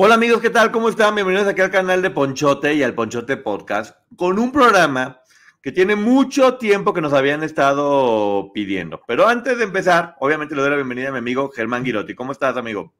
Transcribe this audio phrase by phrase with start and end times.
[0.00, 0.70] Hola amigos, ¿qué tal?
[0.70, 1.16] ¿Cómo están?
[1.16, 5.22] Bienvenidos aquí al canal de Ponchote y al Ponchote Podcast con un programa
[5.60, 9.02] que tiene mucho tiempo que nos habían estado pidiendo.
[9.08, 12.14] Pero antes de empezar, obviamente le doy la bienvenida a mi amigo Germán Girotti.
[12.14, 12.94] ¿Cómo estás, amigo?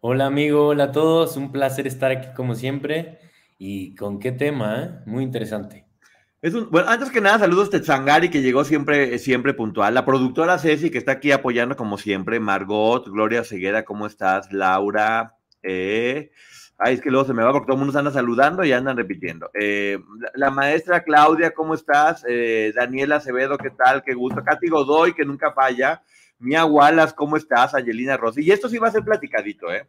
[0.00, 0.66] Hola, amigo.
[0.66, 1.36] Hola a todos.
[1.36, 3.20] Un placer estar aquí como siempre.
[3.56, 4.82] ¿Y con qué tema?
[4.82, 4.90] Eh?
[5.06, 5.86] Muy interesante.
[6.42, 9.94] Es un, bueno, antes que nada, saludos a Tetzangari, que llegó siempre, siempre puntual.
[9.94, 12.40] La productora Ceci, que está aquí apoyando como siempre.
[12.40, 14.52] Margot, Gloria Ceguera, ¿cómo estás?
[14.52, 16.30] Laura, eh,
[16.80, 18.72] ay, es que luego se me va porque todo el mundo se anda saludando y
[18.72, 19.50] andan repitiendo.
[19.54, 19.98] Eh,
[20.34, 22.24] la, maestra Claudia, ¿cómo estás?
[22.26, 24.02] Eh, Daniela Acevedo, ¿qué tal?
[24.02, 24.42] Qué gusto.
[24.42, 26.02] Katy Godoy, que nunca falla.
[26.38, 27.74] Mia Wallace, ¿cómo estás?
[27.74, 28.42] Angelina Rossi.
[28.42, 29.86] Y esto sí va a ser platicadito, ¿eh?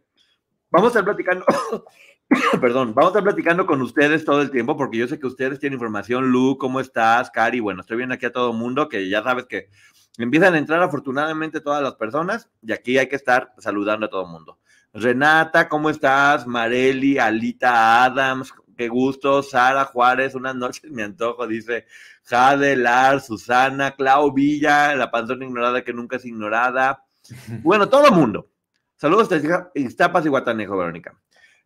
[0.70, 1.46] Vamos a estar platicando,
[2.62, 5.60] perdón, vamos a estar platicando con ustedes todo el tiempo porque yo sé que ustedes
[5.60, 6.30] tienen información.
[6.30, 7.32] Lu, ¿cómo estás?
[7.32, 9.70] Cari, bueno, estoy viendo aquí a todo el mundo que ya sabes que
[10.18, 14.24] empiezan a entrar afortunadamente todas las personas y aquí hay que estar saludando a todo
[14.24, 14.60] el mundo.
[14.94, 16.46] Renata, ¿cómo estás?
[16.46, 19.42] Mareli, Alita Adams, qué gusto.
[19.42, 21.86] Sara Juárez, unas noches me antojo, dice
[22.24, 27.04] Jade, Lar, Susana, Clau Villa, la panzona ignorada que nunca es ignorada.
[27.64, 28.50] Bueno, todo el mundo.
[28.98, 31.16] Saludos desde Iztapas y Guatanejo, Verónica.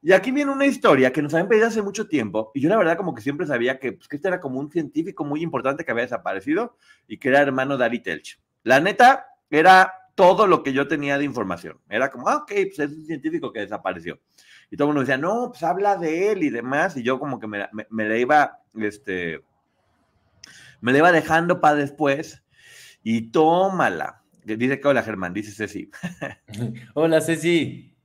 [0.02, 2.78] Y aquí viene una historia que nos habían pedido hace mucho tiempo, y yo la
[2.78, 5.84] verdad como que siempre sabía que, pues, que este era como un científico muy importante
[5.84, 6.78] que había desaparecido
[7.08, 8.40] y que era hermano de Ari Telch.
[8.62, 11.80] La neta, era todo lo que yo tenía de información.
[11.90, 14.20] Era como, ah, ok, pues es un científico que desapareció.
[14.72, 16.98] Y todo el mundo decía, no, pues habla de él y demás.
[16.98, 19.44] Y yo como que me, me, le iba, este,
[20.81, 22.44] me le iba dejando para después.
[23.03, 24.24] Y tómala.
[24.44, 25.92] Dice que hola Germán, dice Ceci.
[26.94, 27.96] hola Ceci.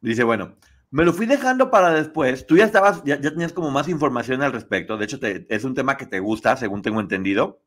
[0.00, 0.56] Dice, bueno,
[0.90, 2.46] me lo fui dejando para después.
[2.46, 4.96] Tú ya estabas, ya, tenías como más información al respecto.
[4.96, 7.60] De hecho, es un tema que te gusta, según tengo entendido.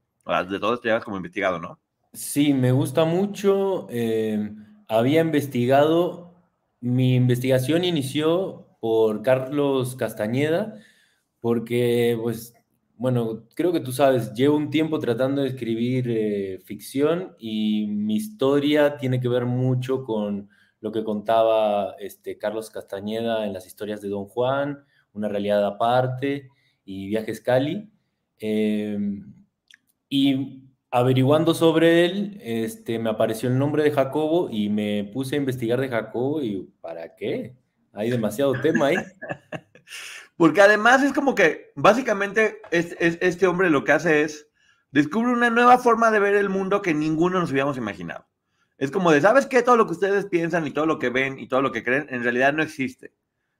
[0.50, 1.80] De todo esto ya has como investigado, ¿no?
[2.14, 3.88] Sí, me gusta mucho.
[3.90, 4.52] Eh,
[4.88, 6.36] había investigado,
[6.82, 10.76] mi investigación inició por Carlos Castañeda,
[11.40, 12.54] porque, pues,
[12.98, 18.16] bueno, creo que tú sabes, llevo un tiempo tratando de escribir eh, ficción y mi
[18.18, 20.50] historia tiene que ver mucho con
[20.82, 24.84] lo que contaba este, Carlos Castañeda en las historias de Don Juan,
[25.14, 26.50] Una realidad aparte
[26.86, 27.90] y Viajes Cali.
[28.40, 28.98] Eh,
[30.10, 35.40] y averiguando sobre él, este, me apareció el nombre de Jacobo y me puse a
[35.40, 37.56] investigar de Jacobo y ¿para qué?
[37.94, 38.98] Hay demasiado tema ahí.
[40.38, 44.48] Porque además es como que básicamente este hombre lo que hace es
[44.92, 48.28] descubre una nueva forma de ver el mundo que ninguno nos habíamos imaginado.
[48.78, 49.62] Es como de, ¿sabes qué?
[49.62, 52.08] Todo lo que ustedes piensan y todo lo que ven y todo lo que creen
[52.10, 53.14] en realidad no existe.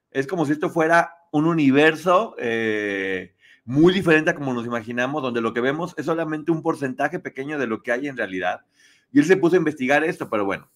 [0.10, 3.36] Es como si esto fuera un universo eh,
[3.72, 7.58] muy diferente a como nos imaginamos, donde lo que vemos es solamente un porcentaje pequeño
[7.58, 8.66] de lo que hay en realidad.
[9.14, 10.70] Y él se puso a investigar esto, pero bueno,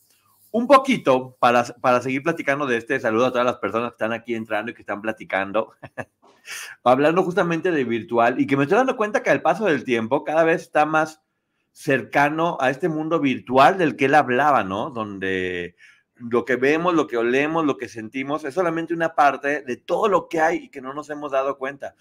[0.52, 4.14] un poquito para, para seguir platicando de este saludo a todas las personas que están
[4.14, 5.74] aquí entrando y que están platicando,
[6.86, 10.24] hablando justamente de virtual y que me estoy dando cuenta que al paso del tiempo
[10.24, 11.22] cada vez está más
[11.74, 14.90] cercano a este mundo virtual del que él hablaba, ¿no?
[14.90, 15.76] Donde
[16.16, 20.08] lo que vemos, lo que olemos, lo que sentimos es solamente una parte de todo
[20.08, 21.94] lo que hay y que no nos hemos dado cuenta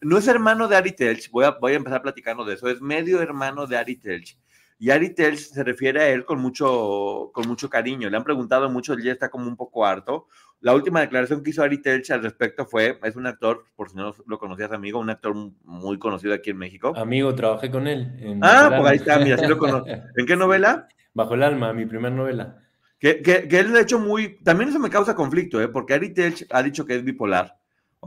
[0.00, 2.80] no es hermano de Ari Telch, voy a, voy a empezar platicando de eso, es
[2.80, 4.38] medio hermano de Ari Telch.
[4.78, 8.08] Y Ari Telch se refiere a él con mucho, con mucho cariño.
[8.08, 10.26] Le han preguntado mucho, él ya está como un poco harto.
[10.60, 13.96] La última declaración que hizo Ari Telch al respecto fue, es un actor, por si
[13.96, 16.94] no lo conocías, amigo, un actor muy conocido aquí en México.
[16.96, 18.40] Amigo, trabajé con él.
[18.40, 19.86] ah, pues ahí está, mira, sí lo conozco.
[20.16, 20.88] ¿En qué novela?
[21.12, 22.56] Bajo el alma, mi primera novela.
[22.98, 24.38] Que, que, que él, de hecho, muy...
[24.42, 25.68] También eso me causa conflicto, ¿eh?
[25.68, 27.59] porque Ari Telch ha dicho que es bipolar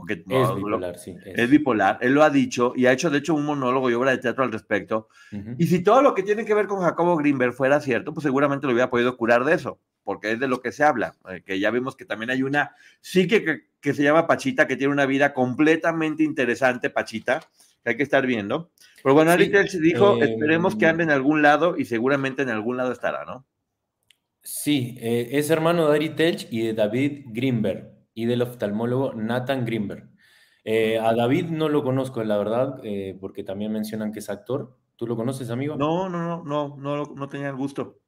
[0.08, 1.16] es bipolar, sí.
[1.24, 1.48] Es.
[1.48, 4.18] bipolar, él lo ha dicho y ha hecho de hecho un monólogo y obra de
[4.18, 5.08] teatro al respecto.
[5.58, 8.66] Y si todo lo que tiene que ver con Jacobo Greenberg fuera cierto, pues seguramente
[8.66, 9.78] lo hubiera podido curar de eso.
[10.02, 12.74] porque es de lo que se habla, eh, que ya vimos que también hay una
[13.00, 17.40] psique que, que, se llama Pachita, que tiene una vida completamente interesante, Pachita,
[17.82, 18.70] que hay que estar viendo.
[19.02, 22.50] Pero bueno, Ari Telch dijo, eh, esperemos que ande en algún lado y seguramente en
[22.50, 23.46] algún lado estará, ¿no?
[24.42, 29.64] Sí, eh, es hermano de Ari Telch y de David Greenberg y del oftalmólogo Nathan
[29.64, 30.08] Greenberg.
[30.64, 34.78] Eh, a David no lo conozco, la verdad, eh, porque también mencionan que es actor.
[34.96, 35.76] ¿Tú lo conoces, amigo?
[35.76, 38.00] No, no, no, no, no, no tenía el gusto.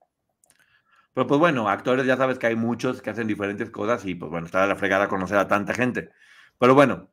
[1.12, 4.30] Pero pues bueno, actores ya sabes que hay muchos que hacen diferentes cosas y pues
[4.30, 6.10] bueno, está la fregada conocer a tanta gente.
[6.58, 7.08] Pero bueno,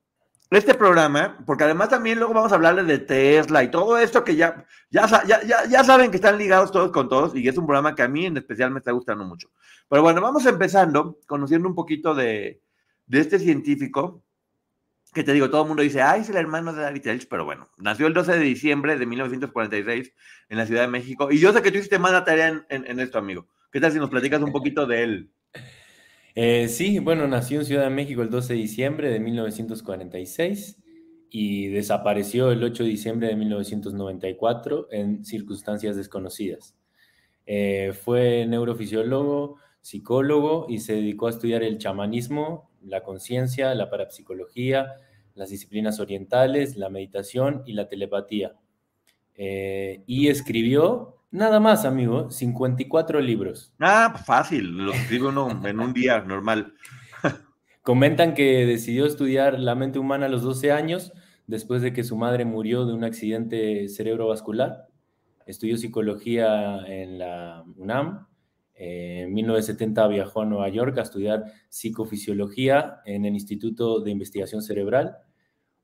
[0.50, 4.36] este programa, porque además también luego vamos a hablarle de Tesla y todo esto que
[4.36, 7.96] ya, ya, ya, ya, saben que están ligados todos con todos y es un programa
[7.96, 9.50] que a mí en especial me está gustando mucho.
[9.90, 12.62] Pero bueno, vamos empezando conociendo un poquito de,
[13.08, 14.24] de este científico
[15.14, 17.46] que te digo, todo el mundo dice, ay, es el hermano de David Telch, pero
[17.46, 20.12] bueno, nació el 12 de diciembre de 1946
[20.50, 21.32] en la Ciudad de México.
[21.32, 23.48] Y yo sé que tú hiciste más tarea en, esto, amigo.
[23.72, 25.32] ¿Qué tal si nos platicas un poquito de él?
[26.36, 30.80] Eh, sí, bueno, nació en Ciudad de México el 12 de diciembre de 1946
[31.30, 36.76] y desapareció el 8 de diciembre de 1994 en circunstancias desconocidas.
[37.46, 44.94] Eh, fue neurofisiólogo, psicólogo y se dedicó a estudiar el chamanismo, la conciencia, la parapsicología,
[45.36, 48.56] las disciplinas orientales, la meditación y la telepatía.
[49.36, 53.74] Eh, y escribió nada más, amigo, 54 libros.
[53.80, 56.74] Ah, fácil, lo escribe uno en un día normal.
[57.82, 61.12] Comentan que decidió estudiar la mente humana a los 12 años,
[61.48, 64.88] después de que su madre murió de un accidente cerebrovascular.
[65.46, 68.28] Estudió psicología en la UNAM
[68.76, 75.18] en 1970 viajó a Nueva York a estudiar psicofisiología en el Instituto de Investigación Cerebral.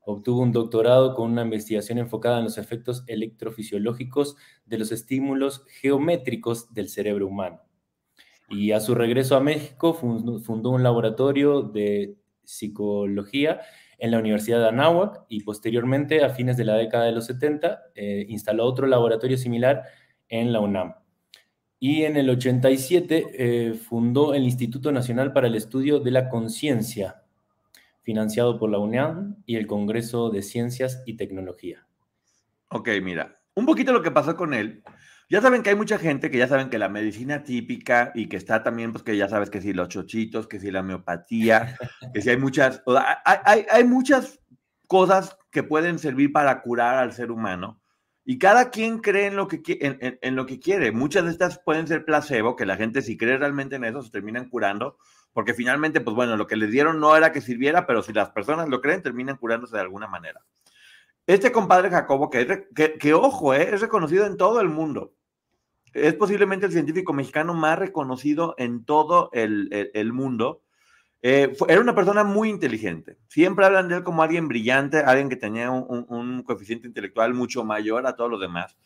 [0.00, 6.72] Obtuvo un doctorado con una investigación enfocada en los efectos electrofisiológicos de los estímulos geométricos
[6.72, 7.60] del cerebro humano.
[8.48, 13.60] Y a su regreso a México fundó un laboratorio de psicología
[13.98, 17.80] en la Universidad de Anáhuac y posteriormente, a fines de la década de los 70,
[17.94, 19.84] eh, instaló otro laboratorio similar
[20.28, 20.94] en la UNAM.
[21.82, 27.22] Y en el 87 eh, fundó el Instituto Nacional para el Estudio de la Conciencia,
[28.02, 31.86] financiado por la UNAM y el Congreso de Ciencias y Tecnología.
[32.68, 34.84] Ok, mira, un poquito lo que pasó con él.
[35.30, 38.36] Ya saben que hay mucha gente que ya saben que la medicina típica y que
[38.36, 41.78] está también, pues que ya sabes que si los chochitos, que si la homeopatía,
[42.12, 42.82] que si hay muchas,
[43.24, 44.38] hay, muchas
[44.86, 47.79] cosas que pueden servir para curar al ser humano
[48.30, 49.60] y cada quien cree en lo, que,
[50.22, 50.92] en, lo que quiere.
[50.92, 54.12] Muchas de estas pueden ser placebo, que la gente si cree realmente en eso se
[54.12, 54.98] terminan curando,
[55.32, 58.30] porque finalmente, pues bueno, lo que les dieron no era que sirviera, pero si las
[58.30, 60.44] personas lo creen, terminan curándose de alguna manera.
[61.26, 62.68] Este compadre Jacobo, que,
[63.00, 65.12] que, ojo, eh, es reconocido en todo el mundo.
[65.92, 70.62] Es posiblemente el científico mexicano más reconocido en todo el, el mundo
[71.22, 73.18] eh, era una persona muy inteligente.
[73.28, 78.06] Siempre hablan de él como alguien brillante, alguien que tenía un, coeficiente intelectual mucho mayor
[78.06, 78.76] a todos los demás.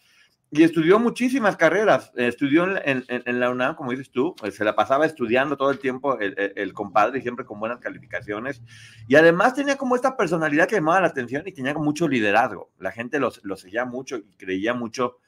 [0.50, 2.12] Y estudió muchísimas carreras.
[2.16, 6.18] estudió en, la UNAM, como dices tú, pues, se la pasaba estudiando todo el tiempo
[6.18, 8.62] el, compadre, siempre con buenas calificaciones.
[9.08, 12.70] Y además tenía como esta personalidad que llamaba la atención y tenía mucho liderazgo.
[12.78, 15.18] La gente lo, seguía mucho y creía mucho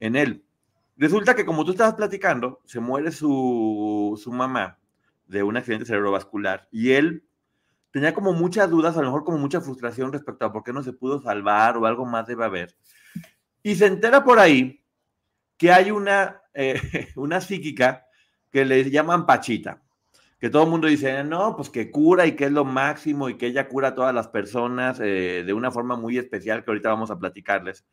[0.00, 0.44] en él.
[0.96, 4.78] Resulta que como tú estabas platicando, se muere su mamá
[5.26, 7.24] de un accidente cerebrovascular y él
[7.90, 10.82] tenía como muchas dudas, a lo mejor como mucha frustración respecto a por qué no
[10.82, 12.76] se pudo salvar o algo más debe haber.
[13.62, 14.84] Y se entera por ahí
[15.56, 16.78] que hay una, eh,
[17.16, 18.06] una psíquica
[18.50, 19.82] que le llaman Pachita,
[20.38, 23.38] que todo el mundo dice, no, pues que cura y que es lo máximo y
[23.38, 26.90] que ella cura a todas las personas eh, de una forma muy especial que ahorita
[26.90, 27.84] vamos a platicarles.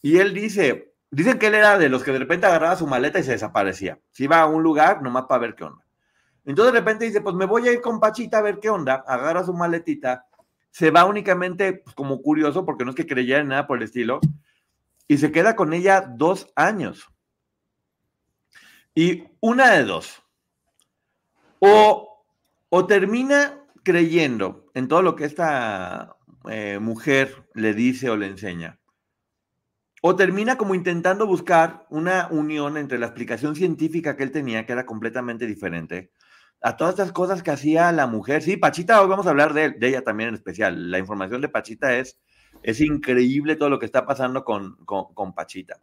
[0.00, 3.18] Y él dice, dicen que él era de los que de repente agarraba su maleta
[3.18, 3.98] y se desaparecía.
[4.10, 5.84] Se iba a un lugar nomás para ver qué onda.
[6.44, 9.04] Entonces de repente dice, pues me voy a ir con Pachita a ver qué onda,
[9.06, 10.26] agarra su maletita,
[10.70, 13.84] se va únicamente pues, como curioso, porque no es que creyera en nada por el
[13.84, 14.20] estilo,
[15.08, 17.08] y se queda con ella dos años.
[18.94, 20.22] Y una de dos,
[21.60, 22.24] o,
[22.68, 26.16] o termina creyendo en todo lo que esta
[26.50, 28.78] eh, mujer le dice o le enseña,
[30.02, 34.72] o termina como intentando buscar una unión entre la explicación científica que él tenía, que
[34.72, 36.12] era completamente diferente,
[36.64, 38.42] a todas estas cosas que hacía la mujer.
[38.42, 40.90] Sí, Pachita, hoy vamos a hablar de, ella también en especial.
[40.90, 42.18] La información de Pachita es,
[42.62, 45.82] es increíble todo lo que está pasando con, con, Pachita.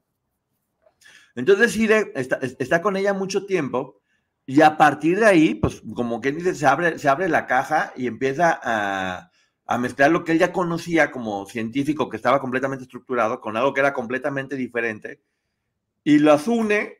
[1.35, 4.01] Entonces decide, está, está, con ella mucho tiempo
[4.47, 7.93] y a partir de ahí, pues como que dice, se abre, se abre la caja
[7.95, 9.29] y empieza a,
[9.67, 13.75] a mezclar lo que él ya conocía como científico, que estaba completamente estructurado, con algo
[13.75, 15.21] que era completamente diferente,
[16.03, 16.97] y lo une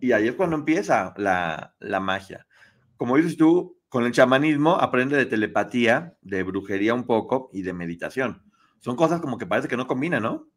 [0.00, 2.46] Y ahí es cuando empieza la, la magia.
[3.00, 7.72] Como dices tú, con el chamanismo aprende de telepatía, de brujería un poco y de
[7.72, 8.42] meditación.
[8.80, 10.48] Son cosas como que parece que no combinan, ¿no?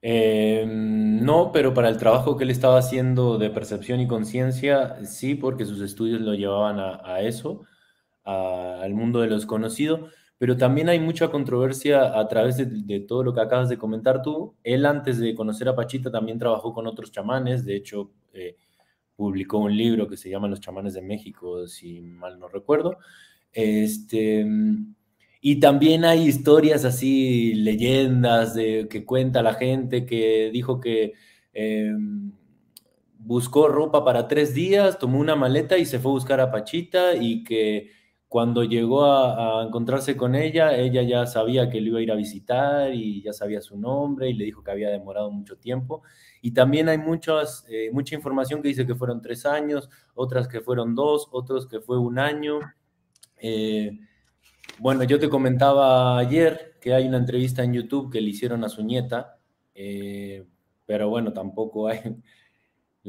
[0.00, 5.34] Eh, no, pero para el trabajo que él estaba haciendo de percepción y conciencia, sí,
[5.34, 7.64] porque sus estudios lo llevaban a, eso,
[8.22, 10.06] al mundo de lo desconocido,
[10.38, 14.54] pero también hay mucha controversia a través de, todo lo que acabas de comentar tú.
[14.62, 18.54] Él antes de conocer a Pachita también trabajó con otros chamanes, de hecho eh,
[19.20, 22.96] publicó un libro que se llama Los chamanes de México, si mal no recuerdo.
[23.52, 24.46] Este,
[25.42, 31.12] y también hay historias así, leyendas de, que cuenta la gente que dijo que
[31.52, 32.32] em,
[33.18, 37.14] buscó ropa para tres días, tomó una maleta y se fue a buscar a Pachita
[37.14, 37.90] y que
[38.30, 42.14] cuando llegó a, encontrarse con ella, ella ya sabía que lo iba a ir a
[42.14, 46.02] visitar y ya sabía su nombre y le dijo que había demorado mucho tiempo.
[46.40, 50.60] Y también hay muchas, eh, mucha información que dice que fueron tres años, otras que
[50.60, 52.60] fueron dos, otros que fue un año.
[53.36, 53.98] Eh,
[54.78, 58.68] bueno, yo te comentaba ayer que hay una entrevista en YouTube que le hicieron a
[58.68, 59.40] su nieta,
[59.74, 60.46] eh,
[60.86, 61.98] pero bueno, tampoco hay,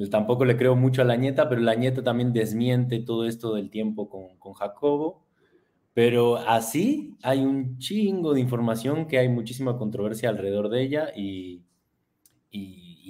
[0.09, 3.69] tampoco le creo mucho a la nieta, pero la nieta también desmiente todo esto del
[3.69, 5.25] tiempo con, Jacobo.
[5.93, 11.63] Pero así hay un chingo de información que hay muchísima controversia alrededor de ella y,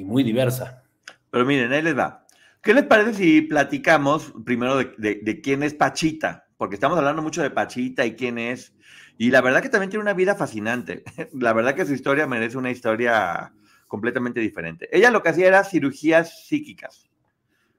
[0.03, 0.83] muy diversa.
[1.29, 2.25] Pero miren, ahí les va.
[2.61, 6.47] ¿Qué les parece si platicamos primero de quién es Pachita?
[6.61, 8.75] porque estamos hablando mucho de Pachita y quién es.
[9.17, 11.03] Y la verdad que también tiene una vida fascinante.
[11.33, 13.51] La verdad que su historia merece una historia
[13.91, 14.87] completamente diferente.
[14.95, 17.11] Ella lo que hacía era cirugías psíquicas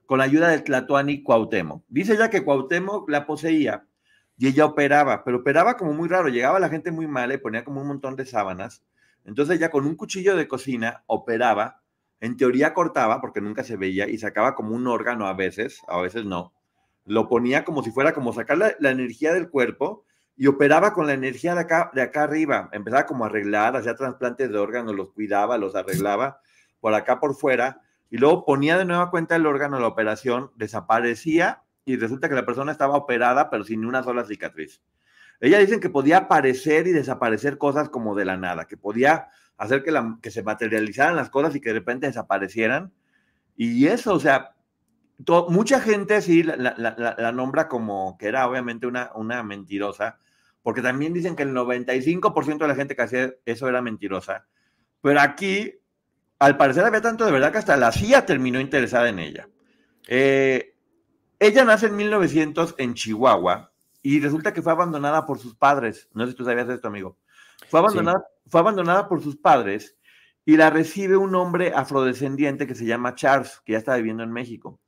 [0.04, 1.85] con la ayuda del Tlatuani Cuauhtémoc.
[1.88, 3.87] Dice ella que Cuauhtémoc la poseía
[4.37, 6.28] y ella operaba, pero operaba como muy raro.
[6.28, 8.85] Llegaba la gente muy mala y ponía como un montón de sábanas.
[9.25, 11.81] Entonces ella con un cuchillo de cocina operaba,
[12.21, 15.99] en teoría cortaba porque nunca se veía y sacaba como un órgano a veces, a
[15.99, 16.52] veces no
[17.07, 20.04] lo ponía como si fuera como sacar la, energía del cuerpo
[20.37, 22.69] y operaba con la energía de acá, de acá arriba.
[22.73, 26.41] Empezaba como a arreglar, hacía trasplantes de órganos, los cuidaba, los arreglaba
[26.81, 31.62] por acá por fuera y luego ponía de nueva cuenta el órgano, la operación, desaparecía
[31.85, 34.83] y resulta que la persona estaba operada pero sin una sola cicatriz.
[35.41, 39.83] Ella dicen que podía aparecer y desaparecer cosas como de la nada, que podía hacer
[39.83, 42.93] que, la, que se materializaran las cosas y que de repente desaparecieran.
[43.57, 44.55] Y eso, o sea,
[45.49, 50.19] mucha gente sí la, nombra como que era obviamente una, una mentirosa,
[50.62, 54.47] porque también dicen que el 95% de la gente que hacía eso era mentirosa.
[55.00, 55.75] Pero aquí,
[56.38, 59.49] al parecer, había tanto de verdad que hasta la CIA terminó interesada en ella.
[60.09, 60.76] Eh,
[61.38, 66.09] ella nace en 1900 en Chihuahua y resulta que fue abandonada por sus padres.
[66.12, 67.19] No sé si tú sabías esto, amigo.
[67.69, 69.97] Fue abandonada, fue abandonada por sus padres
[70.45, 74.33] y la recibe un hombre afrodescendiente que se llama Charles, que ya está viviendo en
[74.33, 74.81] México.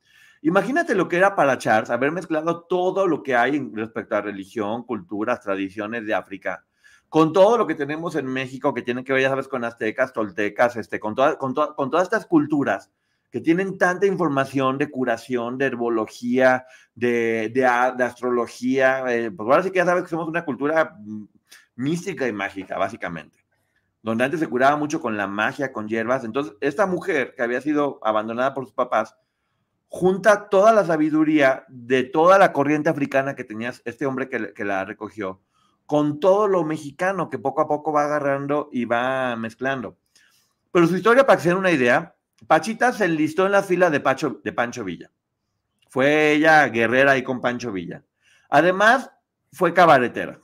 [0.45, 4.83] Imagínate lo que era para Charles haber mezclado todo lo que hay respecto a religión,
[4.83, 6.63] culturas, tradiciones de África,
[7.09, 10.13] con todo lo que tenemos en México que tiene que ver, ya sabes, con aztecas,
[10.13, 12.91] toltecas, este, con, con, con todas estas culturas
[13.31, 19.03] que tienen tanta información de curación, de herbología, de, de, astrología.
[19.11, 21.25] Eh, pues ahora sí que ya sabes que somos una cultura mm,
[21.77, 23.43] mística y mágica, básicamente.
[24.03, 26.23] Donde antes se curaba mucho con la magia, con hierbas.
[26.23, 29.15] Entonces, esta mujer que había sido abandonada por sus papás,
[29.95, 34.83] junta toda la sabiduría de toda la corriente africana que tenía este hombre que, la
[34.83, 35.39] recogió,
[35.85, 39.97] con todo lo mexicano que poco a poco va agarrando y va mezclando.
[40.73, 42.13] Pero su historia, para que se den una idea,
[42.45, 44.03] Pachita se enlistó en la fila de,
[44.43, 45.11] de Pancho Villa.
[45.87, 48.03] Fue ella guerrera ahí con Pancho Villa.
[48.49, 49.09] Además,
[49.53, 50.41] fue cabaretera.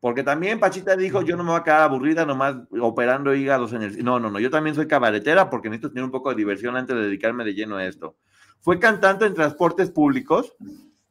[0.00, 3.82] Porque también Pachita dijo, yo no me voy a quedar aburrida nomás operando hígados en
[3.82, 4.04] el...
[4.04, 6.96] No, no, no, yo también soy cabaretera porque necesito tener un poco de diversión antes
[6.96, 8.16] de dedicarme de lleno a esto.
[8.62, 10.54] Fue cantante en transportes públicos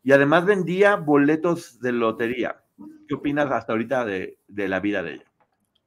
[0.03, 2.63] y además vendía boletos de lotería.
[3.10, 5.25] ¿Qué opinas hasta ahorita de, la vida de ella?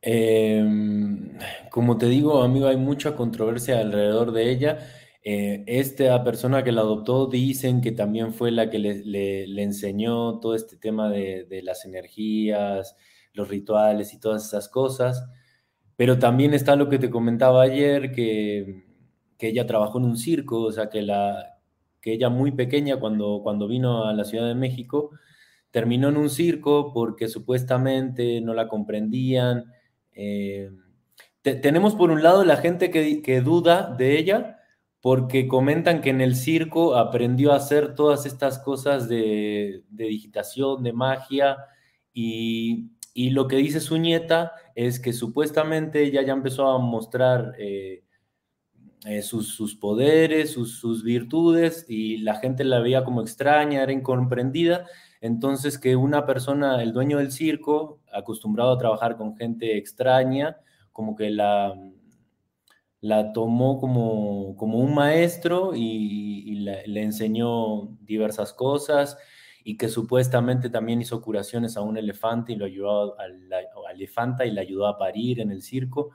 [0.02, 1.38] Em,
[1.70, 4.78] como te digo, amigo, hay mucha controversia alrededor de ella.
[5.24, 10.54] Eh, esta persona que la adoptó dicen que también fue la que le, enseñó todo
[10.54, 12.94] este tema de, de, las energías,
[13.32, 15.26] los rituales y todas esas cosas.
[15.96, 18.84] Pero también está lo que te comentaba ayer, que,
[19.38, 21.53] que ella trabajó en un circo, o sea, que la,
[22.04, 25.12] que ella muy pequeña, cuando, cuando vino a la Ciudad de México,
[25.70, 29.72] terminó en un circo porque supuestamente no la comprendían.
[30.12, 30.70] Eh,
[31.40, 34.58] tenemos por un lado la gente que, duda de ella
[35.00, 40.92] porque comentan que en el circo aprendió a hacer todas estas cosas de, digitación, de
[40.92, 41.56] magia,
[42.12, 42.90] y,
[43.30, 48.03] lo que dice su nieta es que supuestamente ella ya empezó a mostrar eh,
[49.04, 54.86] eh, sus, poderes, sus, virtudes, y la gente la veía como extraña, era incomprendida.
[55.20, 60.56] Entonces, que una persona, el dueño del circo, acostumbrado a trabajar con gente extraña,
[60.92, 61.74] como que la,
[63.34, 66.54] tomó como, un maestro y,
[66.86, 69.18] le enseñó diversas cosas
[69.64, 73.60] y que supuestamente también hizo curaciones a un elefante y lo ayudó a la,
[73.92, 76.12] elefanta y le ayudó a parir en el circo.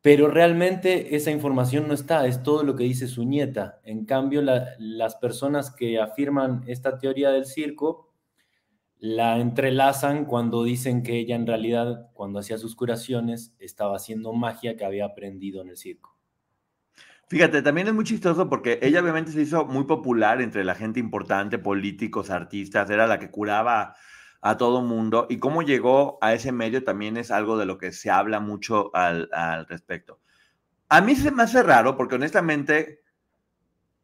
[0.00, 3.80] Pero realmente esa información no está, es todo lo que dice su nieta.
[3.84, 8.08] En cambio, las personas que afirman esta teoría del circo
[9.00, 14.76] la entrelazan cuando dicen que ella en realidad, cuando hacía sus curaciones, estaba haciendo magia
[14.76, 16.18] que había aprendido en el circo.
[17.28, 20.98] Fíjate, también es muy chistoso porque ella obviamente se hizo muy popular entre la gente
[20.98, 23.94] importante, políticos, artistas, era la que curaba
[24.40, 27.92] a todo mundo y cómo llegó a ese medio también es algo de lo que
[27.92, 29.28] se habla mucho al,
[29.68, 30.20] respecto.
[30.88, 33.02] A mí se me hace raro porque honestamente,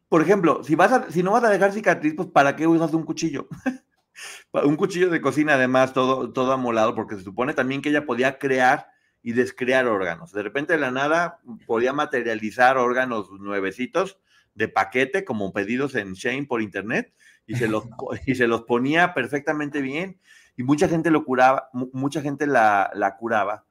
[0.09, 2.93] por ejemplo, si, vas a, si no vas a dejar cicatriz, pues ¿para qué usas
[2.93, 3.47] un cuchillo?
[4.51, 8.37] un cuchillo de cocina además, todo, todo amolado, porque se supone también que ella podía
[8.37, 8.87] crear
[9.23, 10.31] y descrear órganos.
[10.31, 14.19] De repente de la nada podía materializar órganos nuevecitos
[14.53, 17.13] de paquete como pedidos en Shane por internet
[17.47, 17.85] y se los,
[18.25, 20.19] y se los ponía perfectamente bien
[20.57, 23.65] y mucha gente lo curaba, mucha gente la, la curaba.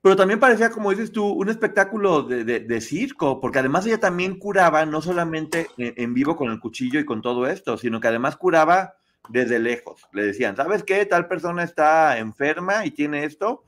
[0.00, 4.36] Pero también parecía, como dices tú, un espectáculo de, de, circo, porque además ella también
[4.36, 8.08] curaba, no solamente en, en, vivo con el cuchillo y con todo esto, sino que
[8.08, 8.96] además curaba
[9.28, 10.02] desde lejos.
[10.12, 11.06] Le decían, ¿sabes qué?
[11.06, 13.62] Tal persona está enferma y tiene esto,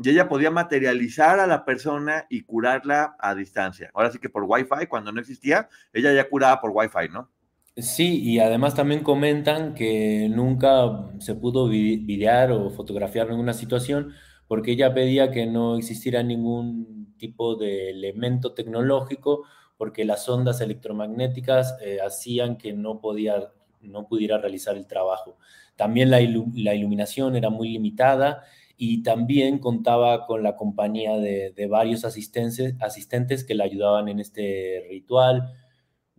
[0.00, 3.90] y ella podía materializar a la persona y curarla a distancia.
[3.92, 7.28] Ahora sí que por Wi-Fi, cuando no existía, ella ya curaba por Wi-Fi, ¿no?
[7.76, 14.12] Sí, y además también comentan que nunca se pudo videar o fotografiar ninguna situación
[14.48, 19.44] porque ella pedía que no existiera ningún tipo de elemento tecnológico
[19.78, 25.38] porque las ondas electromagnéticas eh, hacían que no, podía, no pudiera realizar el trabajo.
[25.76, 28.42] También la, la iluminación era muy limitada
[28.76, 34.86] y también contaba con la compañía de, varios asistentes, asistentes que le ayudaban en este
[34.90, 35.54] ritual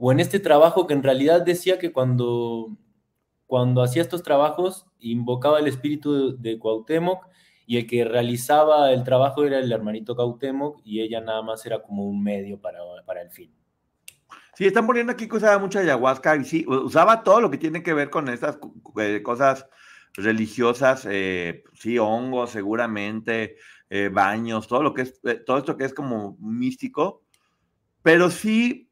[0.04, 2.76] o en este trabajo que en realidad decía que cuando,
[3.46, 7.28] cuando hacía estos trabajos invocaba el espíritu de, Cuauhtémoc
[7.68, 11.84] y el que realizaba el trabajo era el hermanito Cuauhtémoc y ella nada más era
[11.84, 13.54] como un medio para, para el fin.
[14.56, 17.84] Sí, están poniendo aquí que usaba mucha ayahuasca y sí, usaba todo lo que tiene
[17.84, 18.58] que ver con estas
[18.98, 19.68] eh, cosas
[20.14, 23.56] religiosas, eh, sí, hongos seguramente,
[23.92, 27.24] eh, baños, todo lo que es, eh, todo esto que es como místico,
[28.02, 28.90] pero sí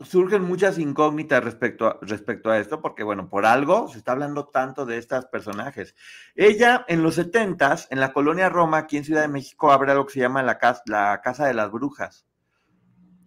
[0.00, 4.46] surgen muchas incógnitas respecto a, respecto a esto, porque bueno, por algo se está hablando
[4.46, 5.94] tanto de estos personajes.
[6.34, 10.06] Ella en los setentas, en la colonia Roma, aquí en Ciudad de México, abre algo
[10.06, 12.26] que se llama la casa, la casa de las Brujas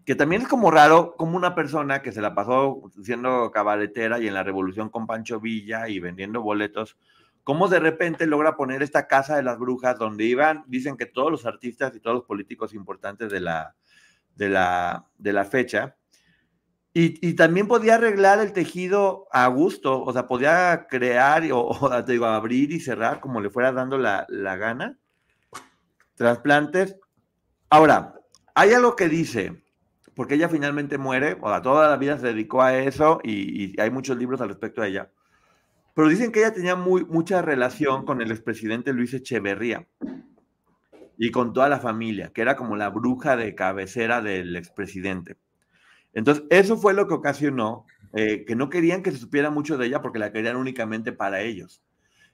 [0.05, 4.27] que también es como raro, como una persona que se la pasó siendo cabaretera y
[4.27, 6.97] en la revolución con Pancho Villa y vendiendo boletos,
[7.43, 11.31] cómo de repente logra poner esta casa de las brujas donde iban, dicen que todos
[11.31, 13.75] los artistas y todos los políticos importantes de la,
[14.35, 15.95] de la, de la fecha,
[16.95, 22.25] y, también podía arreglar el tejido a gusto, o sea, podía crear o, te digo,
[22.27, 24.99] abrir y cerrar como le fuera dando la, la gana.
[26.15, 26.95] Trasplantes.
[27.69, 28.13] Ahora,
[28.53, 29.63] hay algo que dice,
[30.15, 33.89] porque ella finalmente muere, o sea, toda la vida se dedicó a eso y, hay
[33.89, 35.11] muchos libros al respecto de ella.
[35.95, 39.87] Pero dicen que ella tenía muy, mucha relación con el expresidente Luis Echeverría
[41.17, 45.37] y con toda la familia, que era como la bruja de cabecera del expresidente.
[46.13, 49.87] Entonces, eso fue lo que ocasionó eh, que no querían que se supiera mucho de
[49.87, 51.81] ella porque la querían únicamente para ellos.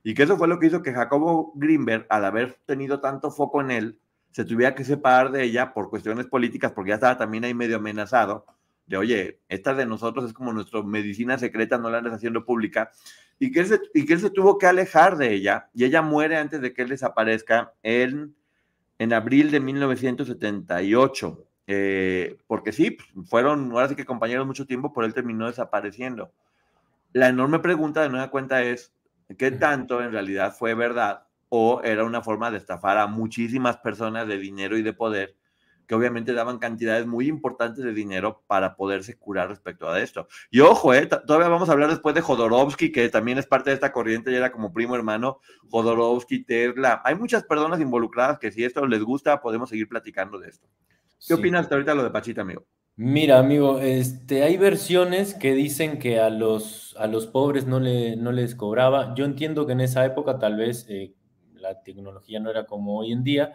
[0.03, 3.61] Y que eso fue lo que hizo que Jacobo Greenberg, al haber tenido tanto foco
[3.61, 3.99] en él,
[4.31, 7.77] se tuviera que separar de ella por cuestiones políticas, porque ya estaba también ahí medio
[7.77, 8.45] amenazado,
[8.85, 12.91] de oye, esta de nosotros es como nuestra medicina secreta, no la andes haciendo pública,
[13.39, 16.01] y que, él se, y que él se tuvo que alejar de ella, y ella
[16.01, 18.35] muere antes de que él desaparezca en,
[18.97, 25.05] en abril de 1978, eh, porque sí, fueron, ahora sí que compañeros mucho tiempo, pero
[25.05, 26.31] él terminó desapareciendo.
[27.13, 28.91] La enorme pregunta de nueva cuenta es,
[29.37, 34.27] ¿qué tanto en realidad fue verdad o era una forma de estafar a muchísimas personas
[34.27, 35.35] de dinero y de poder
[35.85, 40.27] que obviamente daban cantidades muy importantes de dinero para poderse curar respecto a esto.
[40.49, 43.75] Y ojo, eh, todavía vamos a hablar después de Jodorowsky, que también es parte de
[43.75, 47.03] esta corriente y era como primo hermano, Jodorowsky, Tesla.
[47.05, 50.67] Hay muchas personas involucradas que si esto les gusta, podemos seguir platicando de esto.
[51.25, 52.65] ¿Qué opinas hasta ahorita lo de Pachita, amigo?
[52.95, 58.17] Mira, amigo, este, hay versiones que dicen que a los, a los pobres no, le,
[58.17, 59.13] no les cobraba.
[59.15, 61.13] Yo entiendo que en esa época tal vez eh,
[61.53, 63.53] la tecnología no era como hoy en día,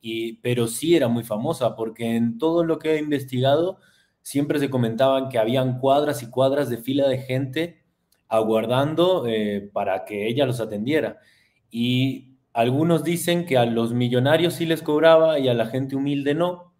[0.00, 3.78] y, pero sí era muy famosa porque en todo lo que he investigado
[4.22, 7.84] siempre se comentaban que habían cuadras y cuadras de fila de gente
[8.28, 11.20] aguardando eh, para que ella los atendiera.
[11.70, 16.34] Y algunos dicen que a los millonarios sí les cobraba y a la gente humilde
[16.34, 16.71] no,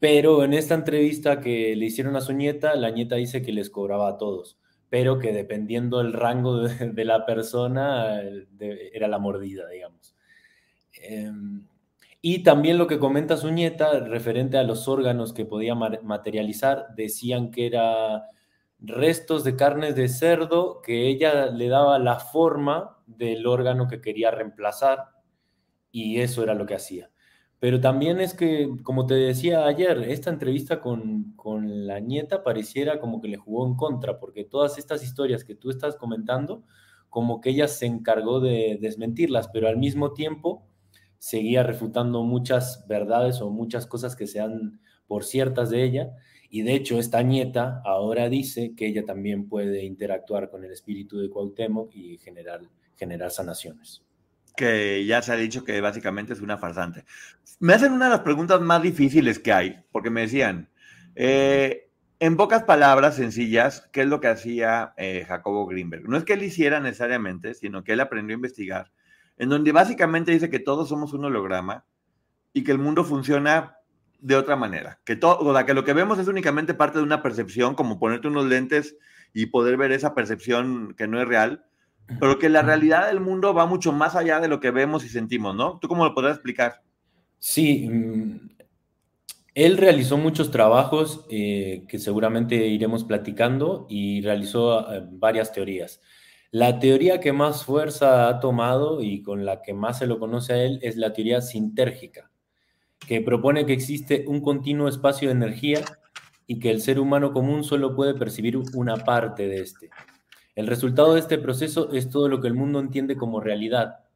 [0.00, 3.70] pero en esta entrevista que le hicieron a su nieta, la nieta dice que les
[3.70, 4.58] cobraba a todos,
[4.90, 8.20] pero que dependiendo del rango de, la persona
[8.60, 10.14] era la mordida, digamos.
[11.02, 11.66] Em,
[12.20, 17.50] y también lo que comenta su nieta referente a los órganos que podía materializar, decían
[17.50, 18.24] que era
[18.78, 24.30] restos de carnes de cerdo que ella le daba la forma del órgano que quería
[24.30, 25.04] reemplazar
[25.90, 27.10] y eso era lo que hacía.
[27.58, 33.00] Pero también es que, como te decía ayer, esta entrevista con, con, la nieta pareciera
[33.00, 36.64] como que le jugó en contra, porque todas estas historias que tú estás comentando,
[37.08, 40.66] como que ella se encargó de desmentirlas, pero al mismo tiempo
[41.18, 46.10] seguía refutando muchas verdades o muchas cosas que sean por ciertas de ella.
[46.50, 51.18] Y de hecho, esta nieta ahora dice que ella también puede interactuar con el espíritu
[51.18, 52.60] de Cuauhtémoc y generar,
[52.96, 54.05] generar sanaciones
[54.56, 57.04] que ya se ha dicho que básicamente es una farsante.
[57.60, 60.70] Me hacen una de las preguntas más difíciles que hay, porque me decían,
[61.14, 66.08] eh, en pocas palabras sencillas, ¿qué es lo que hacía eh, Jacobo Greenberg?
[66.08, 68.92] No es que él hiciera necesariamente, sino que él aprendió a investigar,
[69.36, 71.84] en donde básicamente dice que todos somos un holograma
[72.52, 73.76] y que el mundo funciona
[74.18, 77.22] de otra manera, que, todo, o que lo que vemos es únicamente parte de una
[77.22, 78.96] percepción, como ponerte unos lentes
[79.34, 81.66] y poder ver esa percepción que no es real,
[82.20, 85.08] pero que la realidad del mundo va mucho más allá de lo que vemos y
[85.08, 85.78] sentimos, ¿no?
[85.78, 86.82] ¿Tú cómo lo podrás explicar?
[87.38, 88.48] Sí, mm,
[89.54, 96.00] él realizó muchos trabajos eh, que seguramente iremos platicando y realizó eh, varias teorías.
[96.50, 100.52] La teoría que más fuerza ha tomado y con la que más se lo conoce
[100.52, 102.30] a él es la teoría sintérgica,
[103.06, 105.80] que propone que existe un continuo espacio de energía
[106.46, 109.90] y que el ser humano común solo puede percibir una parte de este.
[110.56, 114.06] El resultado de este proceso es todo lo que el mundo entiende como realidad.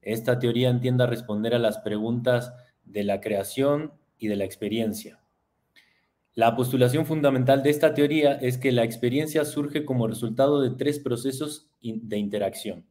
[0.00, 5.18] Esta teoría entiende a responder a las preguntas de la creación y de la experiencia.
[6.34, 11.00] La postulación fundamental de esta teoría es que la experiencia surge como resultado de tres
[11.00, 12.86] procesos de interacción.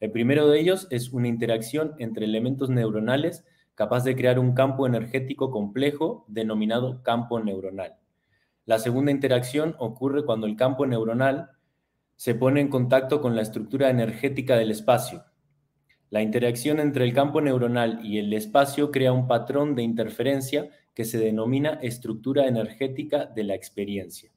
[0.00, 3.44] El primero de ellos es una interacción entre elementos neuronales
[3.76, 7.94] capaz de crear un campo energético complejo denominado campo neuronal.
[8.66, 11.52] La segunda interacción ocurre cuando el campo neuronal
[12.18, 15.24] se pone en contacto con la estructura energética del espacio.
[16.10, 21.04] La interacción entre el campo neuronal y el espacio crea un patrón de interferencia que
[21.04, 24.32] se denomina estructura energética de la experiencia.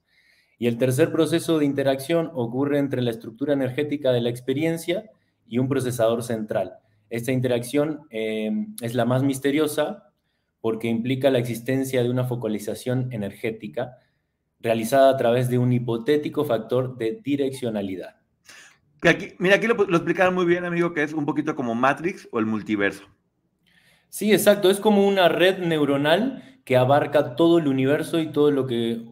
[0.60, 5.10] Y el tercer proceso de interacción ocurre entre la estructura energética de la experiencia
[5.48, 6.74] y un procesador central.
[7.10, 10.12] Esta interacción eh, es la más misteriosa
[10.60, 13.98] porque implica la existencia de una focalización energética
[14.62, 18.16] realizada a través de un hipotético factor de direccionalidad.
[19.38, 22.38] mira, aquí lo, lo explicaron muy bien, amigo, que es un poquito como Matrix o
[22.38, 23.04] el multiverso.
[24.08, 28.66] Sí, exacto, es como una red neuronal que abarca todo el universo y todo lo
[28.66, 29.11] que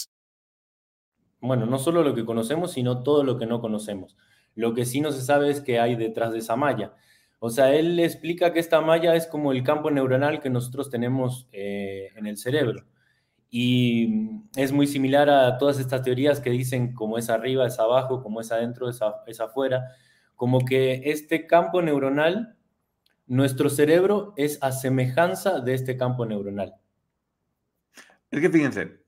[1.41, 4.15] bueno, no solo lo que conocemos, sino todo lo que no conocemos.
[4.55, 6.93] Lo que sí no se sabe es qué hay detrás de esa malla.
[7.39, 11.47] O sea, él explica que esta malla es como el campo neuronal que nosotros tenemos
[11.51, 12.85] eh, en el cerebro.
[13.49, 18.21] Y es muy similar a todas estas teorías que dicen como es arriba, es abajo,
[18.21, 19.95] como es adentro, es, es afuera.
[20.35, 22.55] Como que este campo neuronal,
[23.25, 26.75] nuestro cerebro es a semejanza de este campo neuronal.
[28.29, 29.00] Es que fíjense,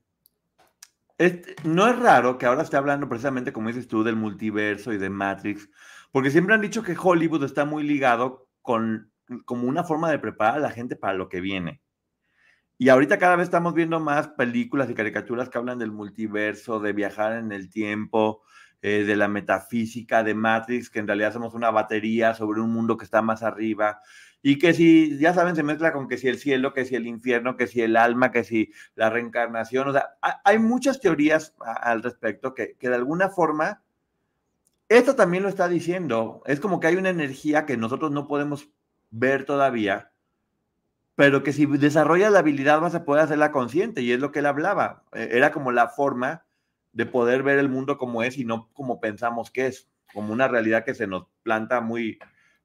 [1.64, 5.10] no es raro que ahora esté hablando precisamente, como dices tú, del multiverso y de
[5.10, 5.68] Matrix,
[6.10, 9.12] porque siempre han dicho que Hollywood está muy ligado con
[9.44, 11.80] como una forma de preparar a la gente para lo que viene.
[12.76, 16.92] Y ahorita cada vez estamos viendo más películas y caricaturas que hablan del multiverso, de
[16.92, 18.42] viajar en el tiempo,
[18.82, 22.96] eh, de la metafísica de Matrix, que en realidad somos una batería sobre un mundo
[22.96, 24.00] que está más arriba
[24.46, 27.06] y que si, ya saben, se mezcla con que si el cielo, que si el
[27.06, 32.02] infierno, que si el alma, que si la reencarnación, o sea, hay muchas teorías al
[32.02, 33.82] respecto que, que de alguna forma,
[34.90, 38.68] esto también lo está diciendo, es como que hay una energía que nosotros no podemos
[39.10, 40.12] ver todavía,
[41.14, 44.40] pero que si desarrollas la habilidad vas a poder hacerla consciente, y es lo que
[44.40, 45.04] él hablaba.
[45.14, 46.44] E, era como la forma
[46.92, 50.48] de poder ver el mundo como es y no como pensamos que es, como una
[50.48, 52.18] realidad que se nos planta muy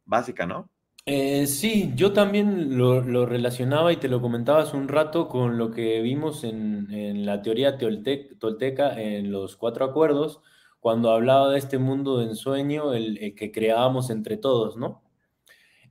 [0.03, 0.69] básica, ¿no?
[1.05, 5.71] Eh, sí, yo también lo, relacionaba y te lo comentaba hace un rato con lo
[5.71, 10.41] que vimos en, la teoría tolteca en los cuatro acuerdos,
[10.79, 15.01] cuando hablaba de este mundo de ensueño, el, que creábamos entre todos, ¿no?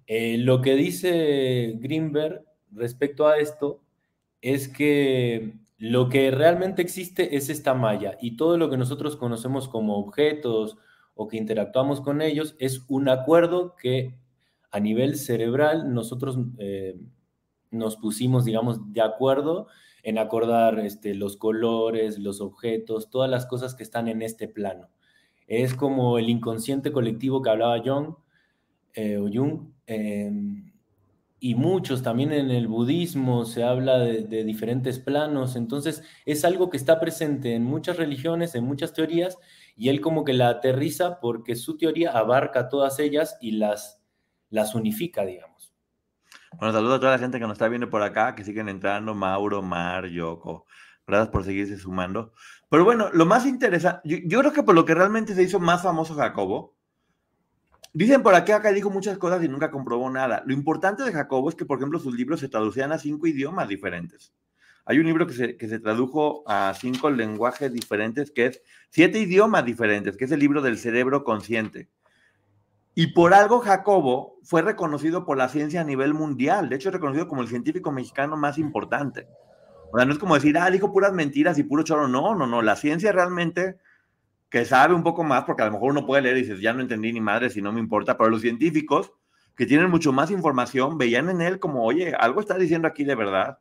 [0.06, 3.82] Eh, lo que dice Greenberg respecto a esto
[4.40, 9.68] es que lo que realmente existe es esta malla y todo lo que nosotros conocemos
[9.68, 10.76] como objetos
[11.14, 14.14] o que interactuamos con ellos es un acuerdo que
[14.70, 16.98] a nivel cerebral nosotros eh,
[17.70, 19.66] nos pusimos, digamos, de acuerdo
[20.02, 24.88] en acordar este, los colores, los objetos, todas las cosas que están en este plano.
[25.46, 28.14] Es como el inconsciente colectivo que hablaba Jung,
[28.94, 30.72] eh, o Jung em,
[31.40, 36.68] y muchos, también en el budismo se habla de, de, diferentes planos, entonces es algo
[36.68, 39.38] que está presente en muchas religiones, en muchas teorías,
[39.76, 43.97] y él como que la aterriza porque su teoría abarca todas ellas y las
[44.50, 45.72] las unifica, digamos.
[46.56, 49.14] Bueno, saludo a toda la gente que nos está viendo por acá, que siguen entrando,
[49.14, 50.66] Mauro, Mar, Yoko.
[51.06, 52.32] Gracias por seguirse sumando.
[52.68, 55.82] Pero bueno, lo más interesante, yo, creo que por lo que realmente se hizo más
[55.82, 56.76] famoso Jacobo,
[57.94, 60.42] dicen por aquí, acá dijo muchas cosas y nunca comprobó nada.
[60.46, 63.68] Lo importante de Jacobo es que, por ejemplo, sus libros se traducían a cinco idiomas
[63.68, 64.34] diferentes.
[64.84, 69.18] Hay un libro que se, que se tradujo a cinco lenguajes diferentes, que es siete
[69.18, 71.88] idiomas diferentes, que es el libro del cerebro consciente.
[72.98, 76.68] Y por algo Jacobo fue reconocido por la ciencia a nivel mundial.
[76.68, 79.28] De hecho, es reconocido como el científico mexicano más importante.
[79.92, 82.08] O sea, no es como decir, ah, dijo puras mentiras y puro choro.
[82.08, 82.60] No, no, no.
[82.60, 83.76] La ciencia realmente
[84.50, 86.72] que sabe un poco más, porque a lo mejor uno puede leer y dices, ya
[86.72, 89.12] no entendí ni madre si no me importa, pero los científicos
[89.54, 93.14] que tienen mucho más información veían en él como, oye, algo está diciendo aquí de
[93.14, 93.60] verdad.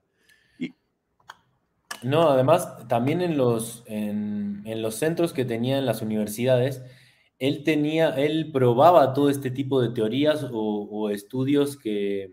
[2.01, 6.81] No, además, también en los, en, en los centros que tenía en las universidades,
[7.39, 12.31] él tenía, él probaba todo este tipo de teorías o, estudios que,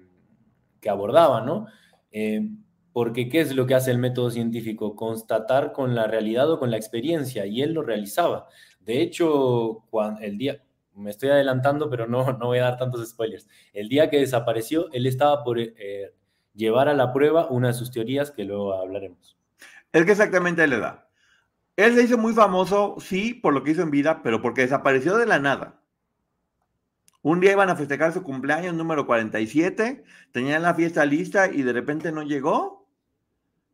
[0.80, 1.66] que, abordaba, ¿no?
[2.10, 2.48] Eh,
[2.92, 4.94] porque ¿qué es lo que hace el método científico?
[4.94, 8.46] Constatar con la realidad o con la experiencia, y él lo realizaba.
[8.80, 9.84] De hecho,
[10.20, 10.62] el día,
[10.94, 13.48] me estoy adelantando, pero no, no voy a dar tantos spoilers.
[13.72, 16.14] El día que desapareció, él estaba por eh,
[16.54, 19.36] llevar a la prueba una de sus teorías que luego hablaremos.
[19.92, 21.08] Es que exactamente le da.
[21.76, 25.16] Él se hizo muy famoso, sí, por lo que hizo en vida, pero porque desapareció
[25.16, 25.80] de la nada.
[27.22, 31.72] Un día iban a festejar su cumpleaños número 47, tenían la fiesta lista y de
[31.72, 32.86] repente no llegó.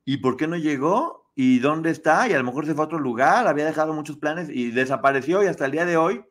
[0.04, 1.30] ¿Y por qué no llegó?
[1.34, 2.28] ¿Y dónde está?
[2.28, 5.42] Y a lo mejor se fue a otro lugar, había dejado muchos planes y desapareció
[5.42, 6.24] y hasta el día de hoy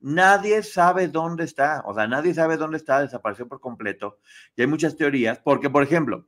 [0.00, 1.82] nadie sabe dónde está.
[1.86, 4.18] O sea, nadie sabe dónde está, desapareció por completo.
[4.54, 6.26] Y hay muchas teorías, porque por ejemplo,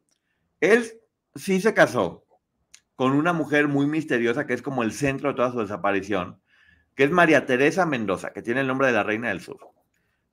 [0.60, 0.90] él
[1.34, 2.24] sí se casó,
[3.00, 6.38] con una mujer muy misteriosa que es como el centro de toda su desaparición,
[6.94, 9.56] que es María Teresa Mendoza, que tiene el nombre de la Reina del Sur.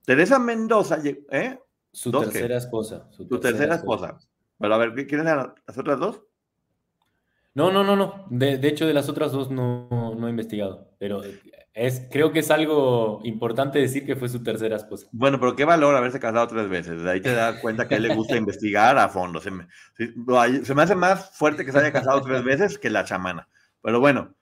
[0.04, 1.00] Teresa Mendoza,
[1.32, 1.58] ¿eh?
[1.94, 3.08] Su tercera esposa.
[3.12, 4.18] Su, tercera, esposa.
[4.60, 6.24] Pero a ver, ¿quiénes eran las otras dos?
[7.58, 8.28] No, no, no, no.
[8.30, 10.92] De, hecho, de las otras dos no, no he investigado.
[11.00, 11.24] Pero
[11.74, 15.08] es, creo que es algo importante decir que fue su tercera esposa.
[15.12, 17.02] Bueno, pero qué valor haberse casado tres veces.
[17.02, 19.42] De ahí te das cuenta que a él le gusta investigar a fondo.
[19.42, 19.68] Se me,
[19.98, 23.50] se me, hace más fuerte que se haya casado tres veces que la chamana.
[23.82, 24.36] Pero bueno,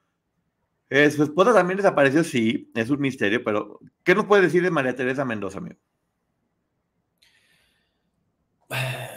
[0.89, 4.71] eh, su esposa también desapareció, sí, es un misterio, pero ¿qué nos puede decir de
[4.71, 5.77] María Teresa Mendoza, amigo?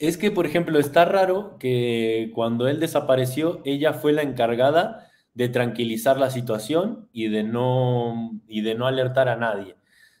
[0.00, 5.50] Es que, por ejemplo, está raro que cuando él desapareció, ella fue la encargada de
[5.50, 9.76] tranquilizar la situación y de no, y de no alertar a nadie.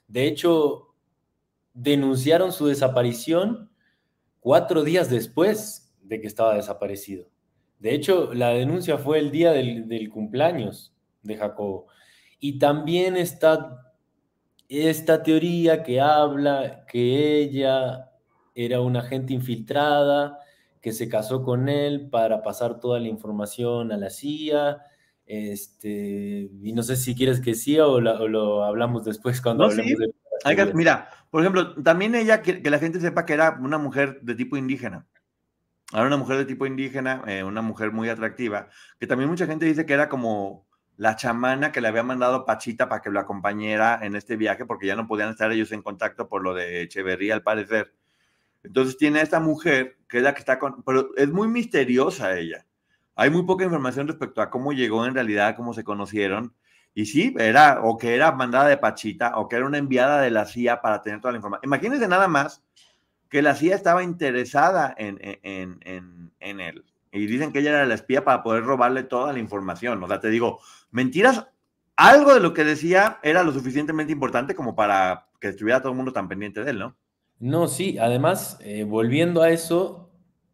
[0.06, 0.94] De hecho,
[1.72, 3.70] denunciaron su desaparición
[4.40, 7.30] cuatro días después de que estaba desaparecido.
[7.78, 11.86] De hecho, la denuncia fue el día del, cumpleaños de Jacobo.
[12.38, 13.94] Y también está
[14.68, 18.09] esta teoría que habla que ella
[18.54, 20.38] era una agente infiltrada,
[20.80, 24.82] que se casó con él para pasar toda la información a la CIA
[25.32, 30.74] este, y no sé si quieres que sí o, lo hablamos después cuando hablemos de...
[30.74, 34.56] Mira, por ejemplo, también ella, que, la gente sepa que era una mujer de tipo
[34.56, 35.06] indígena.
[35.92, 39.66] Era una mujer de tipo indígena, eh, una mujer muy atractiva, que también mucha gente
[39.66, 44.00] dice que era como la chamana que le había mandado Pachita para que lo acompañara
[44.02, 47.34] en este viaje, porque ya no podían estar ellos en contacto por lo de Echeverría,
[47.34, 47.94] al parecer.
[48.62, 52.36] Entonces tiene a esta mujer, que es la que está con, pero es muy misteriosa
[52.38, 52.66] ella.
[53.14, 56.54] Hay muy poca información respecto a cómo llegó en realidad, cómo se conocieron.
[56.94, 60.30] Y sí, era o que era mandada de Pachita o que era una enviada de
[60.30, 61.68] la CIA para tener toda la información.
[61.68, 62.62] Imagínense nada más
[63.28, 66.84] que la CIA estaba interesada en, en, en, en, él.
[67.12, 70.02] Y dicen que ella era la espía para poder robarle toda la información.
[70.02, 71.46] O sea, te digo, mentiras,
[71.96, 75.96] algo de lo que decía era lo suficientemente importante como para que estuviera todo el
[75.96, 76.96] mundo tan pendiente de él, ¿no?
[77.40, 80.10] No, sí, además, eh, volviendo a eso,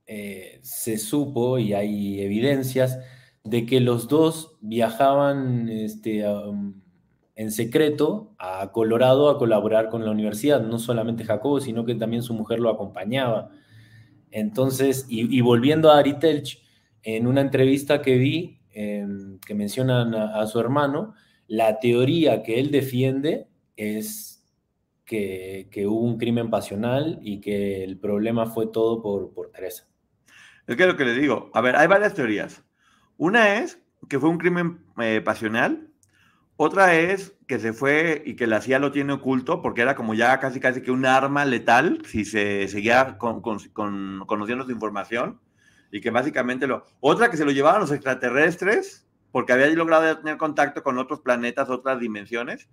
[0.07, 3.01] eh, se supo y hay evidencias
[3.43, 6.81] de que los dos viajaban este, um,
[7.35, 12.23] en secreto a Colorado a colaborar con la universidad, no solamente Jacobo, sino que también
[12.23, 13.51] su mujer lo acompañaba.
[14.31, 16.63] Entonces, y, volviendo a Ari Telch,
[17.03, 21.15] en una entrevista que vi, em, que mencionan a, su hermano,
[21.49, 24.36] la teoría que él defiende es
[25.07, 29.89] que, hubo un crimen pasional y que el problema fue todo por, por Teresa.
[30.67, 31.51] Es que lo que le digo.
[31.55, 32.63] A ver, hay varias teorías.
[33.17, 35.87] Una es que fue un crimen eh, pasional
[36.59, 40.15] otra es que se fue y que la CIA lo tiene oculto porque era como
[40.15, 45.39] ya casi casi que un arma letal si se seguía con, conociendo su información
[45.93, 46.85] y que básicamente lo...
[47.01, 51.69] Otra que se lo llevaban los extraterrestres porque había logrado tener contacto con otros planetas,
[51.69, 52.71] otras dimensiones.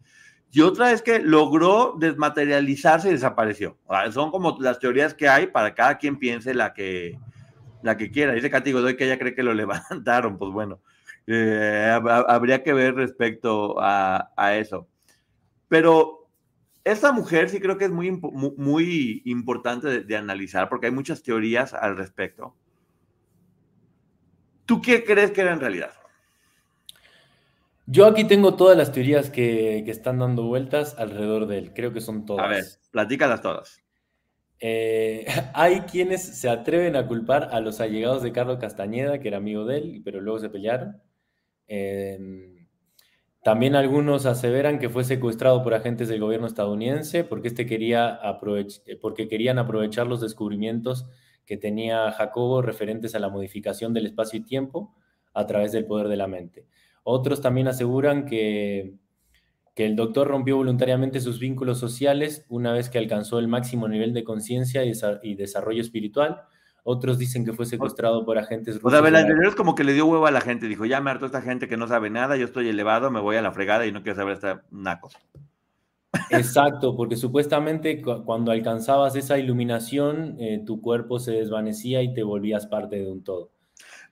[0.56, 3.76] Y otra es que logró desmaterializarse y desapareció.
[4.12, 7.18] son como las teorías que hay para cada quien piense la que,
[7.82, 8.34] la que quiera.
[8.34, 10.38] Dice Catigo Doy que ella cree que lo levantaron.
[10.38, 10.80] Pues bueno,
[11.26, 14.88] eh, habría que ver respecto a, eso.
[15.70, 16.30] Pero
[16.84, 21.74] esta mujer sí creo que es muy, muy importante de, analizar porque hay muchas teorías
[21.74, 22.56] al respecto.
[24.68, 25.94] ¿Tú qué crees que era en realidad?
[27.86, 31.74] Yo aquí tengo todas las teorías que, están dando vueltas alrededor de él.
[31.74, 32.46] Creo que son todas.
[32.46, 33.84] A ver, platícalas todas.
[34.60, 39.38] Eh, hay quienes se atreven a culpar a los allegados de Carlos Castañeda, que era
[39.38, 41.02] amigo de él, pero luego se pelearon.
[41.68, 42.68] Em,
[43.44, 48.20] también algunos aseveran que fue secuestrado por agentes del gobierno estadounidense porque, este quería
[49.02, 51.06] porque querían aprovechar los descubrimientos
[51.46, 54.96] que tenía Jacobo referentes a la modificación del espacio y tiempo
[55.34, 56.68] a través del poder de la mente.
[57.04, 58.96] Otros también aseguran que,
[59.76, 64.14] que el doctor rompió voluntariamente sus vínculos sociales una vez que alcanzó el máximo nivel
[64.14, 66.42] de conciencia y desarrollo espiritual
[66.84, 68.94] otros dicen que fue secuestrado por agentes rusos.
[68.94, 70.68] O sea, el anterior es como que le dio huevo a la gente.
[70.68, 73.38] Dijo, ya me harto esta gente que no sabe nada, yo estoy elevado, me voy
[73.38, 74.64] a la fregada y no quiero saber esta
[75.00, 75.20] cosa.
[76.30, 82.68] Exacto, porque supuestamente cuando alcanzabas esa iluminación, eh, tu cuerpo se desvanecía y te volvías
[82.68, 83.53] parte de un todo.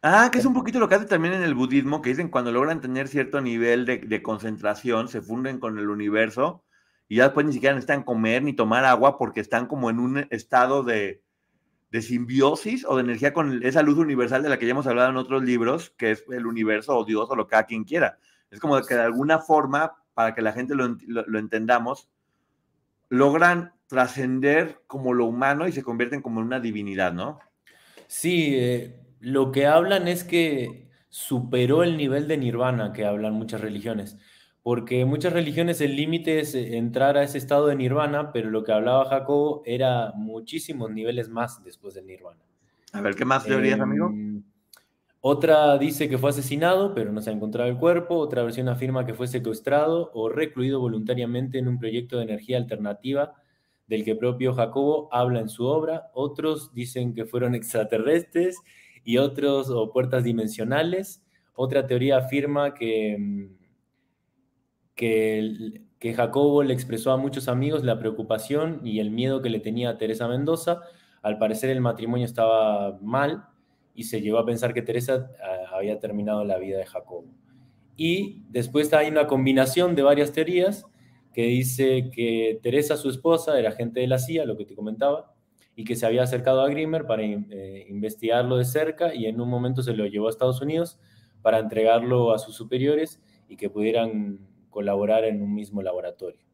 [0.02, 2.52] Ah, que es un poquito lo que hace también en el budismo, que dicen cuando
[2.52, 6.64] logran tener cierto nivel de, de concentración, se funden con el universo
[7.08, 10.28] y ya después ni siquiera necesitan comer ni tomar agua porque están como en un
[10.30, 11.22] estado de,
[11.92, 15.10] de simbiosis o de energía con esa luz universal de la que ya hemos hablado
[15.10, 18.18] en otros libros, que es el universo o Dios o lo que cada quien quiera.
[18.50, 20.86] Es como que de alguna forma, para que la gente lo,
[21.38, 22.08] entendamos,
[23.10, 27.40] logran trascender como lo humano y se convierten como en una divinidad, ¿no?
[28.08, 33.62] Sí, eh, lo que hablan es que superó el nivel de nirvana que hablan muchas
[33.62, 34.18] religiones
[34.64, 38.64] porque muchas religiones el límite es eh, entrar a ese estado de nirvana, pero lo
[38.64, 42.40] que hablaba Jacobo era muchísimos niveles más después del nirvana.
[42.94, 44.10] A ver, ¿qué más teorías, amigo?
[44.10, 44.44] Em,
[45.22, 48.18] otra dice que fue asesinado, pero no se ha encontrado el cuerpo.
[48.18, 53.34] Otra versión afirma que fue secuestrado o recluido voluntariamente en un proyecto de energía alternativa
[53.88, 56.12] del que propio Jacobo habla en su obra.
[56.14, 58.60] Otros dicen que fueron extraterrestres
[59.04, 61.24] y otros o puertas dimensionales.
[61.54, 63.58] Otra teoría afirma que em,
[64.96, 69.60] que, que Jacobo le expresó a muchos amigos la preocupación y el miedo que le
[69.60, 70.82] tenía a Teresa Mendoza.
[71.22, 73.46] Al parecer el matrimonio estaba mal
[73.96, 77.26] y se llevó a pensar que Teresa ah, había terminado la vida de Jacobo.
[77.98, 80.86] Y después hay una combinación de varias teorías
[81.34, 85.34] que dice que Teresa, su esposa, era agente de la CIA, lo que te comentaba,
[85.76, 89.50] y que se había acercado a Grimmer para eh, investigarlo de cerca y en un
[89.50, 91.00] momento se lo llevó a Estados Unidos
[91.42, 96.46] para entregarlo a sus superiores y que pudieran colaborar en un mismo laboratorio.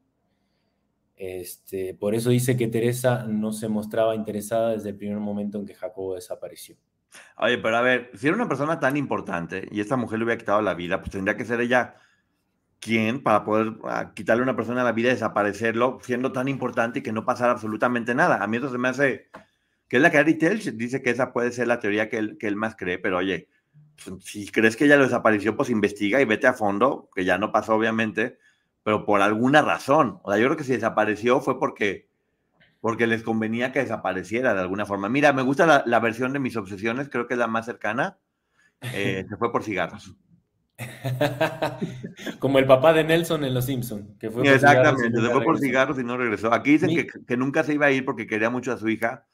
[1.15, 5.65] Este, por eso dice que Teresa no se mostraba interesada desde el primer momento en
[5.65, 6.77] que Jacobo desapareció.
[7.37, 10.39] Oye, pero a ver, si era una persona tan importante y esta mujer le hubiera
[10.39, 11.95] quitado la vida, pues tendría que ser ella
[12.79, 16.99] quien para poder ah, quitarle a una persona la vida y desaparecerlo, siendo tan importante
[16.99, 18.43] y que no pasara absolutamente nada.
[18.43, 19.29] A mí eso se me hace,
[19.87, 22.37] que es la que Ari Telch dice que esa puede ser la teoría que él,
[22.39, 23.49] que él más cree, pero oye,
[24.03, 27.37] pues, si crees que ya lo desapareció, pues investiga y vete a fondo, que ya
[27.37, 28.37] no pasó obviamente,
[28.83, 30.19] pero por alguna razón.
[30.23, 32.07] O sea, yo creo que si desapareció fue porque,
[32.79, 35.09] porque les convenía que desapareciera de alguna forma.
[35.09, 38.17] Mira, me gusta la, versión de mis obsesiones, creo que es la más cercana.
[38.93, 40.15] Eh, se fue por cigarros.
[42.39, 45.99] Como el papá de Nelson en Los Simpsons, que fue Exactamente, se fue por cigarros
[45.99, 46.53] y no regresó.
[46.53, 49.25] Aquí dicen que, que, nunca se iba a ir porque quería mucho a su hija.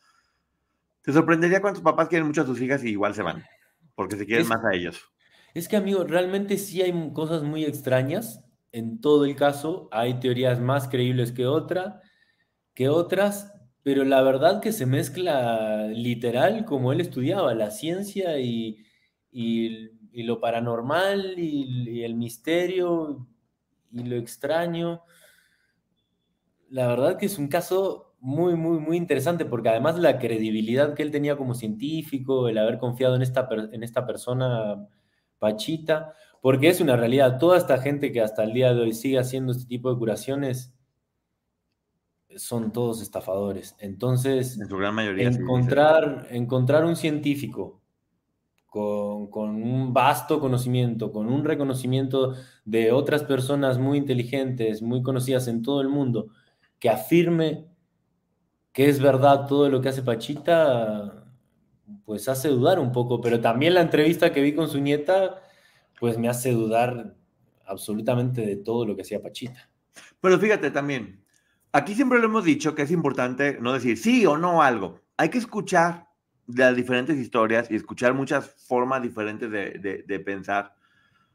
[1.02, 3.44] Te sorprendería cuántos papás quieren mucho a sus hijas y igual se van,
[3.96, 5.12] porque se quieren más a ellos.
[5.54, 8.44] Es que, amigo, realmente sí hay cosas muy extrañas.
[8.72, 12.02] En todo el caso, hay teorías más creíbles que, otra,
[12.74, 18.84] que otras, pero la verdad que se mezcla literal como él estudiaba, la ciencia y,
[19.32, 19.92] y,
[20.22, 23.26] lo paranormal y, y, el misterio
[23.92, 25.02] y lo extraño.
[26.70, 31.04] La verdad que es un caso muy, muy, muy interesante porque además la credibilidad que
[31.04, 34.88] él tenía como científico, el haber confiado en esta, en esta persona
[35.40, 37.38] Pachita, porque es una realidad.
[37.38, 40.74] Toda esta gente que hasta el día de hoy sigue haciendo este tipo de curaciones
[42.38, 43.76] son todos estafadores.
[43.80, 47.83] Entonces, en su gran mayoría, encontrar, encontrar un científico
[48.74, 52.34] con, un vasto conocimiento, con un reconocimiento
[52.66, 56.30] de otras personas muy inteligentes, muy conocidas en todo el mundo,
[56.80, 57.68] que afirme
[58.72, 61.24] que es verdad todo lo que hace Pachita,
[62.04, 65.44] pues hace dudar un poco, pero también la entrevista que vi con su nieta,
[66.00, 67.16] pues me hace dudar
[67.68, 69.70] absolutamente de todo lo que hacía Pachita.
[70.20, 71.24] Pero fíjate también,
[71.72, 75.00] aquí siempre lo hemos dicho que es importante no decir sí o no algo.
[75.16, 76.08] Hay que escuchar
[76.48, 80.76] las diferentes historias y escuchar muchas formas diferentes de, de pensar.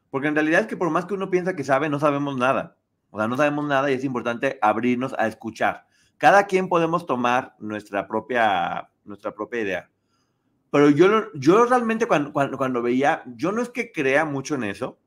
[0.09, 2.77] Porque en realidad es que por más que uno piensa que sabe, no sabemos nada.
[3.11, 5.87] O sea, no sabemos nada y es importante abrirnos a escuchar.
[6.17, 9.89] Cada quien podemos tomar nuestra propia, nuestra propia idea.
[10.71, 14.99] Pero yo, yo realmente cuando, cuando, veía, yo no es que crea mucho en eso,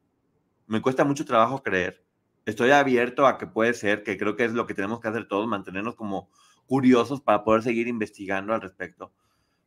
[0.67, 2.05] me cuesta mucho trabajo creer.
[2.47, 5.29] Estoy abierto a que puede ser, que creo que es lo que tenemos que hacer
[5.29, 6.29] todos, mantenernos como
[6.67, 9.13] curiosos para poder seguir investigando al respecto.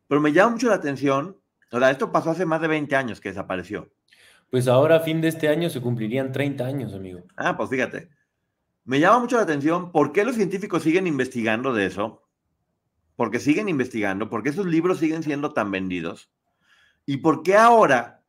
[0.07, 1.37] Pero me llama mucho la atención,
[1.71, 3.91] o sea, esto pasó hace más de 20 años que desapareció.
[4.49, 7.23] Pues ahora a fin de este año se cumplirían 30 años, amigo.
[7.35, 8.09] Ah, pues fíjate.
[8.83, 12.25] Me llama mucho la atención por qué los científicos siguen investigando de eso
[13.15, 16.31] porque siguen investigando, porque esos libros siguen siendo tan vendidos,
[17.05, 18.23] y porque ahora,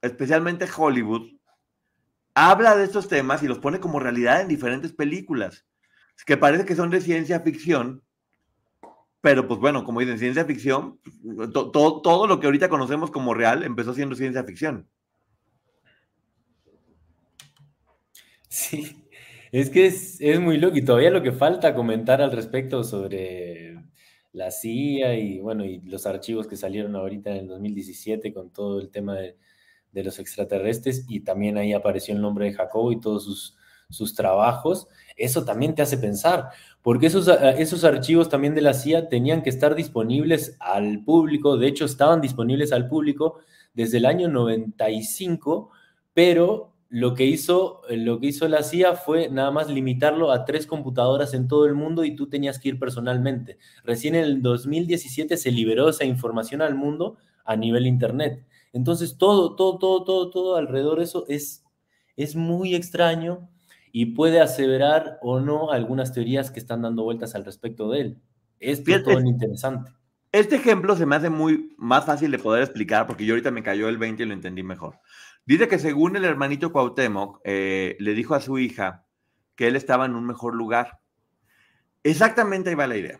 [0.00, 1.32] especialmente Hollywood,
[2.34, 5.66] habla de estos temas y los pone como realidad en diferentes películas,
[6.24, 8.02] que parece que son de ciencia ficción,
[9.26, 11.00] pero pues bueno, como dicen, ciencia ficción,
[11.50, 14.88] todo lo que ahorita conocemos como real empezó siendo ciencia ficción.
[18.48, 19.04] Sí,
[19.50, 23.76] es que es, es muy loco y todavía lo que falta comentar al respecto sobre
[24.30, 28.78] la CIA y bueno, y los archivos que salieron ahorita en el 2017 con todo
[28.80, 29.36] el tema de,
[30.04, 33.56] los extraterrestres y también ahí apareció el nombre de Jacobo y todos sus,
[33.90, 34.86] sus trabajos,
[35.16, 36.50] eso también te hace pensar,
[36.82, 41.68] porque esos, esos archivos también de la CIA tenían que estar disponibles al público, de
[41.68, 43.38] hecho estaban disponibles al público
[43.74, 45.70] desde el año 95,
[46.14, 50.66] pero lo que hizo, lo que hizo la CIA fue nada más limitarlo a tres
[50.66, 53.58] computadoras en todo el mundo y tú tenías que ir personalmente.
[53.84, 58.46] Recién en el 2017 se liberó esa información al mundo a nivel internet.
[58.72, 61.64] Entonces todo, todo, todo, todo, todo alrededor de eso es,
[62.16, 63.48] es muy extraño
[63.98, 68.20] y puede aseverar o no algunas teorías que están dando vueltas al respecto de él.
[68.60, 69.90] Es todo interesante.
[70.32, 73.62] Este ejemplo se me hace muy más fácil de poder explicar porque yo ahorita me
[73.62, 75.00] cayó el 20 y lo entendí mejor.
[75.46, 79.06] Dice que según el hermanito Cuauhtémoc, eh, le dijo a su hija
[79.54, 81.00] que él estaba en un mejor lugar.
[82.02, 83.18] Exactamente ahí va la idea.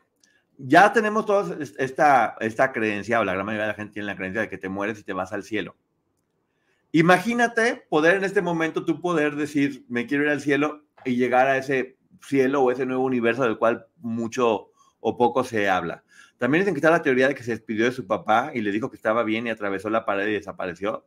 [0.58, 4.16] Ya tenemos toda esta, esta creencia, o la gran mayoría de la gente tiene la
[4.16, 5.74] creencia de que te mueres y te vas al cielo.
[6.96, 11.46] Imagínate poder en este momento tú poder decir, me quiero ir al cielo y llegar
[11.46, 14.70] a ese cielo o ese nuevo universo del cual mucho
[15.00, 16.04] o poco se habla.
[16.38, 18.72] También dicen que está la teoría de que se despidió de su papá y le
[18.72, 21.04] dijo que estaba bien y atravesó la pared y desapareció.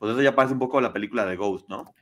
[0.00, 1.94] Pues eso ya parece un poco la película de Ghost, ¿no?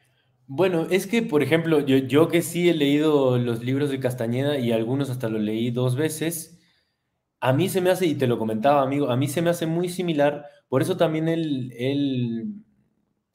[0.46, 4.56] Bueno, es que, por ejemplo, yo, yo que sí he leído los libros de Castañeda
[4.56, 6.58] y algunos hasta los leí dos veces,
[7.38, 9.66] a mí se me hace, y te lo comentaba, amigo, a mí se me hace
[9.66, 12.54] muy similar, por eso también él, él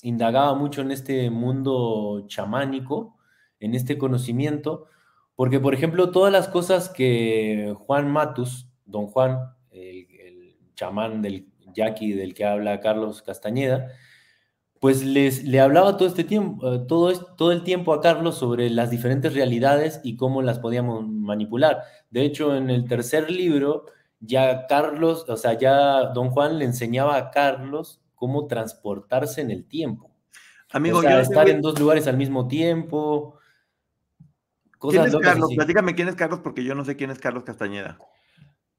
[0.01, 3.15] indagaba mucho en este mundo chamánico,
[3.59, 4.87] en este conocimiento,
[5.35, 9.37] porque, por ejemplo, todas las cosas que Juan Matus, don Juan,
[9.69, 13.91] el, chamán del yaqui del que habla Carlos Castañeda,
[14.79, 18.71] pues les, le hablaba todo este tiempo, eh, todo, todo el tiempo a Carlos sobre
[18.71, 21.83] las diferentes realidades y cómo las podíamos manipular.
[22.09, 23.85] De hecho, en el tercer libro,
[24.19, 29.65] ya Carlos, o sea, ya don Juan le enseñaba a Carlos cómo transportarse en el
[29.65, 30.11] tiempo.
[30.71, 33.37] Amigo, o sea, estar en dos lugares al mismo tiempo.
[34.79, 35.51] ¿Quién es Carlos?
[35.55, 37.99] Platícame quién es Carlos, porque yo no sé quién es Carlos Castañeda.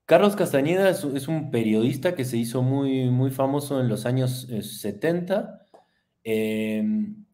[0.04, 5.36] Carlos Castañeda es, un periodista que se hizo muy, muy famoso en los años 70
[5.36, 5.68] eh,
[6.30, 7.24] Em,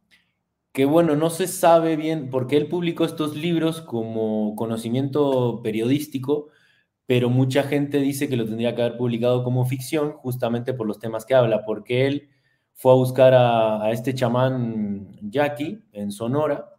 [0.73, 6.49] que bueno, no se sabe bien, porque él publicó estos libros como conocimiento periodístico,
[7.07, 10.99] pero mucha gente dice que lo tendría que haber publicado como ficción justamente por los
[10.99, 12.29] temas que habla, porque él
[12.73, 16.71] fue a buscar a, este chamán Jackie en Sonora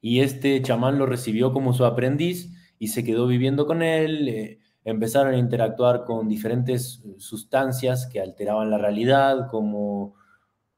[0.00, 4.28] y este chamán lo recibió como su aprendiz y se quedó viviendo con él.
[4.28, 10.14] Eh, empezaron a interactuar con diferentes sustancias que alteraban la realidad, como,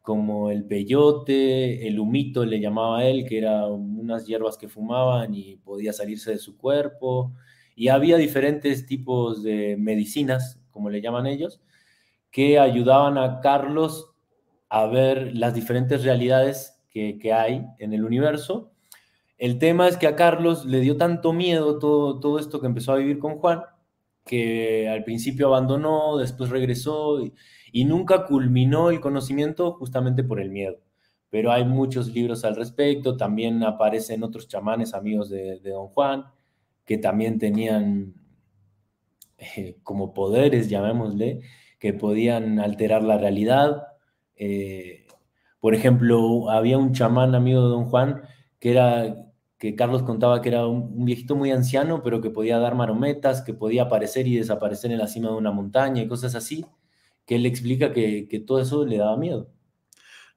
[0.03, 5.57] como el peyote, el humito le llamaba él, que eran unas hierbas que fumaban y
[5.59, 7.33] podía salirse de su cuerpo.
[7.81, 11.63] Y había diferentes tipos de medicinas, como le llaman ellos,
[12.31, 14.13] que ayudaban a Carlos
[14.69, 18.71] a ver las diferentes realidades que, hay en el universo.
[19.39, 22.93] El tema es que a Carlos le dio tanto miedo todo, todo esto que empezó
[22.93, 23.63] a vivir con Juan,
[24.27, 27.25] que al principio abandonó, después regresó
[27.73, 30.77] y, nunca culminó el conocimiento justamente por el miedo.
[31.31, 36.27] Pero hay muchos libros al respecto, también aparecen otros chamanes amigos de, Don Juan,
[36.85, 38.15] que también tenían
[39.39, 41.41] eh, como poderes, llamémosle,
[41.79, 43.83] que podían alterar la realidad.
[44.37, 45.07] Eh,
[45.61, 48.23] por ejemplo, había un chamán amigo de Don Juan
[48.59, 52.75] que era que Carlos contaba que era un, viejito muy anciano, pero que podía dar
[52.75, 56.65] marometas, que podía aparecer y desaparecer en la cima de una montaña y cosas así,
[57.27, 59.53] que él explica que, todo eso le daba miedo.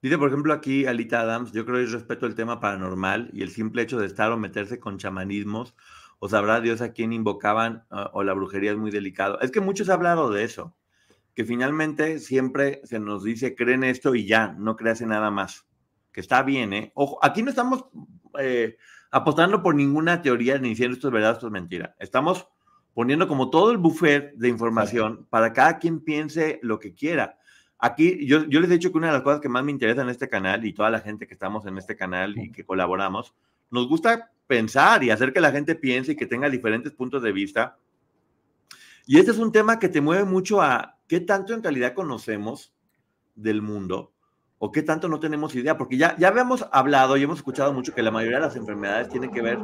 [0.01, 3.49] Dice, por ejemplo, aquí Alita Adams, yo creo que respeto el tema paranormal y el
[3.49, 5.73] simple hecho de estar o meterse con chamanismos,
[6.23, 9.41] o sabrá Dios a quién invocaban, o la brujería es muy delicado.
[9.41, 10.73] Es que muchos han hablado de eso,
[11.35, 15.67] que finalmente siempre se nos dice, creen esto y ya, no creas en nada más,
[16.13, 16.93] que está bien, ¿eh?
[16.95, 17.87] Ojo, aquí no estamos...
[18.39, 18.77] Eh,
[19.11, 21.93] apostando por ninguna teoría ni diciendo esto es verdad, esto es mentira.
[21.99, 22.47] Estamos
[22.93, 27.37] poniendo como todo el buffet de información para cada quien piense lo que quiera.
[27.79, 30.03] Aquí yo, yo les he dicho que una de las cosas que más me interesa
[30.03, 33.35] en este canal y toda la gente que estamos en este canal y que colaboramos,
[33.73, 37.31] nos gusta pensar y hacer que la gente piense y que tenga diferentes puntos de
[37.31, 37.79] vista.
[39.07, 42.71] Y este es un tema que te mueve mucho a qué tanto en realidad conocemos
[43.33, 44.13] del mundo
[44.59, 47.95] o qué tanto no tenemos idea, porque ya, ya habíamos hablado y hemos escuchado mucho
[47.95, 49.57] que la mayoría de las enfermedades tienen que ver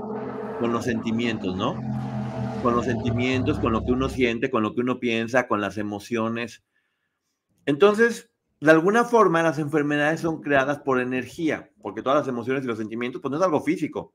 [0.59, 1.75] con los sentimientos, ¿no?
[2.63, 5.77] Con los sentimientos, con lo que uno siente, con lo que uno piensa, con las
[5.77, 6.63] emociones.
[7.67, 8.28] Entonces,
[8.61, 12.77] de alguna forma, las enfermedades son creadas por energía, porque todas las emociones y los
[12.77, 14.13] sentimientos, pues no es algo físico,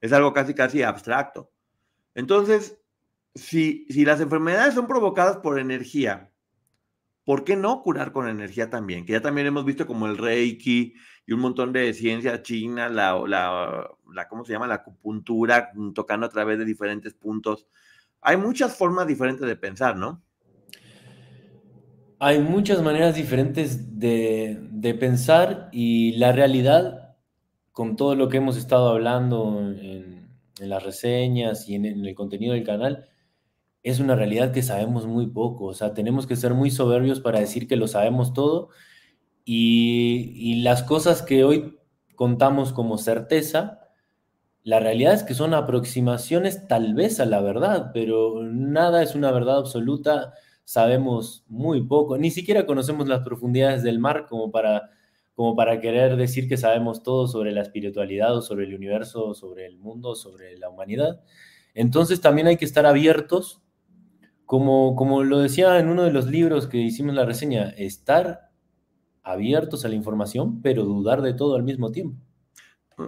[0.00, 1.50] es algo casi, casi abstracto.
[2.14, 2.78] Entonces,
[3.34, 6.30] si, si las enfermedades son provocadas por energía,
[7.24, 9.06] ¿por qué no curar con energía también?
[9.06, 10.94] Que ya también hemos visto como el Reiki
[11.26, 14.66] y un montón de ciencia china, la, la, ¿cómo se llama?
[14.66, 17.66] La acupuntura, tocando a través de diferentes puntos.
[18.20, 20.22] Hay muchas formas diferentes de pensar, ¿no?
[22.18, 27.16] Hay muchas maneras diferentes de, pensar y la realidad,
[27.72, 30.16] con todo lo que hemos estado hablando en,
[30.60, 33.06] las reseñas y en el contenido del canal,
[33.82, 35.66] es una realidad que sabemos muy poco.
[35.66, 38.70] O sea, tenemos que ser muy soberbios para decir que lo sabemos todo
[39.48, 41.78] y, las cosas que hoy
[42.16, 43.80] contamos como certeza,
[44.64, 49.30] la realidad es que son aproximaciones tal vez a la verdad, pero nada es una
[49.30, 50.34] verdad absoluta.
[50.66, 54.90] Sabemos muy poco, ni siquiera conocemos las profundidades del mar como para,
[55.36, 59.64] como para querer decir que sabemos todo sobre la espiritualidad o sobre el universo, sobre
[59.66, 61.20] el mundo, sobre la humanidad.
[61.72, 63.62] Entonces también hay que estar abiertos
[64.44, 68.50] como, como lo decía en uno de los libros que hicimos la reseña, estar
[69.22, 72.20] abiertos a la información, pero dudar de todo al mismo tiempo.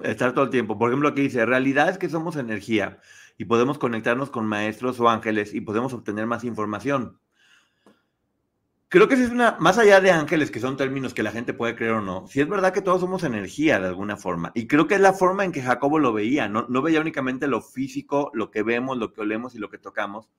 [0.04, 0.78] Estar todo el tiempo.
[0.78, 3.00] Por ejemplo, aquí dice, realidad es que somos energía
[3.36, 7.18] y podemos conectarnos con maestros o ángeles y podemos obtener más información.
[8.88, 11.76] Creo que es una, más allá de ángeles, que son términos que la gente puede
[11.76, 14.50] creer o no, si es verdad que todos somos energía de alguna forma.
[14.54, 17.48] Y creo que es la forma en que Jacobo lo veía, no, no veía únicamente
[17.48, 20.30] lo físico, lo que vemos, lo que olemos y lo que tocamos,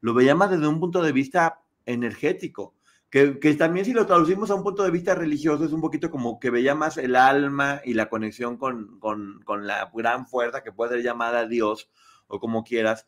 [0.00, 2.74] lo veía más desde un punto de vista energético,
[3.10, 6.38] que, también si lo traducimos a un punto de vista religioso es un poquito como
[6.38, 10.92] que veía más el alma y la conexión con, con, la gran fuerza que puede
[10.92, 11.90] ser llamada Dios
[12.26, 13.06] o como quieras.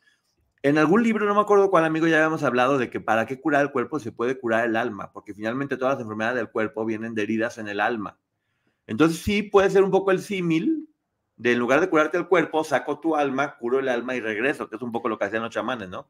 [0.62, 3.40] En algún libro, no me acuerdo cuál amigo, ya habíamos hablado de que para qué
[3.40, 6.84] curar el cuerpo se puede curar el alma, porque finalmente todas las enfermedades del cuerpo
[6.84, 8.18] vienen de heridas en el alma.
[8.86, 10.88] Entonces sí puede ser un poco el símil
[11.36, 14.68] de en lugar de curarte el cuerpo, saco tu alma, curo el alma y regreso,
[14.68, 16.08] que es un poco lo que hacían los chamanes, ¿no?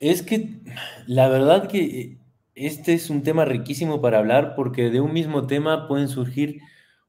[0.00, 0.58] Es que
[1.06, 2.18] la verdad que
[2.54, 6.60] este es un tema riquísimo para hablar porque de un mismo tema pueden surgir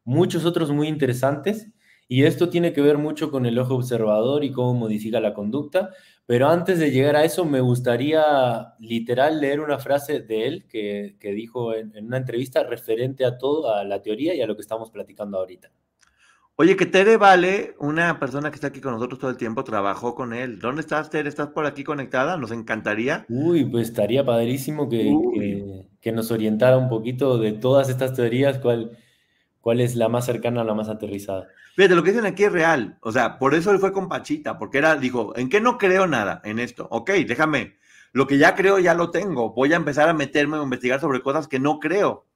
[0.03, 1.71] muchos otros muy interesantes
[2.07, 5.89] Y esto tiene que ver mucho con el ojo observador y cómo modifica la conducta.
[6.27, 11.15] Pero antes de llegar a eso, me gustaría literal leer una frase de él que,
[11.21, 14.89] dijo en, una entrevista referente a todo, a la teoría y a lo que estamos
[14.89, 15.71] platicando ahorita.
[16.57, 20.15] Oye, que Tere Vale, una persona que está aquí con nosotros todo el tiempo, trabajó
[20.15, 20.57] con él.
[20.57, 21.29] ¿Dónde estás, Tere?
[21.29, 22.37] ¿Estás por aquí conectada?
[22.37, 23.25] Nos encantaría.
[23.29, 28.97] Uy, pues estaría padrísimo que, que, nos orientara un poquito de todas estas teorías, cuál,
[29.65, 31.47] cuál es la más cercana a la más aterrizada.
[31.75, 32.99] Fíjate, lo que dicen aquí es real.
[33.01, 36.05] O sea, por eso él fue con Pachita, porque era, dijo, ¿en qué no creo
[36.05, 36.87] nada en esto?
[36.91, 37.75] Ok, déjame.
[38.13, 39.55] Lo que ya creo ya lo tengo.
[39.55, 42.27] Voy a empezar a meterme a investigar sobre cosas que no creo.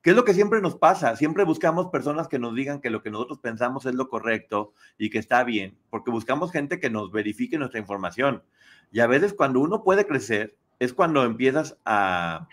[0.00, 1.14] ¿Qué es lo que siempre nos pasa?
[1.14, 5.10] Siempre buscamos personas que nos digan que lo que nosotros pensamos es lo correcto y
[5.10, 8.42] que está bien, porque buscamos gente que nos verifique nuestra información.
[8.90, 12.48] Y a veces cuando uno puede crecer, es cuando empiezas a,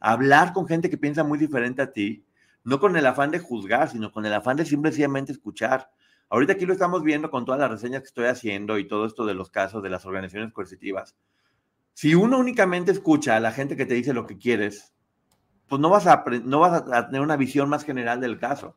[0.00, 2.24] hablar con gente que piensa muy diferente a ti
[2.68, 5.90] no con el afán de juzgar, sino con el afán de simplemente escuchar.
[6.28, 9.24] Ahorita aquí lo estamos viendo con todas las reseñas que estoy haciendo y todo esto
[9.24, 11.16] de los casos de las organizaciones coercitivas.
[11.94, 14.92] Si uno únicamente escucha a la gente que te dice lo que quieres,
[15.66, 18.76] pues no vas a, no vas a tener una visión más general del caso.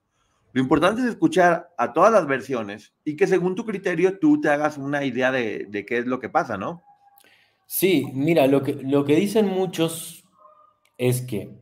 [0.54, 4.48] Lo importante es escuchar a todas las versiones y que según tu criterio tú te
[4.48, 6.82] hagas una idea de, de qué es lo que pasa, ¿no?
[7.66, 10.24] Sí, mira, lo que, lo que dicen muchos
[10.98, 11.61] es que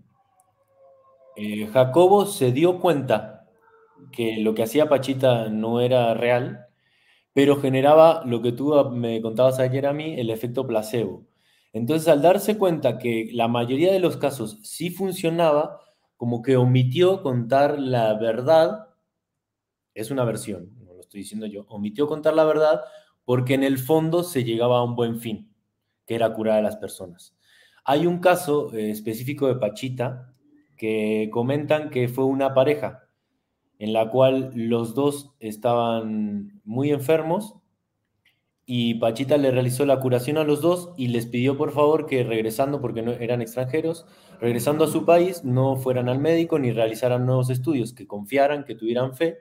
[1.39, 3.47] eh, Jacobo se dio cuenta
[4.11, 6.67] que lo que hacía Pachita no era real,
[7.31, 11.25] pero generaba lo que tú me contabas ayer a mí, el efecto placebo.
[11.71, 15.79] Entonces, al darse cuenta que la mayoría de los casos sí funcionaba,
[16.17, 18.89] como que omitió contar la verdad,
[19.93, 22.81] es una versión, no lo estoy diciendo yo, omitió contar la verdad
[23.23, 25.53] porque en el fondo se llegaba a un buen fin,
[26.05, 27.37] que era curar a las personas.
[27.85, 30.33] Hay un caso eh, específico de Pachita
[30.79, 33.03] que comentan que fue una pareja
[33.77, 37.55] en la cual los dos estaban muy enfermos
[38.65, 42.23] y Pachita le realizó la curación a los dos y les pidió por favor que
[42.23, 44.05] regresando, porque no eran extranjeros,
[44.39, 48.75] regresando a su país, no fueran al médico ni realizaran nuevos estudios, que confiaran, que
[48.75, 49.39] tuvieran fe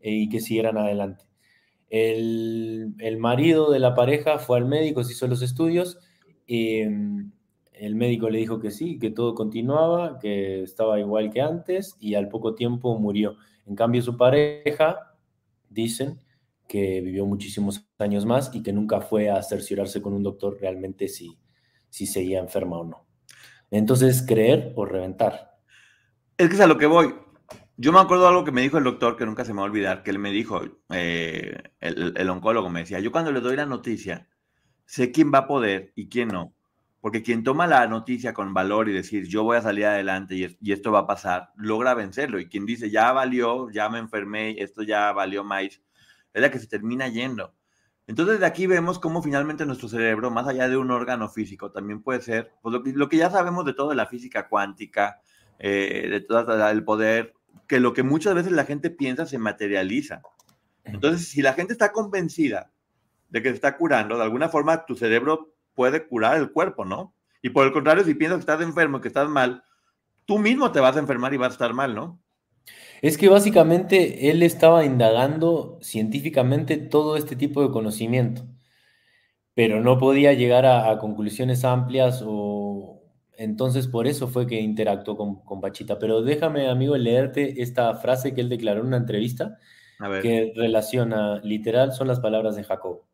[0.00, 1.24] eh, y que siguieran adelante.
[1.90, 5.98] El, marido de la pareja fue al médico, se hizo los estudios
[6.46, 7.32] em,
[7.80, 12.14] el médico le dijo que sí, que todo continuaba, que estaba igual que antes y
[12.14, 13.36] al poco tiempo murió.
[13.66, 15.14] En cambio, su pareja,
[15.68, 16.18] dicen,
[16.66, 21.08] que vivió muchísimos años más y que nunca fue a cerciorarse con un doctor realmente
[21.08, 21.38] si,
[21.88, 23.06] si seguía enferma o no.
[23.70, 25.58] Entonces, creer o reventar.
[26.36, 27.14] Es que es a lo que voy.
[27.76, 29.66] Yo me acuerdo de algo que me dijo el doctor, que nunca se me va
[29.66, 30.60] a olvidar, que él me dijo,
[30.92, 34.28] eh, el, el oncólogo me decía, yo cuando le doy la noticia,
[34.84, 36.57] sé quién va a poder y quién no
[37.08, 40.70] porque quien toma la noticia con valor y decir, yo voy a salir adelante y,
[40.70, 42.38] esto va a pasar, logra vencerlo.
[42.38, 45.80] Y quien dice, ya valió, ya me enfermé, esto ya valió más, es
[46.34, 47.54] la que se termina yendo.
[48.06, 52.02] Entonces de aquí vemos cómo finalmente nuestro cerebro, más allá de un órgano físico, también
[52.02, 55.22] puede ser, pues lo, que ya sabemos de todo de la física cuántica,
[55.58, 57.32] eh, de todo el poder,
[57.66, 60.20] que lo que muchas veces la gente piensa se materializa.
[60.84, 62.70] Entonces, si la gente está convencida
[63.30, 67.14] de que se está curando, de alguna forma tu cerebro puede curar el cuerpo, ¿no?
[67.40, 69.62] Y por el contrario, si piensas que estás enfermo, que estás mal,
[70.24, 72.20] tú mismo te vas a enfermar y vas a estar mal, ¿no?
[73.00, 78.42] Es que básicamente él estaba indagando científicamente todo este tipo de conocimiento,
[79.54, 83.00] pero no podía llegar a, conclusiones amplias o
[83.36, 86.00] entonces por eso fue que interactuó con, con, Pachita.
[86.00, 89.58] Pero déjame, amigo, leerte esta frase que él declaró en una entrevista
[90.22, 93.04] que relaciona, literal, son las palabras de Jacob.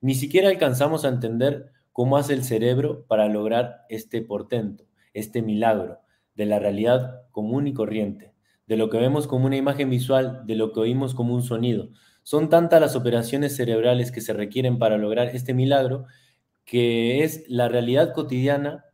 [0.00, 4.84] Ni siquiera alcanzamos a entender ¿Cómo hace el cerebro para lograr este portento,
[5.14, 5.98] este milagro
[6.36, 8.34] de la realidad común y corriente,
[8.68, 11.88] de lo que vemos como una imagen visual, de lo que oímos como un sonido?
[12.22, 16.06] Son tantas las operaciones cerebrales que se requieren para lograr este milagro
[16.64, 18.84] que es la realidad cotidiana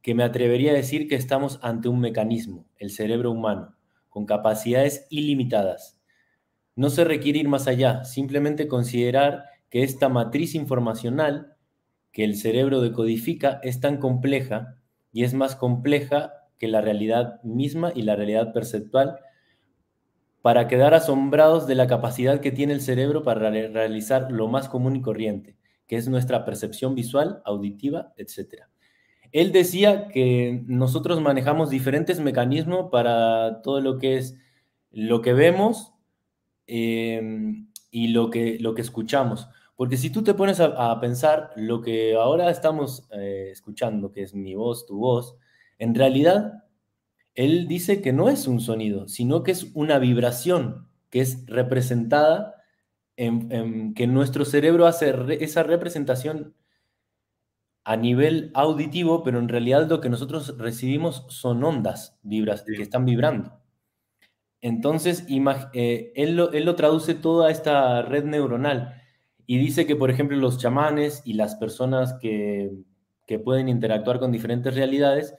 [0.00, 3.74] que me atrevería a decir que estamos ante un mecanismo, el cerebro humano,
[4.08, 6.00] con capacidades ilimitadas.
[6.76, 11.53] No se requiere ir más allá, simplemente considerar que esta matriz informacional
[12.14, 14.76] que el cerebro decodifica es tan compleja
[15.12, 19.18] y es más compleja que la realidad misma y la realidad perceptual
[20.40, 24.94] para quedar asombrados de la capacidad que tiene el cerebro para realizar lo más común
[24.94, 25.56] y corriente,
[25.88, 28.62] que es nuestra percepción visual, auditiva, etc.
[29.32, 34.36] Él decía que nosotros manejamos diferentes mecanismos para todo lo que es
[34.92, 35.94] lo que vemos
[36.68, 37.20] eh,
[37.90, 39.48] y lo que, lo que escuchamos.
[39.76, 44.34] Porque si tú te pones a, pensar lo que ahora estamos eh, escuchando, que es
[44.34, 45.36] mi voz, tu voz,
[45.78, 46.64] en realidad
[47.34, 52.54] él dice que no es un sonido, sino que es una vibración que es representada
[53.16, 56.54] en, que nuestro cerebro hace esa representación
[57.84, 63.04] a nivel auditivo, pero en realidad lo que nosotros recibimos son ondas vibras, que están
[63.04, 63.60] vibrando.
[64.60, 69.02] Entonces, eh, él, lo, él, lo, traduce toda esta red neuronal
[69.46, 72.72] y dice que, por ejemplo, los chamanes y las personas que,
[73.26, 75.34] que pueden interactuar con diferentes realidades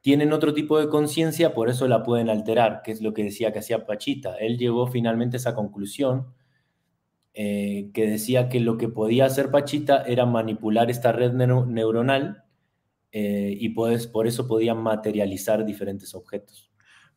[0.00, 3.52] tienen otro tipo de conciencia, por eso la pueden alterar, que es lo que decía
[3.52, 4.36] que hacía Pachita.
[4.36, 6.32] Él llegó finalmente a esa conclusión,
[7.34, 12.44] eh, que decía que lo que podía hacer Pachita era manipular esta red neuronal
[13.12, 16.69] eh, y pues, por eso podía materializar diferentes objetos.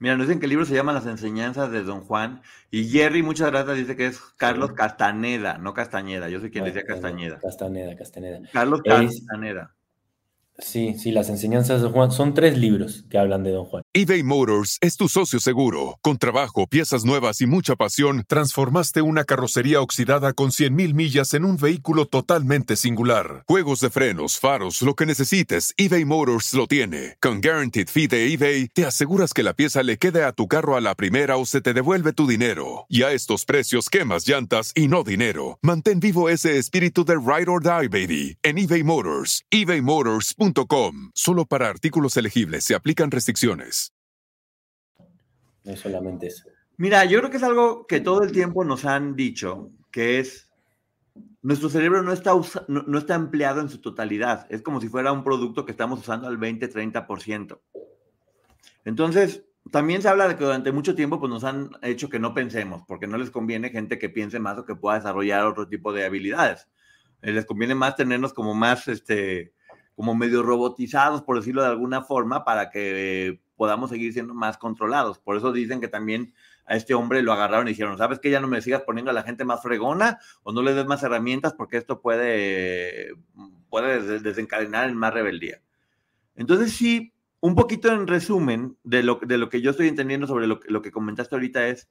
[0.04, 3.24] Mira, nos dicen que el libro se llama Las enseñanzas de Don Juan y Jerry,
[3.24, 6.28] muchas gracias, dice que es Carlos Castaneda, no Castañeda.
[6.28, 7.39] Yo sé quién decía Castañeda.
[7.39, 8.41] Castaneda, Castaneda.
[8.51, 9.74] Carlos Castaneda.
[10.64, 12.11] Sí, sí, las enseñanzas de Juan.
[12.11, 13.84] Son tres libros que hablan de Don Juan.
[13.93, 15.99] eBay Motors es tu socio seguro.
[16.01, 21.45] Con trabajo, piezas nuevas y mucha pasión, transformaste una carrocería oxidada con 100.000 millas en
[21.45, 23.43] un vehículo totalmente singular.
[23.47, 27.18] Juegos de frenos, faros, lo que necesites, eBay Motors lo tiene.
[27.22, 30.76] Con Guaranteed Fee de eBay, te aseguras que la pieza le quede a tu carro
[30.76, 32.86] a la primera o se te devuelve tu dinero.
[32.89, 35.59] Y a estos precios, quemas llantas y no dinero.
[35.61, 39.43] Mantén vivo ese espíritu de Ride or Die, baby, en eBay Motors.
[39.51, 40.34] eBay Motors
[41.14, 43.93] Solo para artículos elegibles se aplican restricciones.
[45.64, 46.43] No solamente eso.
[46.78, 50.49] Mira, yo creo que es algo que todo el tiempo nos han dicho, que es
[51.41, 52.32] nuestro cerebro no está,
[52.68, 54.47] no, está empleado en su totalidad.
[54.49, 57.60] Es como si fuera un producto que estamos usando al 20-30%.
[58.86, 62.34] Entonces, también se habla de que durante mucho tiempo pues, nos han hecho que no
[62.34, 65.93] pensemos, porque no les conviene gente que piense más o que pueda desarrollar otro tipo
[65.93, 66.68] de habilidades.
[67.22, 69.54] Eh, les conviene más tenernos como más, este,
[69.96, 75.20] como medio robotizados, por decirlo de alguna forma, para que podamos seguir siendo más controlados.
[75.20, 76.34] Por eso dicen que también
[76.66, 79.14] a este hombre lo agarraron y dijeron, ¿sabes que Ya no me sigas poniendo a
[79.14, 83.14] la gente más fregona o no le des más herramientas porque esto puede,
[83.70, 85.62] puede desencadenar en más rebeldía.
[86.36, 90.48] Entonces sí, un poquito en resumen de lo, de lo que yo estoy entendiendo sobre
[90.48, 91.89] lo, lo que comentaste ahorita es,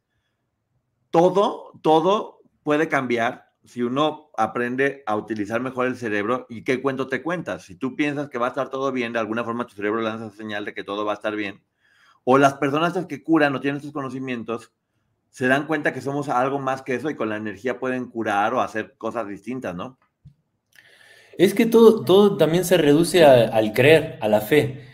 [1.11, 7.07] todo, todo puede cambiar si uno aprende a utilizar mejor el cerebro y qué cuento
[7.07, 7.65] te cuentas.
[7.65, 10.31] Si tú piensas que va a estar todo bien, de alguna forma tu cerebro lanza
[10.31, 11.63] señal de que todo va a estar bien.
[12.25, 14.73] O las personas que curan o tienen estos conocimientos
[15.31, 18.53] se dan cuenta que somos algo más que eso y con la energía pueden curar
[18.55, 19.99] o hacer cosas distintas, ¿no?
[21.39, 24.87] Es que todo, también se reduce al creer, a la fe.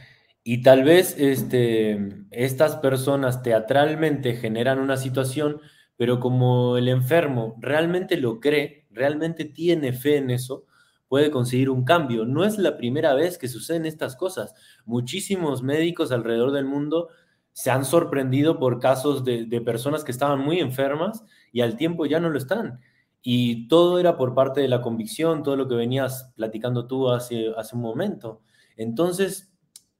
[0.45, 5.61] Y tal vez este, estas personas teatralmente generan una situación
[5.99, 10.65] pero como el enfermo realmente lo cree, realmente tiene fe en eso,
[11.09, 12.25] puede conseguir un cambio.
[12.25, 14.55] No es la primera vez que suceden estas cosas.
[14.87, 17.09] Muchísimos médicos alrededor del mundo
[17.53, 22.21] se han sorprendido por casos de, personas que estaban muy enfermas y al tiempo ya
[22.21, 22.79] no lo están.
[23.21, 27.53] Y todo era por parte de la convicción, todo lo que venías platicando tú hace,
[27.57, 28.41] hace un momento.
[28.77, 29.53] Entonces,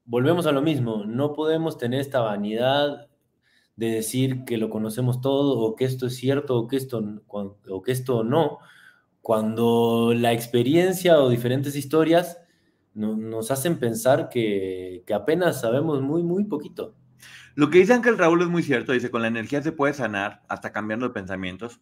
[0.05, 3.08] volvemos a lo mismo, no podemos tener esta vanidad
[3.79, 7.81] de decir que lo conocemos todo o que esto es cierto o que esto, o
[7.81, 8.59] que esto no,
[9.21, 12.39] cuando la experiencia o diferentes historias
[12.93, 16.93] nos hacen pensar que, apenas sabemos muy, muy poquito.
[17.55, 20.41] Lo que dice Ángel Raúl es muy cierto, dice, con la energía se puede sanar
[20.49, 21.79] hasta cambiando de pensamientos.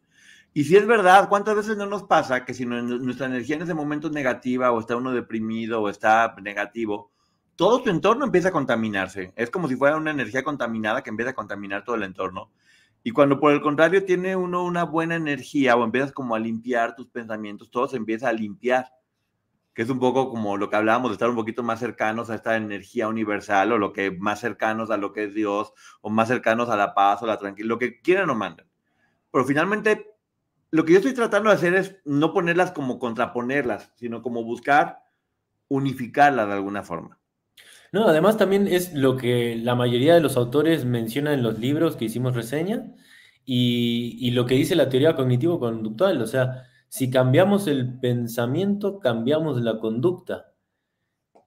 [0.53, 3.73] Y si es verdad, ¿cuántas veces no nos pasa que si nuestra energía en ese
[3.73, 7.11] momento es negativa o está uno deprimido o está negativo,
[7.57, 9.33] todo tu entorno empieza a contaminarse.
[9.35, 12.51] Es como si fuera una energía contaminada que empieza a contaminar todo el entorno.
[13.03, 16.95] Y cuando por el contrario tiene uno una buena energía o empiezas como a limpiar
[16.95, 18.91] tus pensamientos, todo se empieza a limpiar,
[19.73, 22.35] que es un poco como lo que hablábamos de estar un poquito más cercanos a
[22.35, 26.27] esta energía universal o lo que más cercanos a lo que es Dios o más
[26.27, 28.67] cercanos a la paz o la tranquilidad, lo que quieran o mandan.
[29.31, 30.15] Pero finalmente,
[30.69, 34.99] lo que yo estoy tratando de hacer es no ponerlas como contraponerlas, sino como buscar
[35.69, 37.16] unificarlas de alguna forma.
[37.97, 41.95] No, además también es lo que la mayoría de los autores mencionan en los libros
[41.95, 42.93] que hicimos reseña
[43.43, 46.21] y, lo que dice la teoría cognitivo-conductual.
[46.21, 50.53] O sea, si cambiamos el pensamiento, cambiamos la conducta.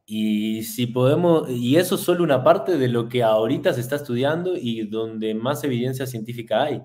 [0.04, 3.94] Y si podemos, y eso es solo una parte de lo que ahorita se está
[3.94, 6.82] estudiando y donde más evidencia científica hay,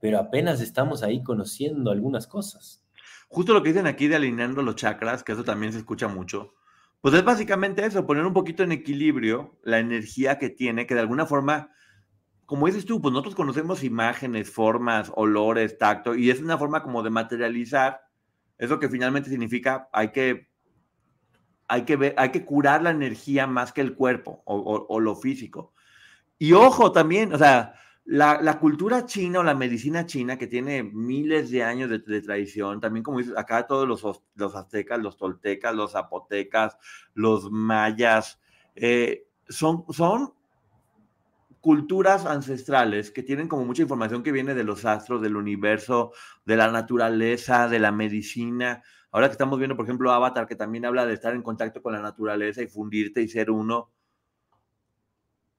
[0.00, 2.84] pero apenas estamos ahí conociendo algunas cosas.
[3.28, 6.52] Justo lo que dicen aquí de alineando los chakras, que eso también se escucha mucho,
[7.00, 11.00] pues es básicamente eso, poner un poquito en equilibrio la energía que tiene, que de
[11.00, 11.70] alguna forma,
[12.46, 17.02] como dices tú, pues nosotros conocemos imágenes, formas, olores, tacto, y es una forma como
[17.02, 18.00] de materializar
[18.58, 20.48] eso que finalmente significa hay que,
[21.68, 25.14] hay que, ver, hay que curar la energía más que el cuerpo o, o lo
[25.14, 25.72] físico.
[26.38, 27.74] Y ojo también, o sea,
[28.10, 33.04] la, cultura china o la medicina china, que tiene miles de años de, tradición, también
[33.04, 34.02] como dices, acá todos los,
[34.34, 36.78] los, aztecas, los toltecas, los zapotecas,
[37.12, 38.40] los mayas,
[38.74, 40.32] eh, son, son
[41.60, 46.12] culturas ancestrales que tienen como mucha información que viene de los astros, del universo,
[46.46, 48.82] de la naturaleza, de la medicina.
[49.10, 51.92] Ahora que estamos viendo, por ejemplo, Avatar, que también habla de estar en contacto con
[51.92, 53.90] la naturaleza y fundirte y ser uno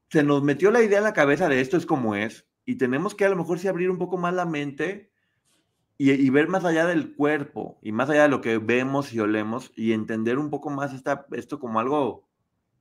[0.09, 3.15] se nos metió la idea en la cabeza de esto es como es y tenemos
[3.15, 5.11] que a lo mejor sí abrir un poco más la mente
[6.01, 9.73] y, ver más allá del cuerpo y más allá de lo que vemos y olemos
[9.75, 12.25] y entender un poco más esta, esto como algo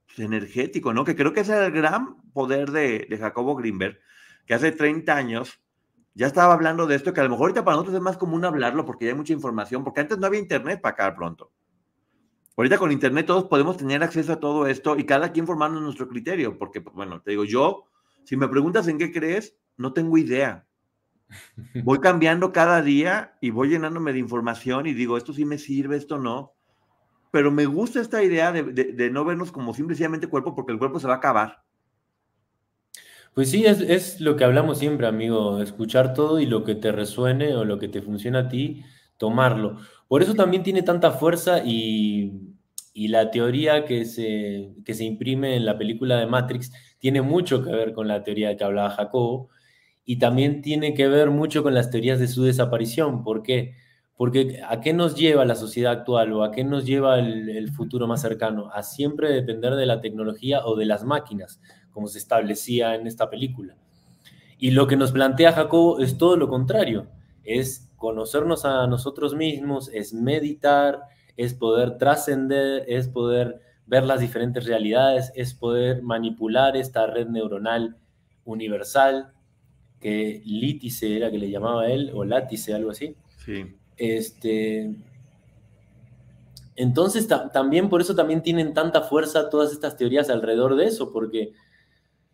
[0.07, 1.03] pues, energético, ¿no?
[1.03, 3.99] Que creo que es el gran poder de, de Jacobo Greenberg,
[4.45, 5.59] que hace 30 años
[6.13, 8.45] ya estaba hablando de esto, que a lo mejor ahorita para nosotros es más común
[8.45, 11.51] hablarlo porque ya hay mucha información, porque antes no había internet para acá pronto.
[12.59, 16.09] Ahorita con Internet todos podemos tener acceso a todo esto y cada quien formando nuestro
[16.09, 17.85] criterio, porque, pues, bueno, te digo, yo,
[18.25, 20.67] si me preguntas en qué crees, no tengo idea.
[21.85, 25.95] Voy cambiando cada día y voy llenándome de información y digo, esto sí me sirve,
[25.95, 26.53] esto no.
[27.31, 31.07] Pero me gusta esta idea de, no vernos como simplemente cuerpo, porque el cuerpo se
[31.07, 31.63] va a acabar.
[33.33, 36.91] Pues sí, es, es, lo que hablamos siempre, amigo, escuchar todo y lo que te
[36.91, 38.83] resuene o lo que te funciona a ti,
[39.15, 39.77] tomarlo.
[40.09, 42.48] Por eso también tiene tanta fuerza y
[42.93, 47.63] y la teoría que se, que se imprime en la película de Matrix tiene mucho
[47.63, 49.49] que ver con la teoría que hablaba Jacobo
[50.05, 53.23] y también tiene que ver mucho con las teorías de su desaparición.
[53.23, 53.75] ¿Por qué?
[54.15, 58.07] Porque ¿a qué nos lleva la sociedad actual o a qué nos lleva el, futuro
[58.07, 58.69] más cercano?
[58.73, 61.61] A siempre depender de la tecnología o de las máquinas,
[61.91, 63.77] como se establecía en esta película.
[64.57, 67.07] Y lo que nos plantea Jacobo es todo lo contrario,
[67.43, 71.03] es conocernos a nosotros mismos, es meditar,
[71.39, 77.95] es poder trascender, es poder ver las diferentes realidades, es poder manipular esta red neuronal
[78.43, 79.31] universal,
[80.01, 83.15] que lítice era que le llamaba él, o látice, algo así.
[83.37, 83.73] Sí.
[83.95, 84.93] Este,
[86.75, 91.53] entonces, también por eso también tienen tanta fuerza todas estas teorías alrededor de eso, porque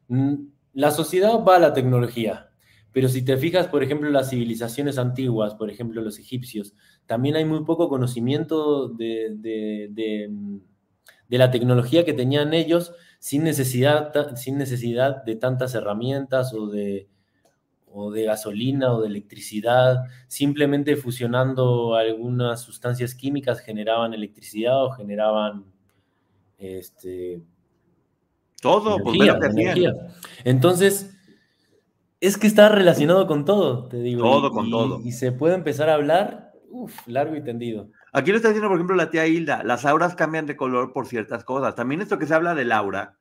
[0.08, 0.34] mm,
[0.74, 2.50] la sociedad va a la tecnología,
[2.96, 6.76] pero si te fijas, por ejemplo, las civilizaciones antiguas, por ejemplo, los egipcios,
[7.06, 10.32] también hay muy poco conocimiento de, de,
[11.28, 17.10] la tecnología que tenían ellos sin necesidad, sin necesidad de tantas herramientas o de,
[17.92, 19.98] o de gasolina o de electricidad.
[20.30, 25.66] Simplemente fusionando algunas sustancias químicas generaban electricidad o generaban
[26.58, 27.42] este,
[28.62, 29.94] todo, pues, energía.
[30.46, 31.15] Entonces,
[32.20, 34.22] es que está relacionado con todo, te digo.
[34.22, 35.02] Todo con todo.
[35.04, 37.90] Y se puede empezar a hablar, uff, largo y tendido.
[38.14, 41.08] Aquí lo está diciendo, por ejemplo, la tía Hilda, las auras cambian de color por
[41.08, 41.76] ciertas cosas.
[41.76, 43.18] También esto que se habla del aura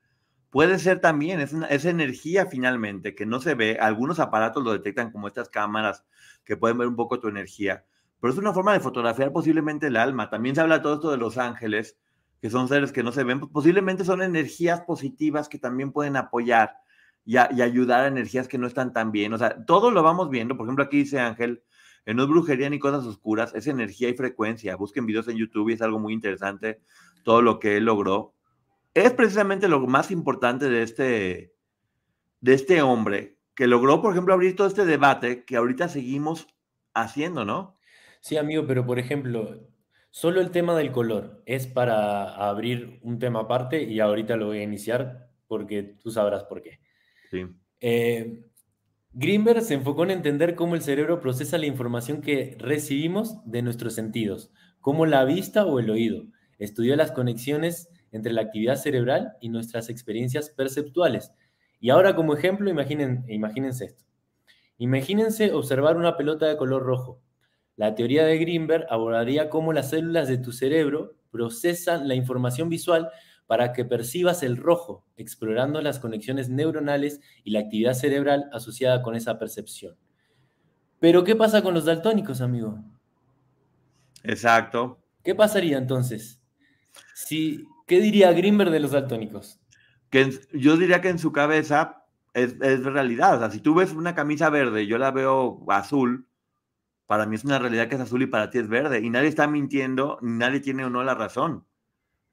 [0.51, 3.77] puede ser también, es, una, energía finalmente que no se ve.
[3.81, 6.05] Algunos aparatos lo detectan como estas cámaras
[6.45, 7.85] que pueden ver un poco tu energía,
[8.21, 10.31] pero es una forma de fotografiar posiblemente el alma.
[10.31, 11.99] También se habla todo esto de los ángeles,
[12.41, 16.77] que son seres que no se ven, posiblemente son energías positivas que también pueden apoyar
[17.25, 19.33] y, ayudar a energías que no están tan bien.
[19.33, 20.57] O sea, todo lo vamos viendo.
[20.57, 21.63] Por ejemplo, aquí dice Ángel,
[22.07, 24.77] no es brujería ni cosas oscuras, es energía y frecuencia.
[24.77, 26.81] Busquen videos en YouTube y es algo muy interesante
[27.25, 28.35] todo lo que él logró.
[28.93, 31.55] Es precisamente lo más importante de este,
[32.41, 36.47] de este hombre, que logró, por ejemplo, abrir todo este debate que ahorita seguimos
[36.93, 37.77] haciendo, ¿no?
[38.21, 39.69] Sí, amigo, pero por ejemplo,
[40.11, 44.59] solo el tema del color es para abrir un tema aparte y ahorita lo voy
[44.59, 46.81] a iniciar porque tú sabrás por qué.
[47.81, 48.43] Eh,
[49.13, 53.95] Greenberg se enfocó en entender cómo el cerebro procesa la información que recibimos de nuestros
[53.95, 54.51] sentidos,
[54.81, 56.25] como la vista o el oído.
[56.59, 61.33] Estudió las conexiones entre la actividad cerebral y nuestras experiencias perceptuales.
[61.81, 64.05] Y ahora como ejemplo, imaginen, imagínense esto.
[64.79, 67.21] Imagínense observar una pelota de color rojo.
[67.77, 73.11] La teoría de Greenberg abordaría cómo las células de tu cerebro procesan la información visual
[73.47, 79.15] para que percibas el rojo, explorando las conexiones neuronales y la actividad cerebral asociada con
[79.15, 79.97] esa percepción.
[81.01, 82.79] Pero, ¿qué pasa con los daltónicos, amigo?
[84.23, 84.99] Exacto.
[85.23, 86.41] ¿Qué pasaría entonces?
[87.15, 89.61] Si, ¿Qué diría Grimberg de los daltónicos?
[90.11, 93.37] Que yo diría que en su cabeza es, es, realidad.
[93.37, 96.27] O sea, si tú ves una camisa verde y yo la veo azul,
[97.07, 99.01] para mí es una realidad que es azul y para ti es verde.
[99.01, 101.67] Y nadie está mintiendo, nadie tiene o no la razón.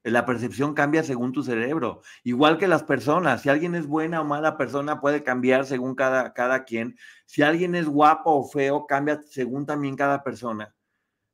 [0.03, 2.01] La percepción cambia según tu cerebro.
[2.23, 3.41] Igual que las personas.
[3.41, 6.97] Si alguien es buena o mala persona, puede cambiar según cada, cada quien.
[7.25, 10.73] Si alguien es guapo o feo, cambia según también cada persona.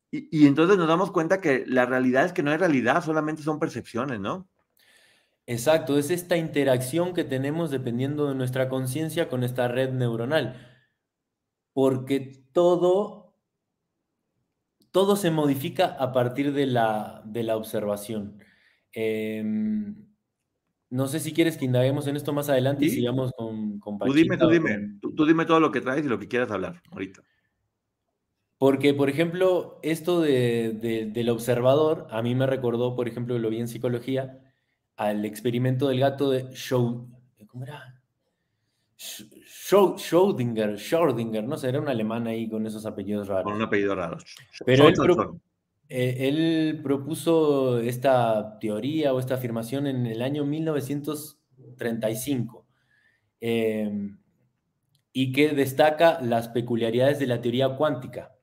[0.09, 3.59] Y, entonces nos damos cuenta que la realidad es que no hay realidad, solamente son
[3.59, 4.47] percepciones, ¿no?
[5.45, 10.55] Exacto, es esta interacción que tenemos dependiendo de nuestra conciencia con esta red neuronal.
[11.73, 13.35] Porque todo,
[14.91, 18.41] todo se modifica a partir de la, de la observación.
[18.99, 19.93] Em,
[20.89, 24.11] no sé si quieres que indaguemos en esto más adelante y sigamos con, con Tú
[24.11, 27.21] dime, tú dime, tú, dime todo lo que traes y lo que quieras hablar ahorita.
[28.57, 33.59] Porque, por ejemplo, esto de, del observador, a mí me recordó, por ejemplo, lo vi
[33.59, 34.39] en psicología,
[34.95, 37.07] al experimento del gato de Schau,
[37.45, 38.01] ¿cómo era?
[38.97, 43.43] Schrödinger, Schrödinger, no sé, era un alemán ahí con esos apellidos raros.
[43.43, 44.17] Con un apellido raro.
[44.65, 44.95] Pero él,
[45.89, 52.67] eh, él propuso esta teoría o esta afirmación en el año 1935
[53.39, 54.17] em,
[55.13, 58.35] y que destaca las peculiaridades de la teoría cuántica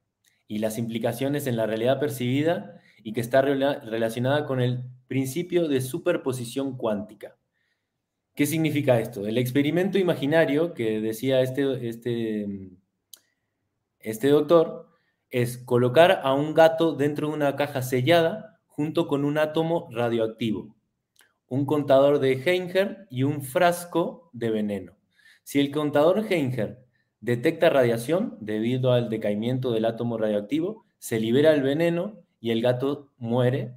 [0.49, 5.83] y las implicaciones en la realidad percibida y que está relacionada con el principio de
[5.83, 7.37] superposición cuántica.
[8.35, 9.27] ¿Qué significa esto?
[9.27, 12.71] El experimento imaginario que decía este, este,
[14.01, 14.94] este doctor
[15.35, 20.77] es colocar a un gato dentro de una caja sellada junto con un átomo radioactivo,
[21.49, 24.97] un contador de Heinger y un frasco de veneno.
[25.43, 26.85] Si el contador Heinger
[27.19, 33.11] detecta radiación debido al decaimiento del átomo radioactivo, se libera el veneno y el gato
[33.17, 33.75] muere,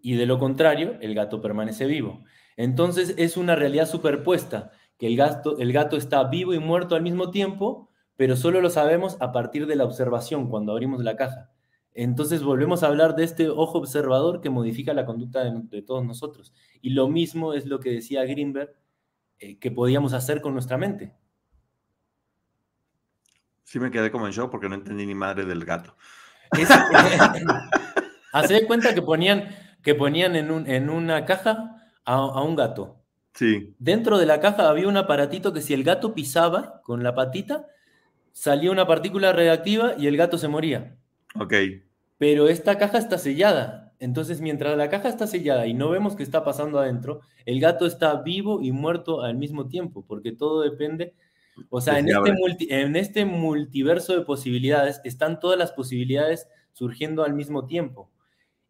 [0.00, 2.22] y de lo contrario, el gato permanece vivo.
[2.56, 7.02] Entonces es una realidad superpuesta, que el gato, el gato está vivo y muerto al
[7.02, 11.50] mismo tiempo, pero solo lo sabemos a partir de la observación, cuando abrimos la caja.
[11.92, 16.52] Entonces volvemos a hablar de este ojo observador que modifica la conducta de, todos nosotros.
[16.82, 18.74] Y lo mismo es lo que decía Greenberg,
[19.38, 21.14] eh, que podíamos hacer con nuestra mente.
[23.64, 25.96] Sí me quedé como en shock porque no entendí ni madre del gato.
[28.32, 29.48] Hace cuenta que ponían,
[29.82, 33.02] que ponían en, un, en una caja a, a un gato.
[33.32, 33.74] Sí.
[33.78, 37.66] Dentro de la caja había un aparatito que si el gato pisaba con la patita,
[38.36, 40.94] salía una partícula reactiva y el gato se moría.
[41.40, 41.54] Ok.
[42.18, 43.94] Pero esta caja está sellada.
[43.98, 47.86] Entonces, mientras la caja está sellada y no vemos qué está pasando adentro, el gato
[47.86, 51.14] está vivo y muerto al mismo tiempo, porque todo depende.
[51.70, 57.32] O sea, en este, en este multiverso de posibilidades están todas las posibilidades surgiendo al
[57.32, 58.10] mismo tiempo.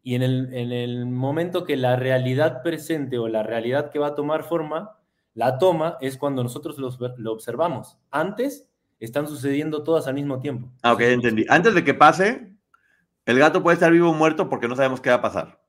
[0.01, 4.07] Y en el, en el momento que la realidad presente o la realidad que va
[4.07, 4.97] a tomar forma,
[5.33, 7.97] la toma es cuando nosotros lo observamos.
[8.11, 8.66] Antes
[8.99, 10.69] están sucediendo todas al mismo tiempo.
[10.81, 11.45] Ah, ok, entendí.
[11.49, 12.53] Antes de que pase,
[13.25, 15.59] el gato puede estar vivo o muerto porque no sabemos qué va a pasar.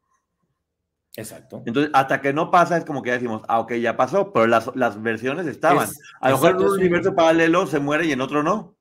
[1.16, 1.62] Exacto.
[1.66, 4.46] Entonces, hasta que no pasa, es como que ya decimos, ah, ok, ya pasó, pero
[4.46, 5.88] las, las versiones estaban.
[6.20, 8.76] a lo mejor en un universo paralelo se muere y en otro no.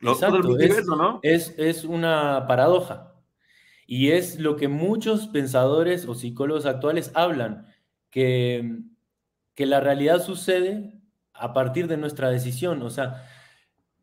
[0.00, 1.20] Exacto, es, ¿no?
[1.22, 3.14] Es, es una paradoja.
[3.86, 7.66] Y es lo que muchos pensadores o psicólogos actuales hablan,
[8.10, 8.80] que,
[9.54, 11.00] que la realidad sucede
[11.32, 12.82] a partir de nuestra decisión.
[12.82, 13.24] O sea,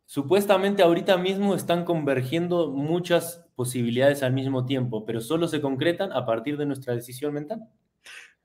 [0.06, 6.26] Supuestamente ahorita mismo están convergiendo muchas posibilidades al mismo tiempo, pero solo se concretan a
[6.26, 7.68] partir de nuestra decisión mental.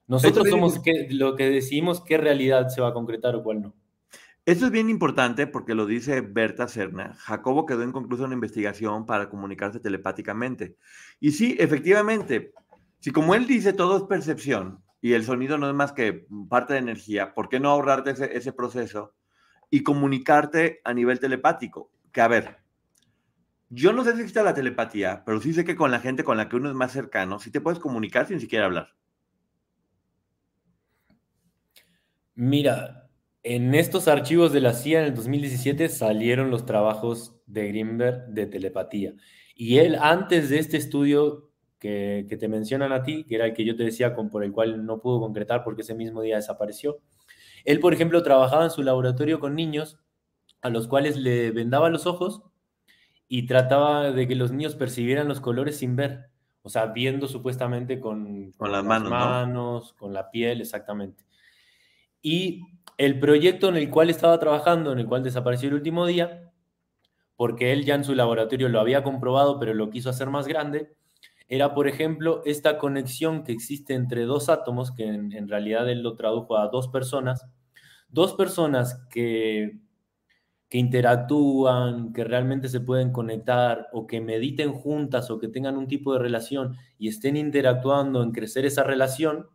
[0.06, 0.80] Nosotros somos
[1.10, 3.74] lo que decidimos qué realidad se va a concretar o cuál no.
[4.46, 7.14] Esto es bien importante porque lo dice Berta Serna.
[7.18, 10.76] Jacobo quedó en conclusión una investigación para comunicarse telepáticamente.
[11.20, 12.52] Y sí, efectivamente,
[13.00, 16.72] si como él dice todo es percepción y el sonido no es más que parte
[16.72, 19.12] de energía, ¿por qué no ahorrarte ese, ese proceso
[19.70, 21.90] y comunicarte a nivel telepático.
[22.12, 22.58] Que a ver,
[23.68, 26.36] yo no sé si existe la telepatía, pero sí sé que con la gente con
[26.36, 28.94] la que uno es más cercano, sí te puedes comunicar sin siquiera hablar.
[32.34, 33.08] Mira,
[33.42, 38.46] en estos archivos de la CIA en el 2017 salieron los trabajos de Greenberg de
[38.46, 39.14] telepatía.
[39.54, 43.64] Y él, antes de este estudio que, te mencionan a ti, que era el que
[43.64, 46.98] yo te decía, con, por el cual no pudo concretar porque ese mismo día desapareció,
[47.64, 49.98] él, por ejemplo, trabajaba en su laboratorio con niños
[50.62, 52.42] a los cuales le vendaba los ojos
[53.28, 56.30] y trataba de que los niños percibieran los colores sin ver,
[56.62, 61.24] o sea, viendo supuestamente con, las, manos, con la piel, exactamente.
[62.22, 62.62] Y
[62.98, 66.50] el proyecto en el cual estaba trabajando, en el cual desapareció el último día,
[67.36, 70.94] porque él ya en su laboratorio lo había comprobado, pero lo quiso hacer más grande,
[71.50, 76.14] era, por ejemplo, esta conexión que existe entre dos átomos, que en, realidad él lo
[76.14, 77.44] tradujo a dos personas,
[78.08, 79.80] dos personas que,
[80.68, 85.88] que interactúan, que realmente se pueden conectar o que mediten juntas o que tengan un
[85.88, 89.48] tipo de relación y estén interactuando en crecer esa relación,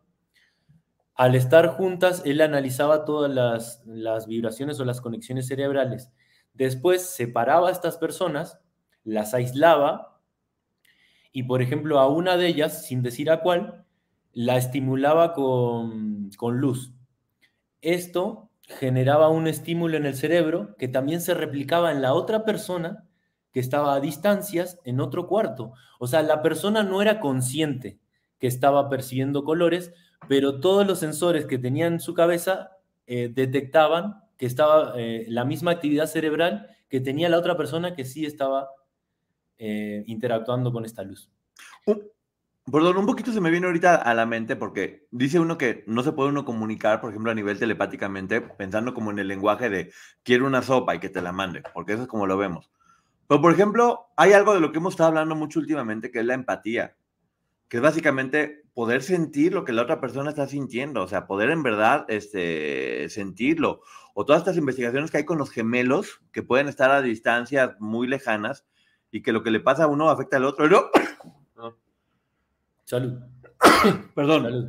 [1.14, 6.12] al estar juntas, él analizaba todas las, las vibraciones o las conexiones cerebrales.
[6.52, 8.58] Después separaba a estas personas,
[9.02, 10.15] las aislaba
[11.36, 13.84] y, por ejemplo, a una de ellas, sin decir a cuál,
[14.32, 16.94] la estimulaba con, con luz.
[17.82, 23.04] Esto generaba un estímulo en el cerebro que también se replicaba en la otra persona
[23.52, 25.74] que estaba a distancias en otro cuarto.
[25.98, 27.98] O sea, la persona no era consciente
[28.38, 29.92] que estaba percibiendo colores,
[30.30, 35.44] pero todos los sensores que tenía en su cabeza eh, detectaban que estaba eh, la
[35.44, 38.70] misma actividad cerebral que tenía la otra persona que sí estaba
[39.58, 41.30] eh, interactuando con esta luz.
[42.70, 46.02] perdón, un poquito se me viene ahorita a la mente porque dice uno que no
[46.02, 49.92] se puede uno comunicar, por ejemplo, a nivel telepáticamente, pensando como en el lenguaje de
[50.22, 52.70] quiero una sopa y que te la mande, porque eso es como lo vemos.
[53.28, 56.26] Pero, por ejemplo, hay algo de lo que hemos estado hablando mucho últimamente, que es
[56.26, 56.96] la empatía
[57.68, 61.50] que es básicamente poder sentir lo que la otra persona está sintiendo, o sea, poder
[61.50, 63.80] en verdad este, sentirlo.
[64.14, 68.06] O todas estas investigaciones que hay con los gemelos, que pueden estar a distancias muy
[68.06, 68.64] lejanas
[69.16, 70.68] y que lo que le pasa a uno afecta al otro.
[70.68, 70.90] No.
[72.84, 73.20] Salud.
[74.14, 74.42] Perdón.
[74.42, 74.68] Salud.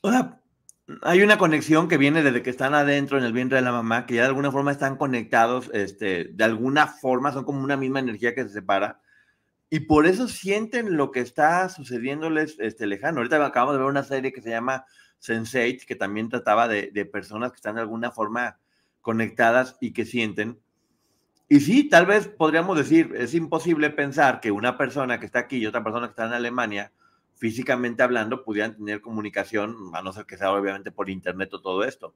[0.00, 0.40] O sea,
[1.02, 4.06] hay una conexión que viene desde que están adentro en el vientre de la mamá,
[4.06, 7.98] que ya de alguna forma están conectados, este, de alguna forma son como una misma
[7.98, 9.00] energía que se separa
[9.68, 13.18] y por eso sienten lo que está sucediéndoles este, lejano.
[13.18, 14.84] Ahorita acabamos de ver una serie que se llama
[15.20, 18.58] Sense8, que también trataba de, personas que están de alguna forma
[19.00, 20.60] conectadas y que sienten.
[21.48, 25.58] Y sí, tal vez podríamos decir, es imposible pensar que una persona que está aquí
[25.58, 26.92] y otra persona que está en Alemania,
[27.36, 31.84] físicamente hablando, pudieran tener comunicación, a no ser que sea obviamente por internet o todo
[31.84, 32.14] esto.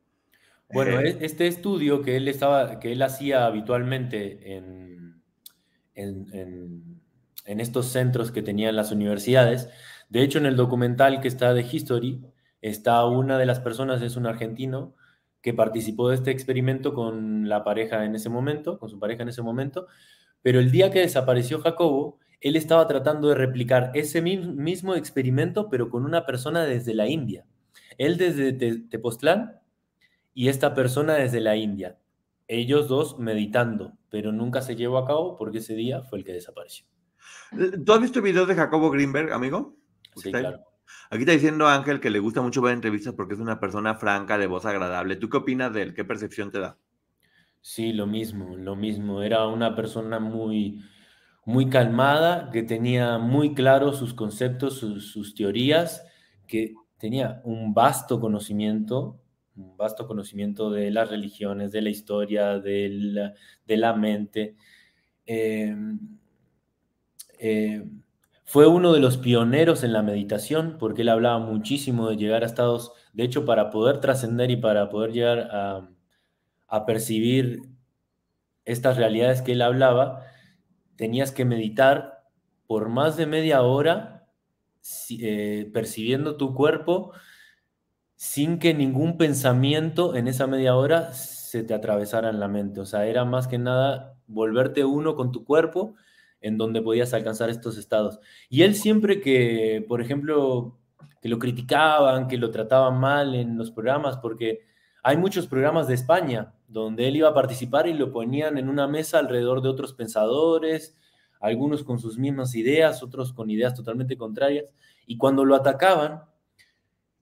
[0.72, 5.22] Bueno, eh, este estudio que él estaba, que él hacía habitualmente en,
[5.94, 7.00] en
[7.50, 9.68] en estos centros que tenían las universidades.
[10.08, 12.20] De hecho, en el documental que está de History,
[12.62, 14.94] está una de las personas, es un argentino,
[15.42, 19.30] que participó de este experimento con la pareja en ese momento, con su pareja en
[19.30, 19.86] ese momento,
[20.42, 25.90] pero el día que desapareció Jacobo, él estaba tratando de replicar ese mismo experimento, pero
[25.90, 27.46] con una persona desde la India.
[27.98, 29.60] Él desde Tepoztlán
[30.32, 31.98] y esta persona desde la India.
[32.48, 36.32] Ellos dos meditando, pero nunca se llevó a cabo porque ese día fue el que
[36.32, 36.86] desapareció.
[37.84, 39.76] ¿Tú has visto videos de Jacobo Greenberg, amigo?
[40.16, 40.64] Sí, claro.
[41.10, 44.38] Aquí está diciendo Ángel que le gusta mucho ver entrevistas porque es una persona franca,
[44.38, 45.16] de voz agradable.
[45.16, 45.94] ¿Tú qué opinas de él?
[45.94, 46.76] ¿Qué percepción te da?
[47.60, 49.22] Sí, lo mismo, lo mismo.
[49.22, 50.82] Era una persona muy,
[51.44, 56.06] muy calmada, que tenía muy claros sus conceptos, sus, teorías,
[56.46, 59.20] que tenía un vasto conocimiento,
[59.56, 63.34] un vasto conocimiento de las religiones, de la historia, de
[63.66, 64.56] la, mente.
[65.26, 65.76] Eh,
[67.38, 67.84] eh,
[68.50, 72.46] fue uno de los pioneros en la meditación porque él hablaba muchísimo de llegar a
[72.46, 75.48] estados, de hecho, para poder trascender y para poder llegar
[76.68, 77.62] a, percibir
[78.64, 80.24] estas realidades que él hablaba,
[80.96, 82.24] tenías que meditar
[82.66, 84.26] por más de media hora
[85.10, 87.12] eh, percibiendo tu cuerpo
[88.16, 92.80] sin que ningún pensamiento en esa media hora se te atravesara en la mente.
[92.80, 95.94] O sea, era más que nada volverte uno con tu cuerpo
[96.40, 98.18] en donde podías alcanzar estos estados.
[98.48, 100.78] Y él siempre que, por ejemplo,
[101.20, 104.60] que lo criticaban, que lo trataban mal en los programas, porque
[105.02, 108.86] hay muchos programas de España donde él iba a participar y lo ponían en una
[108.86, 110.96] mesa alrededor de otros pensadores,
[111.40, 114.66] algunos con sus mismas ideas, otros con ideas totalmente contrarias,
[115.06, 116.22] y cuando lo atacaban,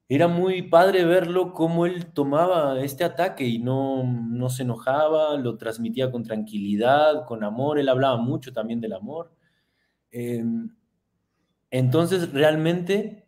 [0.09, 5.59] era muy padre verlo cómo él tomaba este ataque y no, no se enojaba, lo
[5.59, 9.31] transmitía con tranquilidad, con amor, él hablaba mucho también del amor.
[10.11, 10.75] Em,
[11.71, 13.27] entonces, realmente,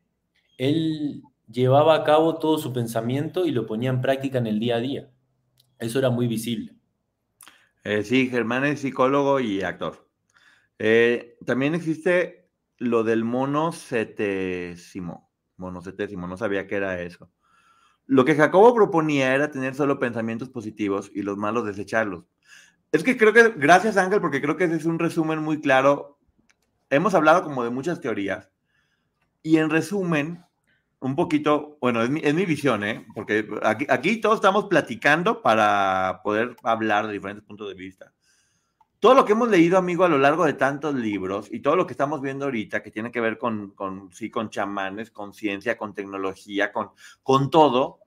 [0.56, 4.76] él llevaba a cabo todo su pensamiento y lo ponía en práctica en el día
[4.76, 5.10] a día.
[5.78, 6.74] Eso era muy visible.
[7.84, 10.08] Eh, sí, Germán es psicólogo y actor.
[10.78, 15.29] Eh, también existe lo del mono setésimo
[15.60, 17.30] monocetésimo, no sabía que era eso.
[18.06, 22.24] Lo que Jacobo proponía era tener solo pensamientos positivos y los malos desecharlos.
[22.90, 26.18] Es que creo que, gracias Ángel, porque creo que ese es un resumen muy claro.
[26.88, 28.50] Hemos hablado como de muchas teorías
[29.42, 30.44] y en resumen,
[30.98, 33.06] un poquito, bueno, es mi, es mi visión, ¿eh?
[33.14, 38.12] porque aquí, aquí todos estamos platicando para poder hablar de diferentes puntos de vista
[39.00, 41.86] todo lo que hemos leído, amigo, a lo largo de tantos libros y todo lo
[41.86, 45.78] que estamos viendo ahorita, que tiene que ver con, con sí, con chamanes, con ciencia,
[45.78, 46.90] con tecnología, con,
[47.22, 48.00] con todo,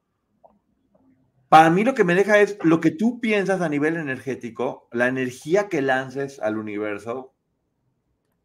[1.50, 5.08] para mí lo que me deja es lo que tú piensas a nivel energético, la
[5.08, 7.34] energía que lances al universo,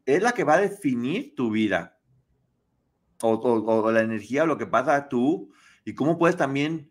[0.06, 1.98] es la que va a definir tu vida.
[3.22, 5.50] O, o la energía o lo que pasa tú
[5.84, 6.87] y cómo puedes también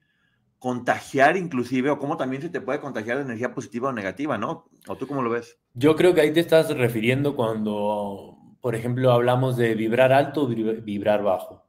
[0.60, 4.66] contagiar inclusive, o cómo también se te puede contagiar de energía positiva o negativa, ¿no?
[4.88, 5.58] ¿O tú cómo lo ves?
[5.74, 10.48] Yo creo que ahí te estás refiriendo cuando, por ejemplo, hablamos de vibrar alto o
[10.48, 11.64] vibrar bajo.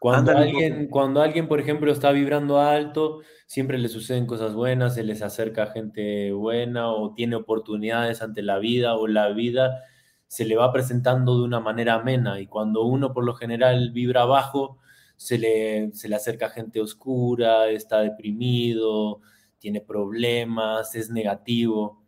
[0.00, 5.02] Cuando alguien, cuando alguien, por ejemplo, está vibrando alto, siempre le suceden cosas buenas, se
[5.02, 9.82] les acerca gente buena o tiene oportunidades ante la vida o la vida
[10.28, 14.26] se le va presentando de una manera amena y cuando uno por lo general vibra
[14.26, 14.78] bajo,
[15.18, 19.20] se le, se le acerca gente oscura, está deprimido,
[19.58, 22.02] tiene problemas, es negativo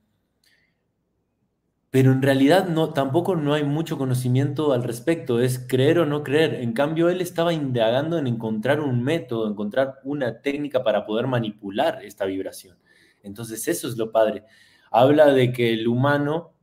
[1.91, 6.23] pero en realidad no, tampoco no hay mucho conocimiento al respecto, es creer o no
[6.23, 6.55] creer.
[6.55, 12.05] En cambio, él estaba indagando en encontrar un método, encontrar una técnica para poder manipular
[12.05, 12.79] esta vibración.
[13.25, 14.45] Entonces, eso es lo padre.
[14.93, 16.55] Habla de que el humano,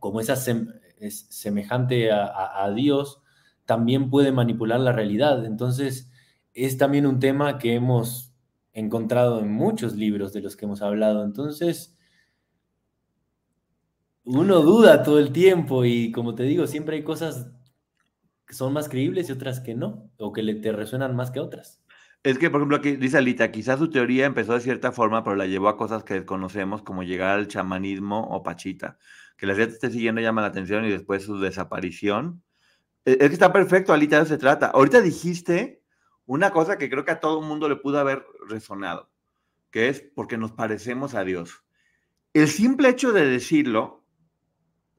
[0.00, 3.20] como es, es semejante a, a Dios,
[3.64, 5.44] también puede manipular la realidad.
[5.44, 6.10] Entonces,
[6.54, 8.34] es también un tema que hemos
[8.72, 11.24] encontrado en muchos libros de los que hemos hablado.
[11.24, 11.96] Entonces,
[14.24, 17.50] uno duda todo el tiempo y como te digo, siempre hay cosas
[18.46, 21.40] que son más creíbles y otras que no, o que le te resuenan más que
[21.40, 21.82] otras.
[22.22, 25.34] Es que, por ejemplo, aquí dice Alita, quizás su teoría empezó de cierta forma, pero
[25.34, 28.96] la llevó a cosas que desconocemos, como llegar al chamanismo o pachita.
[29.36, 32.44] Que la gente esté siguiendo llama la atención y después su desaparición.
[33.04, 34.66] Es que está perfecto, Alita, de eso se trata.
[34.66, 35.82] Ahorita dijiste
[36.26, 39.10] una cosa que creo que a todo el mundo le pudo haber resonado,
[39.70, 41.64] que es porque nos parecemos a Dios.
[42.32, 44.02] El simple hecho de decirlo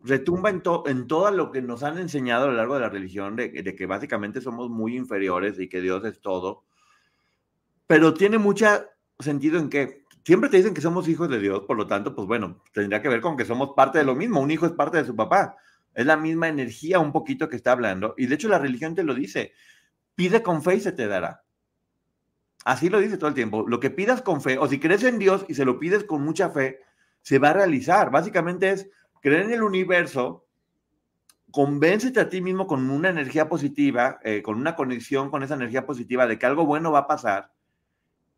[0.03, 3.35] retumba en, en todo lo que nos han enseñado a lo largo de la religión,
[3.37, 6.65] de, que básicamente somos muy inferiores y que Dios es todo.
[7.87, 8.67] Pero tiene mucho
[9.19, 12.27] sentido en que siempre te dicen que somos hijos de Dios, por lo tanto, pues
[12.27, 14.41] bueno, tendría que ver con que somos parte de lo mismo.
[14.41, 15.55] Un hijo es parte de su papá.
[15.93, 18.15] Es la misma energía un poquito que está hablando.
[18.17, 19.53] Y de hecho la religión te lo dice.
[20.15, 21.43] Pide con fe y se te dará.
[22.65, 23.65] Así lo dice todo el tiempo.
[23.67, 26.23] Lo que pidas con fe, o si crees en Dios y se lo pides con
[26.23, 26.79] mucha fe,
[27.21, 28.09] se va a realizar.
[28.11, 28.89] Básicamente es
[29.21, 30.45] creer en el universo,
[31.51, 35.85] convéncete a ti mismo con una energía positiva, eh, con una conexión con esa energía
[35.85, 37.51] positiva de que algo bueno va a pasar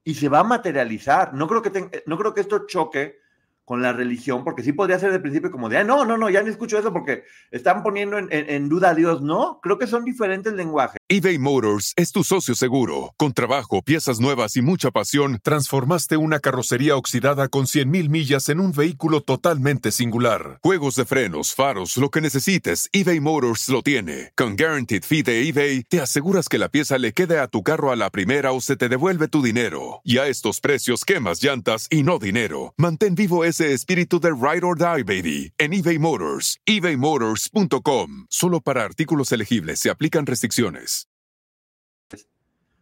[0.04, 1.34] y se va a materializar.
[1.34, 3.20] No creo que, no creo que esto choque
[3.66, 6.44] con la religión, porque sí podría ser de principio como de, no, no, no, ya
[6.44, 9.22] no escucho eso porque están poniendo en, duda a Dios.
[9.22, 10.98] No, creo que son diferentes lenguajes.
[11.10, 13.14] eBay Motors es tu socio seguro.
[13.18, 18.60] Con trabajo, piezas nuevas y mucha pasión, transformaste una carrocería oxidada con 100.000 millas en
[18.60, 20.60] un vehículo totalmente singular.
[20.62, 24.32] Juegos de frenos, faros, lo que necesites, eBay Motors lo tiene.
[24.36, 27.92] Con Guaranteed Fee de eBay, te aseguras que la pieza le quede a tu carro
[27.92, 30.02] a la primera o se te devuelve tu dinero.
[30.04, 32.76] Y a estos precios, quemas llantas y no dinero.
[32.78, 38.28] Mantén vivo ese espíritu de Ride or Die, baby, en eBay Motors, ebaymotors.com.
[38.30, 41.10] Solo para artículos elegibles se aplican restricciones.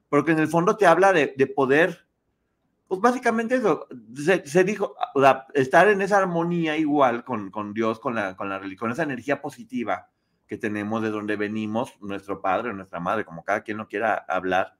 [0.09, 2.07] Porque en el fondo te habla de, poder,
[2.87, 3.87] pues básicamente eso,
[4.45, 4.95] se, dijo,
[5.53, 10.09] estar en esa armonía igual con, Dios, con la, con la con esa energía positiva
[10.47, 14.77] que tenemos de donde venimos, nuestro padre, nuestra madre, como cada quien lo quiera hablar.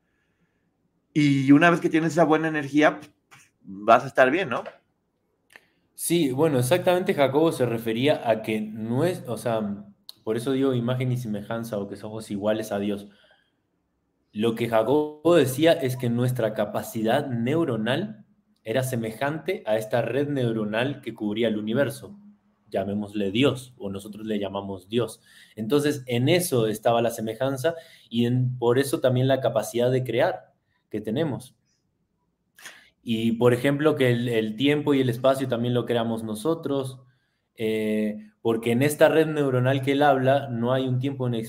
[1.14, 3.12] Y una vez que tienes esa buena energía, pues,
[3.62, 4.64] vas a estar bien, ¿no?
[5.96, 9.86] Sí, bueno, exactamente Jacobo se refería a que no es, o sea,
[10.24, 13.08] por eso digo imagen y semejanza o que somos iguales a Dios.
[14.32, 18.26] Lo que Jacobo decía es que nuestra capacidad neuronal
[18.64, 22.18] era semejante a esta red neuronal que cubría el universo.
[22.70, 25.22] Llamémosle Dios o nosotros le llamamos Dios.
[25.56, 27.76] Entonces, en eso estaba la semejanza
[28.10, 30.54] y por eso también la capacidad de crear
[30.90, 31.56] que tenemos.
[33.06, 37.02] Y, por ejemplo, que el, tiempo y el espacio también lo creamos nosotros,
[37.56, 41.42] eh, porque en esta red neuronal que él habla no hay, un tiempo ni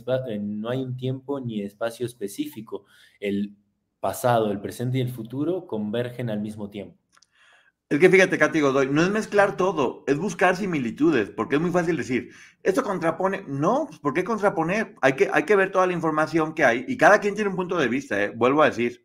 [1.62, 2.86] espacio específico.
[3.20, 3.55] El
[4.01, 6.98] pasado, el presente y el futuro convergen al mismo tiempo.
[7.89, 11.70] Es que fíjate, Katy Godoy, no es mezclar todo, es buscar similitudes, porque es muy
[11.70, 12.31] fácil decir,
[12.62, 14.97] esto contrapone, no, pues, ¿por qué contraponer?
[15.02, 17.56] Hay que, hay que ver toda la información que hay y cada quien tiene un
[17.56, 18.32] punto de vista, ¿eh?
[18.35, 19.05] vuelvo a decir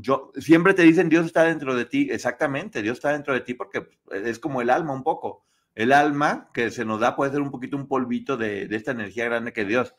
[0.00, 3.54] yo siempre te dicen Dios está dentro de ti, exactamente, Dios está dentro de ti
[3.54, 5.44] porque es como el alma un poco.
[5.74, 9.24] El alma que se nos da puede ser un poquito un polvito de, esta energía
[9.24, 9.94] grande que Dios.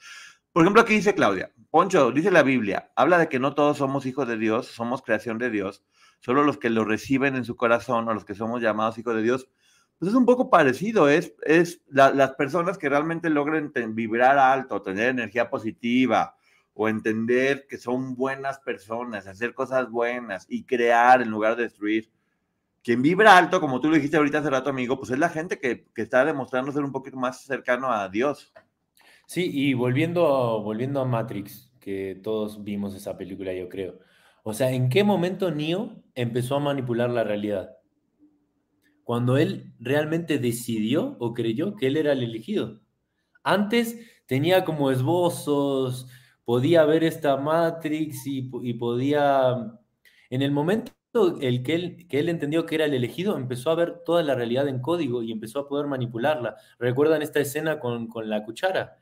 [0.54, 4.06] Por ejemplo, aquí dice Claudia, Poncho, dice la Biblia, habla de que no todos somos
[4.06, 5.84] hijos de Dios, somos creación de Dios,
[6.22, 9.22] solo los que lo reciben en su corazón o los que somos llamados hijos de
[9.22, 9.50] Dios.
[10.00, 15.10] Pues es un poco parecido, es, es las personas que realmente logren vibrar alto, tener
[15.10, 16.36] energía positiva,
[16.76, 22.12] o entender que son buenas personas, hacer cosas buenas y crear en lugar de destruir.
[22.84, 25.58] Quien vibra alto, como tú lo dijiste ahorita hace rato, amigo, pues es la gente
[25.58, 28.54] que, está demostrando ser un poquito más cercano a Dios.
[29.26, 33.98] Sí, y volviendo, volviendo a Matrix, que todos vimos esa película, yo creo.
[34.44, 37.72] O sea, ¿en qué momento Neo empezó a manipular la realidad?
[39.04, 42.82] Cuando él realmente decidió o creyó que él era el elegido.
[43.44, 46.08] Antes tenía como esbozos,
[46.46, 49.78] podía ver esta Matrix y, y podía,
[50.30, 50.94] en el momento
[51.42, 54.36] el que él, que él entendió que era el elegido, empezó a ver toda la
[54.36, 56.56] realidad en código y empezó a poder manipularla.
[56.80, 58.98] ¿Recuerdan esta escena con, la cuchara?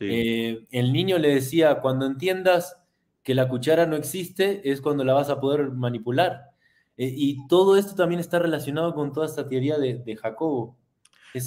[0.00, 2.76] Eh, el niño le decía, cuando entiendas
[3.22, 6.50] que la cuchara no existe, es cuando la vas a poder manipular.
[6.96, 10.76] Eh, y todo esto también está relacionado con toda esta teoría de, Jacobo.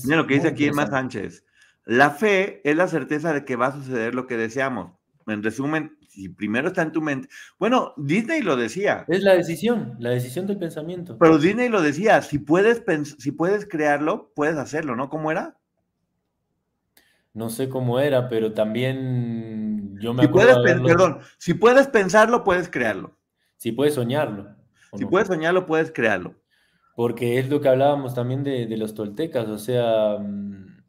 [0.05, 1.45] Mira lo que dice aquí Emma Sánchez.
[1.83, 4.93] La fe es la certeza de que va a suceder lo que deseamos.
[5.27, 7.27] En resumen, si primero está en tu mente.
[7.57, 9.05] Bueno, Disney lo decía.
[9.07, 11.17] Es la decisión, la decisión del pensamiento.
[11.17, 12.83] Pero Disney lo decía, si puedes,
[13.17, 15.09] si puedes crearlo, puedes hacerlo, ¿no?
[15.09, 15.57] ¿Cómo era?
[17.33, 20.61] No sé cómo era, pero también yo me si acuerdo.
[20.61, 23.17] Puedes, Perdón, si puedes pensarlo, puedes crearlo.
[23.57, 24.55] Si puedes soñarlo.
[24.97, 26.35] Si puedes soñarlo, puedes crearlo.
[26.95, 30.81] Porque es lo que hablábamos también de, de los toltecas, o sea, mm,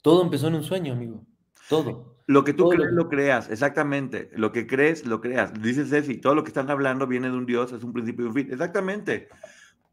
[0.00, 1.24] todo empezó en un sueño, amigo.
[1.68, 2.17] Todo.
[2.28, 3.08] Lo que tú crees, lo...
[3.08, 4.30] creas, exactamente.
[4.34, 5.50] Lo que crees, lo creas.
[5.62, 8.28] Dice Ceci, todo lo que están hablando viene de un Dios, es un principio y
[8.28, 8.48] un fin.
[8.52, 9.28] Exactamente.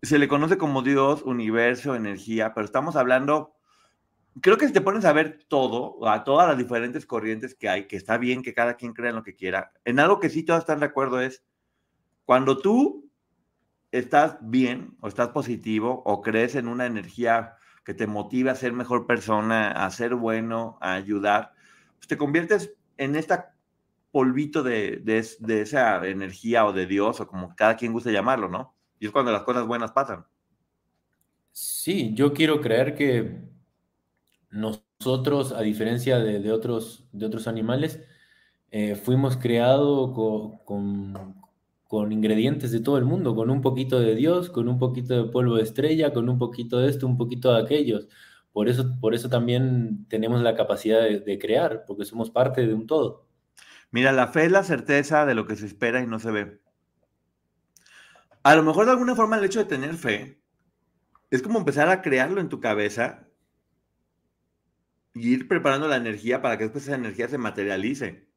[0.02, 3.56] Se le conoce como Dios, universo, energía, pero estamos hablando,
[4.41, 7.88] creo que si te pones a ver todo, a todas las diferentes corrientes que hay,
[7.88, 10.44] que está bien que cada quien crea en lo que quiera, en algo que sí
[10.44, 11.41] todos están de acuerdo es,
[12.26, 13.10] cuando tú
[13.91, 17.56] estás bien o estás positivo o crees en una energía
[17.86, 21.55] que te motiva a ser mejor persona, a ser bueno, a ayudar,
[22.07, 23.56] te conviertes en esta
[24.15, 25.03] polvito de,
[25.45, 28.73] esa energía o de Dios o como cada quien guste llamarlo, ¿no?
[28.98, 30.26] Y es cuando las cosas buenas pasan.
[31.52, 33.41] Sí, yo quiero creer que
[34.52, 37.99] nosotros, a diferencia de, otros, de otros animales,
[38.72, 40.11] eh, fuimos creados
[40.64, 41.36] con,
[41.90, 45.30] con, ingredientes de todo el mundo, con un poquito de Dios, con un poquito de
[45.30, 48.07] polvo de estrella, con un poquito de esto, un poquito de aquellos.
[48.56, 52.88] Por eso, por eso también tenemos la capacidad de, crear, porque somos parte de un
[52.88, 53.27] todo.
[53.91, 56.61] Mira, la fe es la certeza de lo que se espera y no se ve.
[58.44, 60.41] A lo mejor de alguna forma el hecho de tener fe
[61.32, 63.27] es como empezar a crearlo en tu cabeza
[65.14, 68.30] y ir preparando la energía para que después esa energía se materialice.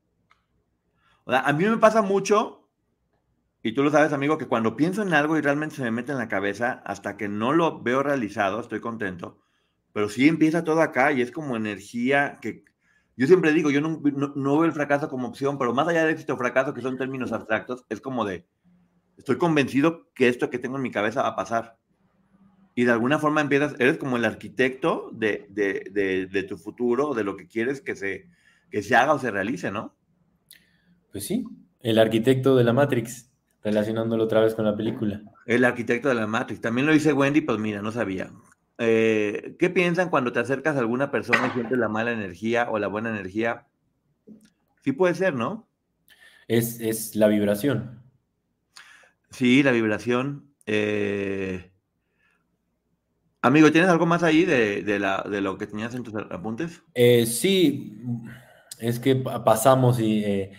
[1.26, 2.68] a mí me pasa mucho,
[3.62, 6.10] y tú lo sabes, amigo, que cuando pienso en algo y realmente se me mete
[6.10, 9.44] en la cabeza, hasta que no lo veo realizado, estoy contento
[9.92, 12.64] pero sí empieza todo acá y es como energía que
[13.18, 16.34] yo siempre digo, yo no, veo el fracaso como opción, pero más allá de éxito
[16.34, 18.46] o fracaso, que son términos abstractos, es como de,
[19.16, 21.78] estoy convencido que esto que tengo en mi cabeza va a pasar.
[22.76, 27.24] Y de alguna forma empiezas, eres como el arquitecto de, de, de, tu futuro, de
[27.24, 28.28] lo que quieres que se,
[28.70, 29.96] que se haga o se realice, ¿no?
[31.10, 31.44] Pues sí,
[31.80, 33.32] el arquitecto de la Matrix,
[33.64, 35.22] relacionándolo otra vez con la película.
[35.44, 36.60] El arquitecto de la Matrix.
[36.60, 38.30] También lo dice Wendy, pues mira, no sabía.
[38.78, 42.78] Eh, ¿qué piensan cuando te acercas a alguna persona y sientes la mala energía o
[42.78, 43.66] la buena energía?
[44.82, 45.68] Sí puede ser, ¿no?
[46.46, 48.00] Es, la vibración.
[49.30, 50.54] Sí, la vibración.
[50.64, 51.70] Eh,
[53.42, 54.82] amigo, ¿tienes algo más ahí de,
[55.42, 56.82] lo que tenías en tus apuntes?
[56.94, 58.00] Eh, sí,
[58.78, 60.50] es que pasamos y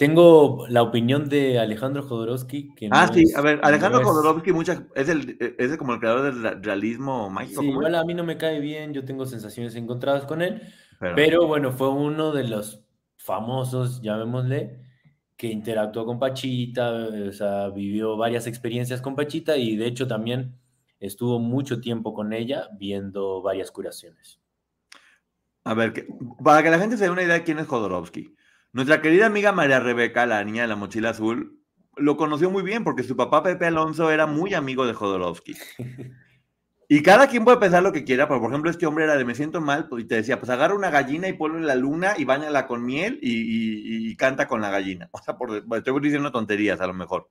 [0.00, 2.74] tengo la opinión de Alejandro Jodorowsky.
[2.74, 4.50] Que ah, sí, a ver, Alejandro Jodorowsky
[4.94, 7.60] es, el, es como el creador del realismo mágico.
[7.60, 10.62] Sí, igual a mí no me cae bien, yo tengo sensaciones encontradas con él,
[11.14, 12.82] pero, bueno, fue uno de los
[13.18, 14.80] famosos, llamémosle,
[15.36, 16.90] que interactuó con Pachita,
[17.28, 20.56] o sea, vivió varias experiencias con Pachita y de hecho también
[20.98, 24.40] estuvo mucho tiempo con ella viendo varias curaciones.
[25.64, 25.92] A ver,
[26.42, 28.34] para que la gente se dé una idea de quién es Jodorowsky.
[28.72, 31.60] Nuestra querida amiga María Rebeca, la niña de la mochila azul,
[31.96, 35.56] lo conoció muy bien porque su papá Pepe Alonso era muy amigo de Jodorowsky.
[36.92, 39.24] Y cada quien puede pensar lo que quiera, pero por ejemplo este hombre era de
[39.24, 41.76] me siento mal pues, y te decía, pues agarra una gallina y ponlo en la
[41.76, 45.08] luna y bañala con miel y, canta con la gallina.
[45.12, 47.30] O sea, por, estoy diciendo tonterías a lo mejor.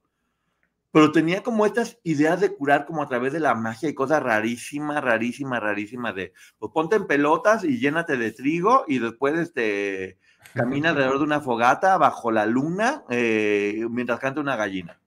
[0.94, 4.24] Pero tenía como estas ideas de curar como a través de la magia y cosas
[4.24, 10.20] rarísimas, rarísimas, rarísimas de, pues ponte en pelotas y llénate de trigo y después este
[10.53, 14.99] camina alrededor de una fogata bajo la luna eh, mientras canta una gallina.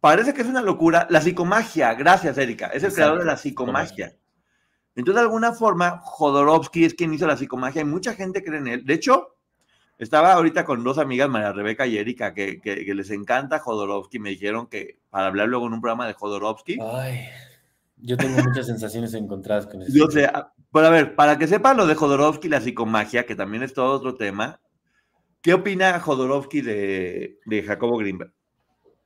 [0.00, 1.06] Parece que es una locura.
[1.10, 4.14] La psicomagia, gracias Erika, es el creador de la psicomagia.
[4.94, 8.66] Entonces, de alguna forma, Jodorowsky es quien hizo la psicomagia y mucha gente cree en
[8.66, 8.84] él.
[8.84, 9.36] De hecho,
[9.98, 14.18] estaba ahorita con dos amigas, María Rebeca y Erika, que, les encanta Jodorowsky.
[14.18, 16.78] Me dijeron que para hablar luego en un programa de Jodorowsky.
[16.80, 17.28] Ay,
[18.00, 19.92] yo tengo muchas sensaciones encontradas con eso.
[19.94, 20.30] Yo sé,
[20.72, 23.92] pero a ver, para que sepan lo de Jodorowsky, la psicomagia, que también es todo
[23.92, 24.60] otro tema,
[25.42, 28.32] ¿qué opina Jodorowsky de, Jacobo Greenberg?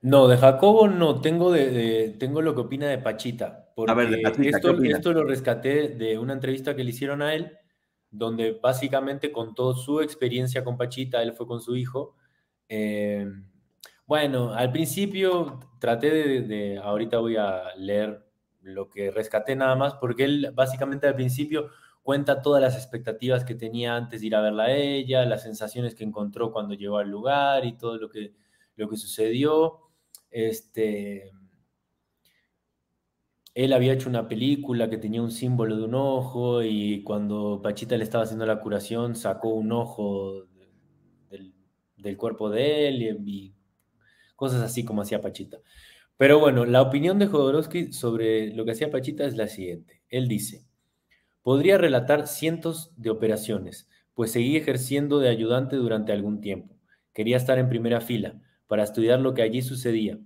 [0.03, 3.69] No, de Jacobo no, tengo, de, tengo lo que opina de Pachita.
[3.87, 7.35] a ver, de Pachita, esto, esto lo rescaté de una entrevista que le hicieron a
[7.35, 7.53] él,
[8.11, 12.17] donde básicamente contó su experiencia con Pachita, él fue con su hijo.
[12.69, 13.27] Eh,
[14.07, 18.32] bueno, al principio traté de, de, ahorita voy a leer
[18.63, 21.71] lo que rescaté nada más, porque él básicamente al principio
[22.03, 25.95] cuenta todas las expectativas que tenía antes de ir a verla a ella, las sensaciones
[25.95, 28.35] que encontró cuando llegó al lugar y todo lo que,
[28.77, 29.81] lo que sucedió.
[30.31, 31.33] Este,
[33.55, 37.97] él había hecho una película que tenía un símbolo de un ojo y cuando Pachita
[37.97, 40.47] le estaba haciendo la curación sacó un ojo
[41.31, 41.55] del,
[41.97, 43.55] del cuerpo de él y, y,
[44.35, 45.59] cosas así como hacía Pachita.
[46.23, 50.05] Pero bueno, la opinión de Jodorowsky sobre lo que hacía Pachita es la siguiente.
[50.09, 50.65] Él dice,
[51.43, 56.77] podría relatar cientos de operaciones, pues seguí ejerciendo de ayudante durante algún tiempo.
[57.13, 60.21] Quería estar en primera fila para estudiar lo que allí sucedía.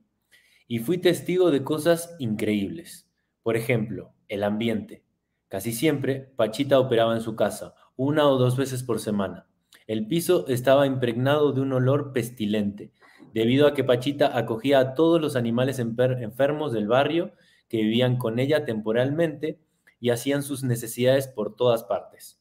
[0.68, 3.08] Y fui testigo de cosas increíbles.
[3.42, 5.02] Por ejemplo, el ambiente.
[5.48, 9.46] Casi siempre, Pachita operaba en su casa, una o dos veces por semana.
[9.86, 12.92] El piso estaba impregnado de un olor pestilente,
[13.36, 17.34] debido a que Pachita acogía a todos los animales enfermos del barrio
[17.68, 19.60] que vivían con ella temporalmente
[20.00, 22.40] y hacían sus necesidades por todas partes.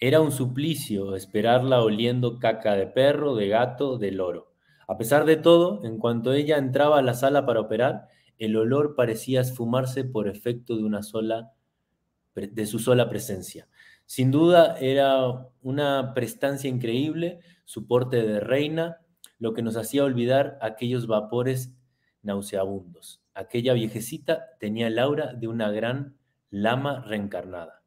[0.00, 4.52] Era un suplicio esperarla oliendo caca de perro, de gato, de loro.
[4.88, 8.96] A pesar de todo, en cuanto ella entraba a la sala para operar, el olor
[8.96, 11.52] parecía esfumarse por efecto de una sola
[12.34, 13.68] de su sola presencia.
[14.06, 19.02] Sin duda era una prestancia increíble, su porte de reina,
[19.38, 21.74] lo que nos hacía olvidar aquellos vapores
[22.22, 23.22] nauseabundos.
[23.34, 26.18] Aquella viejecita tenía el aura de una gran
[26.50, 27.82] lama reencarnada.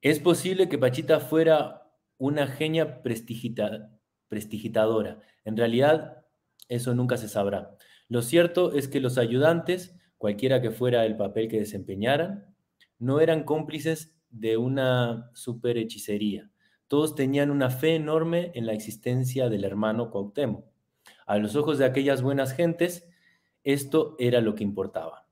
[0.00, 1.82] Es posible que Pachita fuera
[2.18, 5.20] una genia prestigitadora.
[5.44, 6.24] En realidad,
[6.68, 7.76] eso nunca se sabrá.
[8.08, 12.54] Lo cierto es que los ayudantes, cualquiera que fuera el papel que desempeñaran,
[12.98, 16.50] no eran cómplices de una superhechicería.
[16.88, 20.64] Todos tenían una fe enorme en la existencia del hermano Cuauhtémoc.
[21.26, 23.08] A los ojos de aquellas buenas gentes,
[23.62, 25.26] esto era lo que importaba.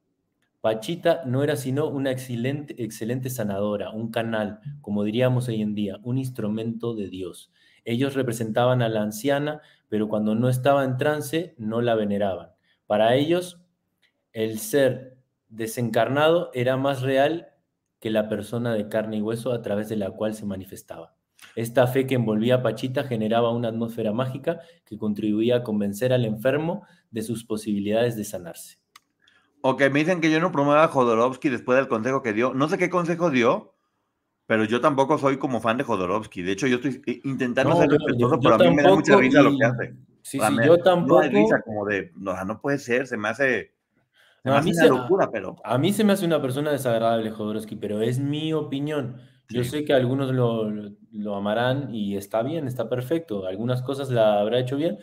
[0.62, 5.98] Pachita no era sino una excelente, excelente sanadora, un canal, como diríamos hoy en día,
[6.04, 7.52] un instrumento de Dios.
[7.84, 12.52] Ellos representaban a la anciana, pero cuando no estaba en trance, no la veneraban.
[12.86, 13.60] Para ellos,
[14.32, 15.18] el ser
[15.48, 17.48] desencarnado era más real
[17.98, 21.16] que la persona de carne y hueso a través de la cual se manifestaba.
[21.54, 26.24] Esta fe que envolvía a Pachita generaba una atmósfera mágica que contribuía a convencer al
[26.24, 28.78] enfermo de sus posibilidades de sanarse.
[29.60, 32.52] Ok, me dicen que yo no promueva a Jodorowsky después del consejo que dio.
[32.52, 33.74] No sé qué consejo dio,
[34.46, 36.42] pero yo tampoco soy como fan de Jodorowsky.
[36.42, 39.56] De hecho, yo estoy intentando ser respetuoso, pero a mí me da mucha risa lo
[39.56, 39.94] que hace.
[40.22, 41.22] Sí, sí, yo tampoco.
[41.22, 43.72] No como de, no, no puede ser, se me hace.
[44.44, 45.56] a mí se, locura, pero.
[45.64, 49.20] A mí se me hace una persona desagradable, Jodorowsky, pero es mi opinión.
[49.52, 50.70] Yo sé que algunos lo,
[51.12, 53.46] lo, amarán y está bien, está perfecto.
[53.46, 54.98] Algunas cosas la habrá hecho bien,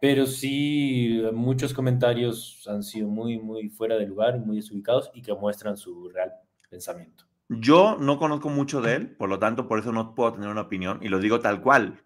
[0.00, 5.34] pero sí, muchos comentarios han sido muy, muy fuera de lugar, muy desubicados y que
[5.34, 6.32] muestran su real
[6.68, 7.24] pensamiento.
[7.48, 10.62] Yo no conozco mucho de él, por lo tanto, por eso no puedo tener una
[10.62, 12.02] opinión y lo digo tal cual.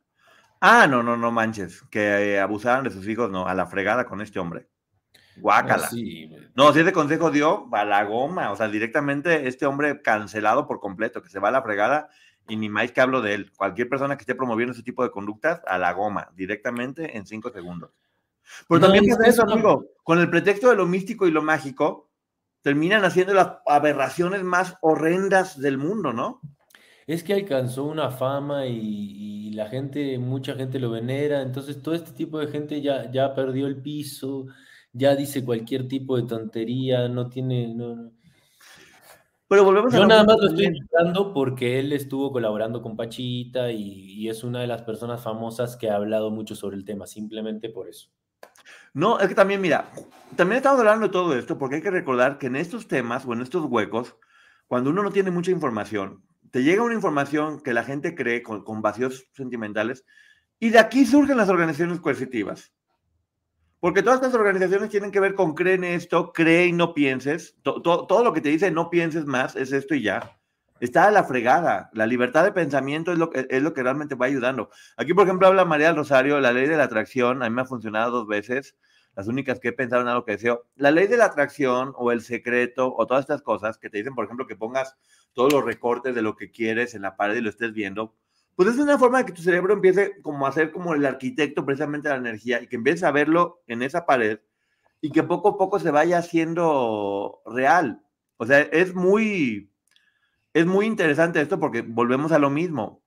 [0.61, 1.83] Ah, no, no, no manches.
[1.91, 4.69] Que abusaran de sus hijos, no, a la fregada con este hombre.
[5.41, 5.89] Guácala.
[6.55, 8.51] No, si ese consejo dio, a la goma.
[8.53, 12.09] O sea, directamente este hombre cancelado por completo, que se va a la fregada
[12.49, 13.53] y ni más que hablo de él.
[13.57, 17.51] Cualquier persona que esté promoviendo ese tipo de conductas, a la goma, directamente en cinco
[17.51, 17.91] segundos.
[18.69, 19.85] Pero también pasa eso, amigo.
[20.03, 22.11] Con el pretexto de lo místico y lo mágico,
[22.63, 26.41] terminan haciendo las aberraciones más horrendas del mundo, ¿no?
[27.09, 32.13] es que alcanzó una fama y, la gente, mucha gente lo venera, entonces todo este
[32.13, 34.47] tipo de gente ya, ya perdió el piso,
[34.99, 37.75] ya dice cualquier tipo de tontería, no tiene...
[37.75, 38.13] No,
[39.49, 43.83] Pero volvemos Yo nada más lo estoy invitando porque él estuvo colaborando con Pachita y,
[43.83, 47.71] y, es una de las personas famosas que ha hablado mucho sobre el tema, simplemente
[47.71, 48.11] por eso.
[48.95, 49.91] No, es que también, mira,
[50.37, 53.33] también estamos hablando de todo esto porque hay que recordar que en estos temas o
[53.33, 54.17] en estos huecos,
[54.67, 58.83] cuando uno no tiene mucha información, te llega una información que la gente cree con,
[58.83, 60.05] vacíos sentimentales
[60.59, 62.73] y de aquí surgen las organizaciones coercitivas.
[63.81, 67.57] Porque todas estas organizaciones tienen que ver con creen esto, cree y no pienses.
[67.63, 70.37] todo lo que te dice no pienses más es esto y ya.
[70.81, 71.91] Está a la fregada.
[71.93, 74.71] La libertad de pensamiento es lo, que, es lo que realmente va ayudando.
[74.97, 77.43] Aquí, por ejemplo, habla María del Rosario, la ley de la atracción.
[77.43, 78.77] A mí me ha funcionado dos veces
[79.19, 80.67] las únicas que he pensado en algo que deseo.
[80.77, 84.15] La ley de la atracción o el secreto o todas estas cosas que te dicen,
[84.15, 84.97] por ejemplo, que pongas
[85.33, 88.15] todos los recortes de lo que quieres en la pared y lo estés viendo,
[88.59, 91.65] pues es una forma de que tu cerebro empiece como a ser como el arquitecto
[91.65, 94.41] precisamente de la energía y que empieces a verlo en esa pared
[95.01, 98.03] y que poco a poco se vaya haciendo real.
[98.37, 99.71] O sea, es muy,
[100.53, 103.05] es muy interesante esto porque volvemos a lo mismo.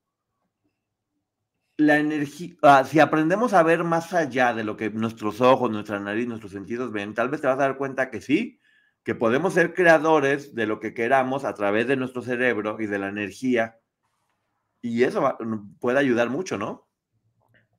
[1.75, 5.99] La energía, ah, si aprendemos a ver más allá de lo que nuestros ojos, nuestra
[5.99, 8.61] nariz, nuestros sentidos ven, tal vez te vas a dar cuenta que sí,
[9.03, 12.99] que podemos ser creadores de lo que queramos a través de nuestro cerebro y de
[12.99, 13.80] la energía.
[14.81, 15.37] Y eso
[15.79, 16.87] puede ayudar mucho, ¿no?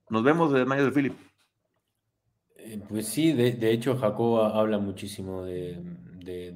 [0.09, 1.15] Nos vemos de Mayo de Philip.
[2.57, 5.83] Eh, pues sí, de, hecho Jacob habla muchísimo de,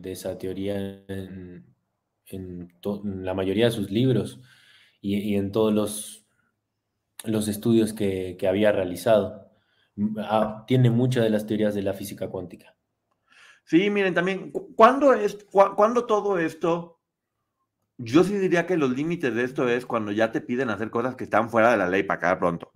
[0.04, 0.76] esa teoría
[1.08, 1.64] en,
[3.02, 4.40] la mayoría de sus libros
[5.00, 6.26] y, en todos los,
[7.24, 9.50] los estudios que, había realizado.
[10.18, 12.76] Ah, tiene muchas de las teorías de la física cuántica.
[13.64, 16.95] Sí, miren, también, ¿cuándo, es, cuando todo esto,
[17.98, 21.16] yo sí diría que los límites de esto es cuando ya te piden hacer cosas
[21.16, 22.72] que están fuera de la ley para cada pronto.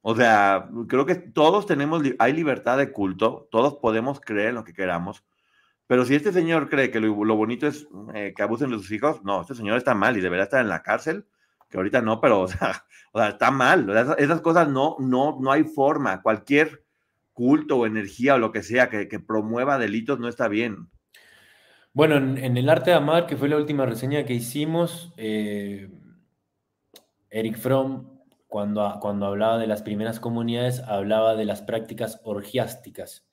[0.00, 4.64] O sea, creo que todos tenemos, hay libertad de culto, todos podemos creer en lo
[4.64, 5.24] que queramos,
[5.88, 9.24] pero si este señor cree que lo, bonito es eh, que abusen de sus hijos,
[9.24, 11.26] no, este señor está mal y debería estar en la cárcel,
[11.70, 12.84] que ahorita no, pero o sea,
[13.28, 13.88] está mal.
[14.18, 16.20] esas, cosas no, no, no hay forma.
[16.20, 16.84] Cualquier
[17.32, 20.90] culto o energía o lo que sea que, promueva delitos no está bien.
[21.98, 25.90] Bueno, en, el arte de amar, que fue la última reseña que hicimos, eh,
[27.28, 33.26] Eric Fromm, cuando, cuando hablaba de las primeras comunidades, hablaba de las prácticas orgiásticas,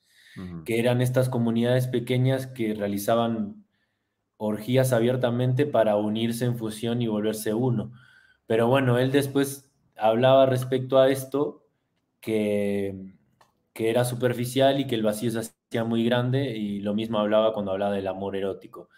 [0.65, 3.67] que eran estas comunidades pequeñas que realizaban
[4.37, 7.91] orgías abiertamente para unirse en fusión y volverse uno.
[8.47, 11.67] Pero bueno, él después hablaba respecto a esto,
[12.19, 13.13] que
[13.75, 15.39] que era superficial y que el vacío se
[15.83, 18.89] muy grande y lo mismo hablaba cuando hablaba del amor erótico.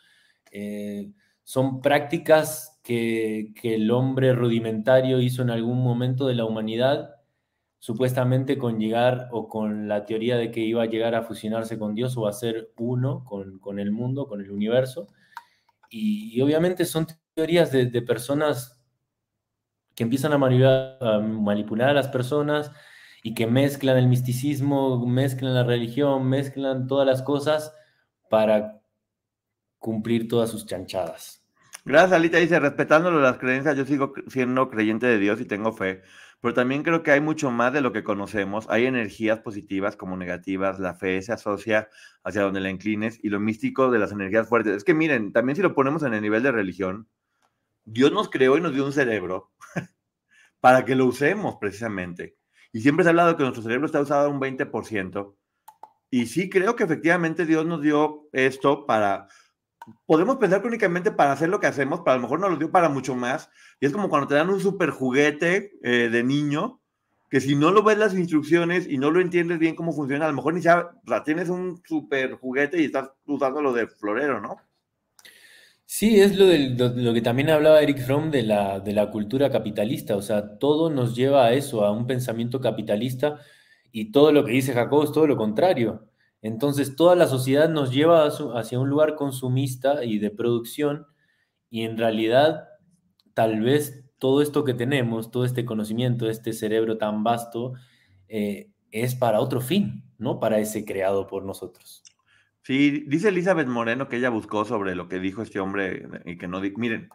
[0.51, 1.11] Eh,
[1.43, 7.15] son prácticas que, el hombre rudimentario hizo en algún momento de la humanidad,
[7.79, 11.95] supuestamente con llegar o con la teoría de que iba a llegar a fusionarse con
[11.95, 15.07] Dios o a ser uno con, el mundo, con el universo.
[15.89, 18.81] Y, obviamente son teorías de, personas
[19.95, 22.71] que empiezan a manipular a las personas,
[23.27, 27.73] y que mezclan el misticismo, mezclan la religión, mezclan todas las cosas
[28.29, 28.79] para
[29.79, 31.45] cumplir todas sus chanchadas.
[31.83, 32.37] Gracias, Alita.
[32.37, 36.03] Dice, respetándolo las creencias, yo sigo siendo creyente de Dios y tengo fe,
[36.39, 38.65] pero también creo que hay mucho más de lo que conocemos.
[38.69, 40.79] Hay energías positivas como negativas.
[40.79, 41.89] La fe se asocia
[42.23, 44.73] hacia donde la inclines y lo místico de las energías fuertes.
[44.73, 47.09] Es que miren, también si lo ponemos en el nivel de religión,
[47.83, 49.51] Dios nos creó y nos dio un cerebro
[50.61, 52.36] para que lo usemos precisamente.
[52.77, 55.33] Y siempre se ha hablado que nuestro cerebro está usado un 20%.
[56.11, 59.27] Y sí creo que efectivamente Dios nos dio esto para...
[60.05, 62.57] Podemos pensar que únicamente para hacer lo que hacemos, pero a lo mejor nos lo
[62.57, 63.49] dio para mucho más.
[63.79, 66.79] Y es como cuando te dan un super juguete eh, de niño,
[67.31, 70.29] que si no lo ves las instrucciones y no lo entiendes bien cómo funciona, a
[70.29, 70.85] lo mejor ni sabes,
[71.25, 74.57] tienes un super juguete y estás usando lo de florero, ¿no?
[75.89, 76.45] Sí, es lo,
[76.89, 80.89] lo, que también hablaba Eric Fromm de la, de la cultura capitalista, o sea, todo
[80.89, 83.39] nos lleva a eso, a un pensamiento capitalista
[83.93, 86.09] y todo lo que dice Jacob es todo lo contrario.
[86.41, 91.07] Entonces, toda la sociedad nos lleva hacia un lugar consumista y de producción
[91.69, 92.67] y en realidad
[93.33, 97.73] tal vez todo esto que tenemos, todo este conocimiento, este cerebro tan vasto,
[98.27, 102.03] eh, es para otro fin, no para ese creado por nosotros.
[102.67, 106.49] Sí, dice Elizabeth Moreno que ella buscó sobre lo que dijo este hombre y que
[106.49, 106.59] no...
[106.59, 107.07] Miren,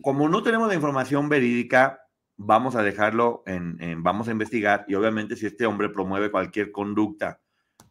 [0.00, 2.06] como no tenemos la información verídica,
[2.36, 7.40] vamos a dejarlo en, vamos a investigar y obviamente si este hombre promueve cualquier conducta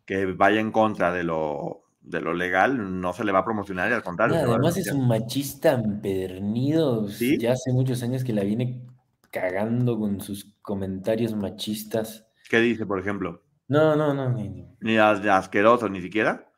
[0.06, 3.92] que vaya en contra de lo, de lo legal, no se le va a promocionar
[3.92, 4.38] y al contrario.
[4.38, 7.10] además es un machista empedernido.
[7.10, 7.38] ¿Sí?
[7.38, 8.88] Ya hace muchos años que la viene
[9.32, 12.26] cagando con sus comentarios machistas.
[12.50, 13.44] ¿Qué dice, por ejemplo?
[13.68, 14.30] No, no, no.
[14.30, 16.49] Ni, ni asqueroso, ni siquiera.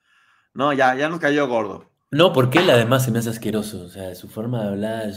[0.54, 1.90] No, ya, ya nos cayó gordo.
[2.12, 5.12] No, porque él además se me hace asqueroso, o sea, su forma de hablar,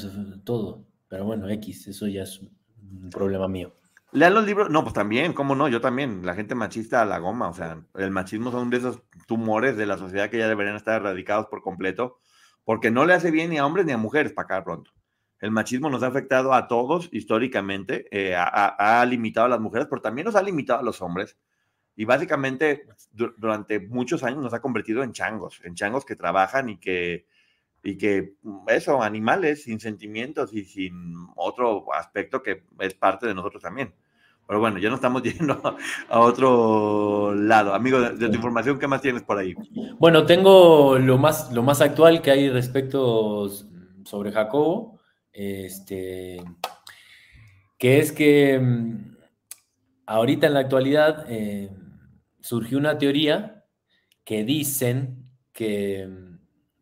[0.45, 0.87] todo.
[1.09, 3.75] Pero bueno, X, eso ya es un problema mío.
[4.13, 5.67] Lean los libros, no, pues también, ¿cómo no?
[5.67, 9.03] Yo también, la gente machista a la goma, o sea, el machismo son de esos
[9.27, 12.21] tumores de la sociedad que ya deberían estar erradicados por completo,
[12.63, 14.93] porque no le hace bien ni a hombres ni a mujeres para acá pronto.
[15.41, 19.89] El machismo nos ha afectado a todos históricamente, eh, ha, ha, limitado a las mujeres,
[19.91, 21.37] pero también nos ha limitado a los hombres.
[21.97, 26.79] Y básicamente durante muchos años nos ha convertido en changos, en changos que trabajan y
[26.79, 27.27] que,
[27.85, 33.35] y que, mm, eso, animales sin sentimientos y sin otro aspecto que es parte de
[33.35, 33.95] nosotros también.
[34.47, 35.61] Pero bueno, ya no estamos yendo
[36.09, 37.75] a otro lado.
[37.75, 39.55] Amigo, de, tu información, ¿qué más tienes por ahí?
[39.99, 43.49] Bueno, tengo lo más, lo más actual que hay respecto
[44.05, 44.99] sobre Jacobo,
[45.33, 46.43] este,
[47.79, 49.17] que es que mm,
[50.07, 51.27] ahorita en la actualidad...
[51.29, 51.71] Eh,
[52.45, 53.65] surgió una teoría
[54.23, 56.07] que dicen que,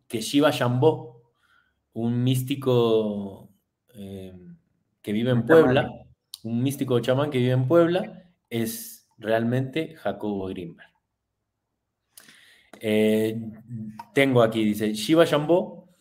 [0.09, 1.23] que Shiva Shambho
[1.93, 3.49] un místico
[3.95, 4.35] eh,
[5.01, 5.89] que vive en Puebla,
[6.43, 10.91] un místico chamán que vive en Puebla, es realmente Jacobo Grimberg.
[12.81, 13.41] Eh,
[14.15, 15.95] tengo aquí, dice, Shiva Shambó,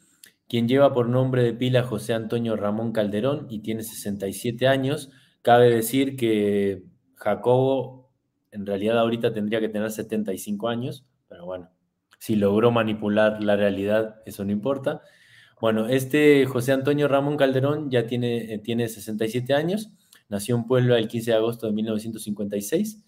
[0.47, 5.11] quien lleva por nombre de pila José Antonio Ramón Calderón y tiene 67 años.
[5.43, 6.83] Cabe decir que
[7.15, 8.00] Jacobo
[8.51, 11.69] en realidad ahorita tendría que tener 75 años, pero bueno,
[12.19, 15.01] si logró manipular la realidad, eso no importa.
[15.59, 19.91] Bueno, este José Antonio Ramón Calderón ya tiene, eh, tiene 67 años,
[20.29, 23.03] nació en Puebla el 15 de agosto de 1956.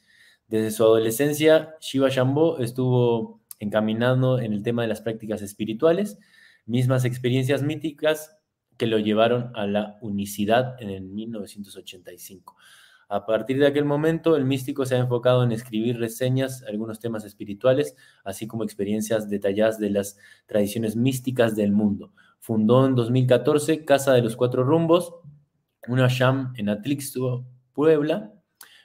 [0.47, 6.17] Desde su adolescencia, Shiva Shambho estuvo encaminando en el tema de las prácticas espirituales,
[6.65, 8.37] mismas experiencias míticas
[8.77, 12.55] que lo llevaron a la unicidad en el 1985.
[13.09, 17.25] A partir de aquel momento, el místico se ha enfocado en escribir reseñas, algunos temas
[17.25, 22.11] espirituales, así como experiencias detalladas de las tradiciones místicas del mundo.
[22.39, 25.13] Fundó en 2014 Casa de los Cuatro Rumbos,
[25.87, 28.33] una sham en Atlixo, Puebla.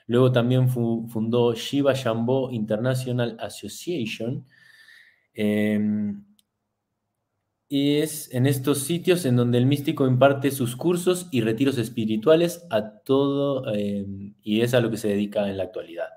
[0.07, 4.45] Luego también fundó Shiva Shambho International Association.
[5.33, 6.23] Em,
[7.69, 12.99] es en estos sitios en donde el místico imparte sus cursos y retiros espirituales a
[13.01, 16.07] todo, em, y es a lo que se dedica en la actualidad.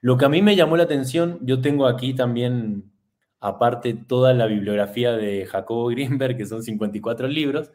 [0.00, 2.92] Lo que a mí me llamó la atención, yo tengo aquí también,
[3.40, 7.70] aparte, toda la bibliografía de Jacobo Greenberg, que son 54 libros.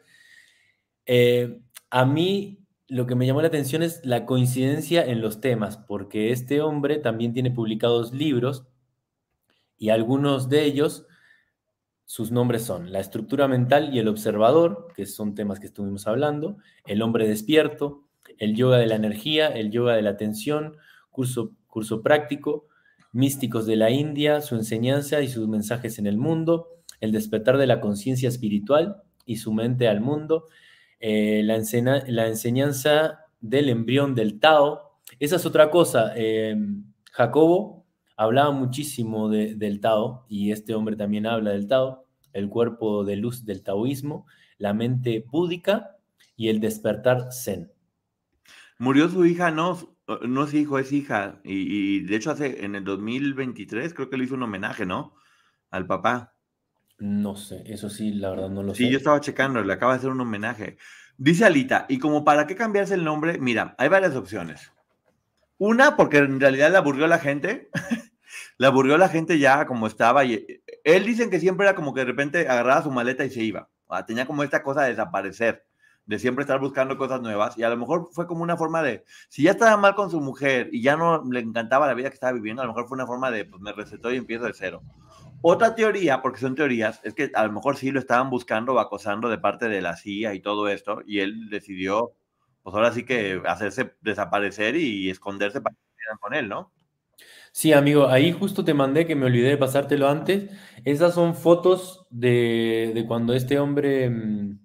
[1.06, 5.78] Eh, a mí lo que me llamó la atención es la coincidencia en los temas,
[5.78, 8.66] porque este hombre también tiene publicados libros
[9.78, 11.06] y algunos de ellos
[12.10, 16.56] sus nombres son La estructura mental y el observador, que son temas que estuvimos hablando,
[16.84, 18.02] El hombre despierto,
[18.36, 20.76] El yoga de la energía, El yoga de la atención,
[21.12, 22.66] curso, curso práctico,
[23.12, 27.68] Místicos de la India, su enseñanza y sus mensajes en el mundo, El despertar de
[27.68, 30.46] la conciencia espiritual y su mente al mundo,
[30.98, 31.62] eh, la,
[32.08, 34.98] la, enseñanza del embrión del Tao.
[35.20, 36.12] Esa es otra cosa.
[36.16, 36.56] Eh,
[37.12, 37.79] Jacobo
[38.20, 43.46] hablaba muchísimo del Tao, y este hombre también habla del Tao, el cuerpo de luz
[43.46, 44.26] del taoísmo,
[44.58, 45.96] la mente búdica
[46.36, 47.72] y el despertar zen.
[48.78, 49.96] Murió su hija, no,
[50.28, 54.24] no es hijo, es hija, y, de hecho hace en el 2023 creo que le
[54.24, 55.14] hizo un homenaje, ¿no?
[55.70, 56.34] Al papá.
[56.98, 58.84] No sé, eso sí, la verdad no lo sé.
[58.84, 60.76] Sí, yo estaba checando, le acaba de hacer un homenaje.
[61.16, 64.70] Dice Alita, y como para qué cambiarse el nombre, mira, hay varias opciones.
[65.56, 67.70] Una, porque en realidad le aburrió a la gente
[68.60, 70.22] le aburrió la gente ya como estaba.
[70.26, 73.30] Y eh, él dicen que siempre era como que de repente agarraba su maleta y
[73.30, 73.70] se iba.
[74.06, 75.64] tenía como esta cosa de desaparecer,
[76.04, 77.56] de siempre estar buscando cosas nuevas.
[77.56, 80.20] Y a lo mejor fue como una forma de, si ya estaba mal con su
[80.20, 82.96] mujer y ya no le encantaba la vida que estaba viviendo, a lo mejor fue
[82.96, 84.82] una forma de, pues me recetó y empiezo de cero.
[85.40, 88.78] Otra teoría, porque son teorías, es que a lo mejor sí lo estaban buscando o
[88.78, 92.12] acosando de parte de la CIA y todo esto, y él decidió,
[92.62, 96.70] pues ahora sí que hacerse desaparecer y esconderse para que con él, ¿no?
[97.52, 100.50] Sí, amigo, ahí justo te mandé que me olvidé de pasártelo antes.
[100.84, 104.58] Esas son fotos de, cuando este hombre mm,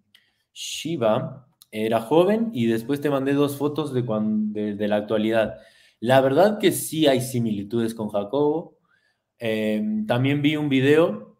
[0.53, 5.56] Shiva era joven y después te mandé dos fotos de, cuando, de, la actualidad.
[5.99, 8.78] La verdad que sí hay similitudes con Jacobo.
[9.40, 11.38] Em, también vi un video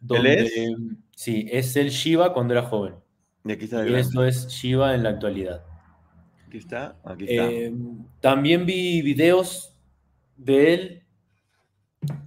[0.00, 0.42] donde...
[0.42, 0.52] es?
[1.14, 2.94] Sí, es el Shiva cuando era joven.
[3.44, 5.64] Y aquí está y esto es Shiva en la actualidad.
[6.46, 7.50] Aquí está, aquí está.
[7.50, 9.77] Em, también vi videos
[10.38, 11.02] de él.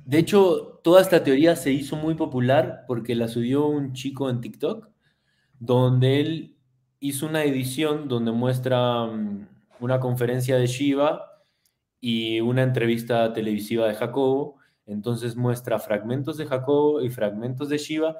[0.06, 4.42] De hecho, toda esta teoría se hizo muy popular porque la subió un chico en
[4.42, 4.90] TikTok,
[5.60, 6.58] donde él
[7.00, 9.48] hizo una edición donde muestra mm,
[9.80, 11.26] una conferencia de Shiva
[12.00, 14.58] y una entrevista televisiva de Jacobo.
[14.86, 18.18] Entonces muestra fragmentos de Jacobo y fragmentos de Shiva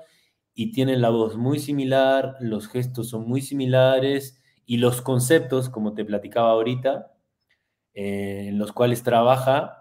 [0.54, 5.94] y tienen la voz muy similar, los gestos son muy similares y los conceptos, como
[5.94, 7.14] te platicaba ahorita,
[7.94, 9.81] eh, en los cuales trabaja,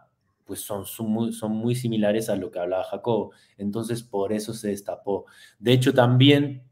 [0.51, 3.31] pues son, son, muy, similares a lo que hablaba Jacobo.
[3.57, 5.27] Entonces, por eso se destapó.
[5.61, 6.65] De hecho, también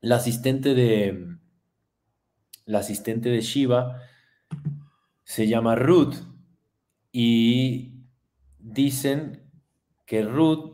[0.00, 1.36] la asistente de,
[2.64, 4.00] la asistente de Shiva
[5.24, 6.14] se llama Ruth
[7.10, 8.04] y
[8.60, 9.50] dicen
[10.06, 10.73] que Ruth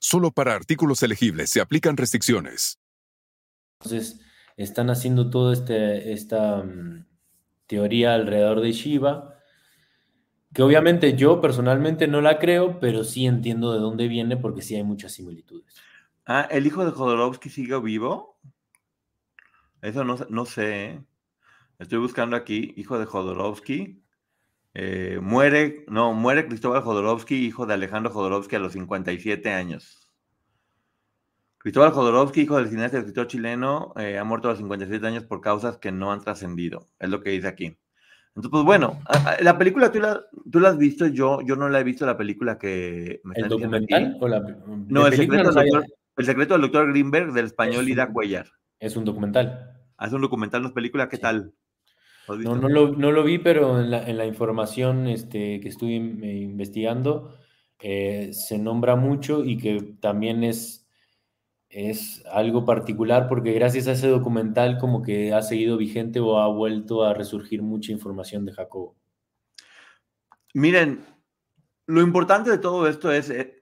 [0.00, 2.78] Solo para artículos elegibles se aplican restricciones.
[3.80, 4.20] Entonces,
[4.56, 7.06] están haciendo toda este, esta mm,
[7.66, 9.34] teoría alrededor de Shiva,
[10.52, 14.74] que obviamente yo personalmente no la creo, pero sí entiendo de dónde viene porque sí
[14.74, 15.74] hay muchas similitudes.
[16.24, 18.38] Ah, ¿el hijo de Jodorowsky sigue vivo?
[19.82, 20.84] Eso no, no sé.
[20.84, 21.04] ¿eh?
[21.78, 24.02] Estoy buscando aquí, hijo de Jodorowsky.
[24.78, 30.06] Eh, muere, no, muere Cristóbal Jodorowsky, hijo de Alejandro Jodorowsky a los 57 años.
[31.56, 35.24] Cristóbal Jodorowsky, hijo del cineasta y escritor chileno, eh, ha muerto a los 57 años
[35.24, 36.90] por causas que no han trascendido.
[36.98, 37.78] Es lo que dice aquí.
[38.28, 39.00] Entonces, pues bueno,
[39.40, 40.22] la película tú la,
[40.52, 43.48] tú la has visto, yo, yo no la he visto, la película que me ¿El
[43.48, 44.18] documental?
[44.20, 45.86] O la, no, el secreto, del doctor,
[46.18, 48.46] el secreto, del doctor, Greenberg del español Ida Cuellar.
[48.78, 49.74] Es un documental.
[49.98, 51.54] Es un documental, no es película, ¿qué tal?
[52.28, 55.94] No, no lo, no lo, vi, pero en la, en la información este, que estuve
[55.94, 57.36] investigando
[57.78, 60.86] eh, se nombra mucho y que también es
[61.68, 66.48] es algo particular porque gracias a ese documental como que ha seguido vigente o ha
[66.48, 68.96] vuelto a resurgir mucha información de Jacobo.
[70.54, 71.04] Miren,
[71.86, 73.60] lo importante de todo esto es, eh,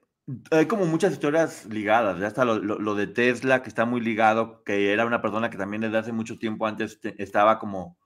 [0.51, 4.93] hay como muchas historias ligadas, ya está lo, de Tesla que está muy ligado, que
[4.93, 7.97] era una persona que también desde hace mucho tiempo antes estaba como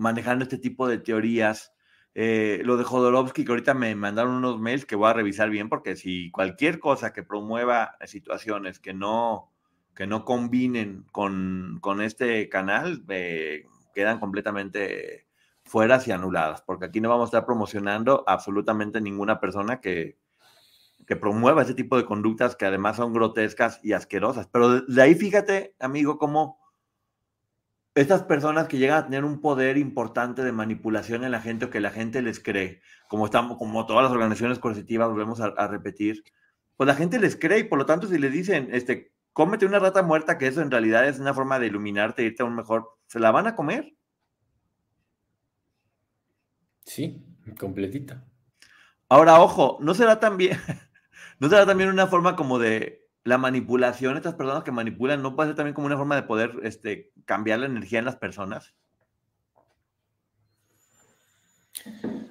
[0.00, 1.74] manejando este tipo de teorías.
[2.14, 5.68] Eh, lo de Jodorowsky, que ahorita me mandaron unos mails que voy a revisar bien,
[5.68, 9.52] porque si cualquier cosa que promueva situaciones que no,
[9.94, 15.26] que no combinen con, con este canal, eh, quedan completamente
[15.64, 20.18] fueras y anuladas, porque aquí no vamos a estar promocionando absolutamente ninguna persona que,
[21.06, 24.48] que promueva ese tipo de conductas que además son grotescas y asquerosas.
[24.50, 26.59] Pero de ahí fíjate, amigo, cómo
[28.00, 31.70] estas personas que llegan a tener un poder importante de manipulación en la gente o
[31.70, 36.24] que la gente les cree, como, estamos, como todas las organizaciones coercitivas, volvemos a, repetir,
[36.76, 39.78] pues la gente les cree y por lo tanto si le dicen, este, cómete una
[39.78, 42.88] rata muerta, que eso en realidad es una forma de iluminarte, irte a un mejor,
[43.06, 43.94] ¿se la van a comer?
[46.84, 47.22] Sí,
[47.58, 48.24] completita.
[49.08, 50.56] Ahora, ojo, ¿no será también,
[51.38, 55.50] no será también una forma como de la manipulación, estas personas que manipulan, ¿no puede
[55.50, 58.74] ser también como una forma de poder este, cambiar la energía en las personas?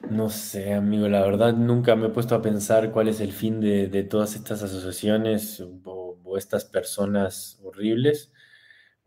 [0.09, 3.59] No sé, amigo, la verdad nunca me he puesto a pensar cuál es el fin
[3.61, 6.07] de, todas estas asociaciones o,
[6.37, 8.31] estas personas horribles,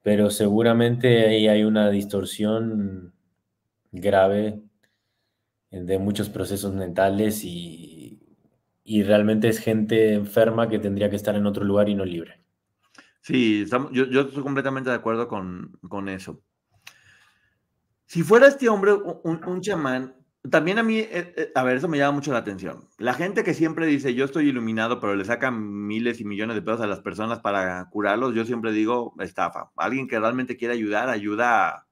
[0.03, 3.15] pero seguramente ahí hay una distorsión
[3.93, 4.61] grave
[5.71, 8.02] de muchos procesos mentales y,
[8.85, 12.43] y realmente es gente enferma que tendría que estar en otro lugar y no libre.
[13.21, 16.43] Sí, yo, estoy completamente de acuerdo con, eso.
[18.05, 20.17] Si fuera este hombre un, chamán,
[20.51, 22.89] también a mí, eh, eh, a ver, eso me llama mucho la atención.
[22.99, 26.63] La gente que siempre dice, yo estoy iluminado, pero le sacan miles y millones de
[26.63, 29.71] pesos a las personas para curarlos, yo siempre digo, estafa.
[29.77, 31.87] Alguien que realmente quiere ayudar, ayuda,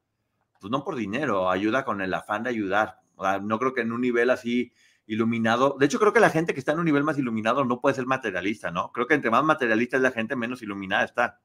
[0.60, 2.98] pues no por dinero, ayuda con el afán de ayudar.
[3.42, 4.72] no creo que en un nivel así
[5.10, 5.76] iluminado.
[5.78, 7.96] De hecho, creo que la gente que está en un nivel más iluminado no puede
[7.96, 8.92] ser materialista, ¿no?
[8.92, 11.40] Creo que entre más materialista es la gente, menos iluminada está.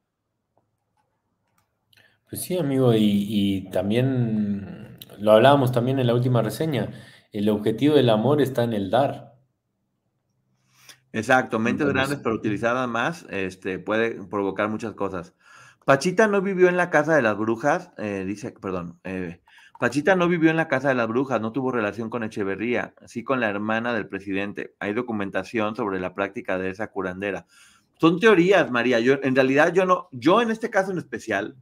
[2.29, 6.91] Pues sí, amigo, y, también lo hablábamos también en la última reseña.
[7.31, 9.33] El objetivo del amor está en el dar.
[11.11, 15.33] Exacto, mentes grandes pero utilizadas más, este, puede provocar muchas cosas.
[15.85, 19.41] Pachita no vivió en la casa de las brujas, eh, dice, perdón, eh,
[19.79, 23.23] Pachita no vivió en la casa de las brujas, no tuvo relación con Echeverría, sí
[23.23, 24.73] con la hermana del presidente.
[24.79, 27.45] Hay documentación sobre la práctica de esa curandera.
[27.99, 28.99] Son teorías, María.
[28.99, 31.57] Yo, en realidad, yo no, yo en este caso en especial,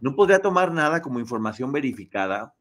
[0.00, 2.54] no podría tomar nada como información verificada,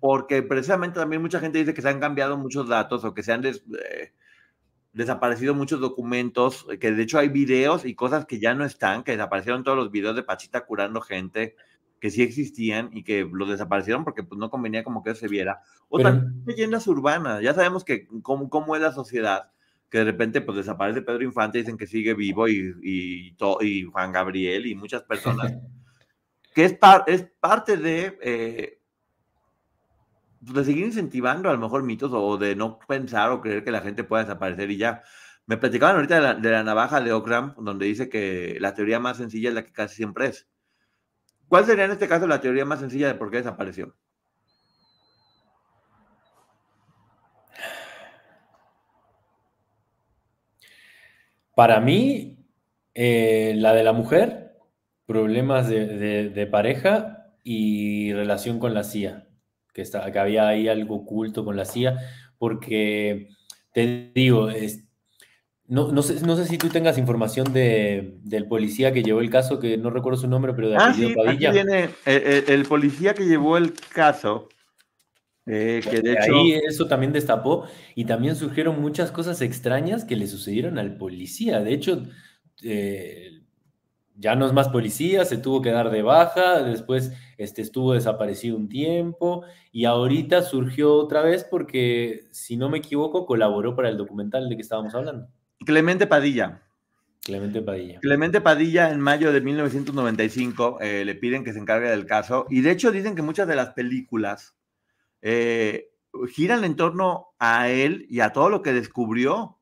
[0.00, 3.32] porque precisamente también mucha gente dice que se han cambiado muchos datos o que se
[3.32, 4.12] han eh,
[4.92, 9.12] desaparecido muchos documentos, que de hecho hay videos y cosas que ya no están, que
[9.12, 11.56] desaparecieron todos los videos de Pachita curando gente
[12.00, 15.62] que sí existían y que los desaparecieron porque pues, no convenía como que se viera.
[15.88, 17.42] O también leyendas urbanas.
[17.42, 19.50] Ya sabemos que cómo, cómo, es la sociedad,
[19.90, 24.12] que de repente pues desaparece Pedro Infante, dicen que sigue vivo y, y, y Juan
[24.12, 25.52] Gabriel y muchas personas.
[26.54, 28.80] que es, es parte de, eh,
[30.40, 33.80] de seguir incentivando a lo mejor mitos o de no pensar o creer que la
[33.80, 35.02] gente pueda desaparecer y ya.
[35.46, 39.00] Me platicaban ahorita de la, de la navaja de Ockham, donde dice que la teoría
[39.00, 40.46] más sencilla es la que casi siempre es
[41.48, 43.94] ¿Cuál sería en este caso la teoría más sencilla de por qué desapareció?
[51.54, 52.46] Para mí,
[52.94, 54.56] eh, la de la mujer,
[55.06, 59.26] problemas de, pareja y relación con la CIA,
[59.72, 61.98] que, está, que había ahí algo oculto con la CIA,
[62.38, 63.30] porque
[63.72, 64.50] te digo,
[65.68, 69.28] No, no, sé, no sé si tú tengas información de, del policía que llevó el
[69.28, 71.50] caso, que no recuerdo su nombre, pero de ah, sí, Padilla.
[71.50, 74.48] Aquí viene el, eh, eh, el, policía que llevó el caso.
[75.44, 76.34] Eh, que de hecho...
[76.34, 81.60] Ahí eso también destapó y también surgieron muchas cosas extrañas que le sucedieron al policía.
[81.60, 82.02] De hecho,
[84.16, 88.56] ya no es más policía, se tuvo que dar de baja, después este, estuvo desaparecido
[88.56, 93.98] un tiempo y ahorita surgió otra vez porque, si no me equivoco, colaboró para el
[93.98, 95.28] documental de que estábamos hablando.
[95.64, 96.62] Clemente Padilla.
[97.22, 98.00] Clemente Padilla.
[98.00, 102.62] Clemente Padilla en mayo de 1995 eh, le piden que se encargue del caso y
[102.62, 104.56] de hecho dicen que muchas de las películas
[105.20, 105.90] eh,
[106.30, 109.58] giran en torno a él y a todo lo que descubrió,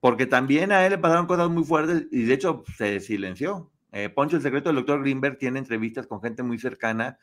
[0.00, 3.70] porque también a él le pasaron cosas muy fuertes y de hecho se silenció.
[3.92, 7.18] Eh, Poncho, el secreto del doctor Greenberg tiene entrevistas con gente muy cercana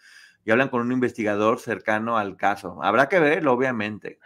[0.46, 2.82] y hablan con un investigador cercano al caso.
[2.82, 4.20] Habrá que verlo, obviamente.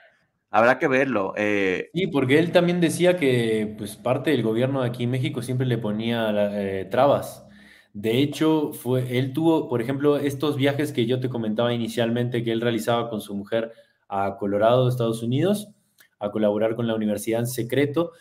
[0.56, 1.34] Habrá que verlo.
[1.36, 1.90] Eh.
[1.94, 5.68] Sí, porque él también decía que pues, parte del gobierno de aquí en México siempre
[5.68, 7.46] le ponía eh, trabas.
[7.92, 12.54] De hecho, fue, él tuvo, por ejemplo, estos viajes que yo te comentaba inicialmente que
[12.54, 13.74] él realizaba con su mujer
[14.08, 15.72] a Colorado, Estados Unidos,
[16.20, 18.14] a colaborar con la universidad en secreto,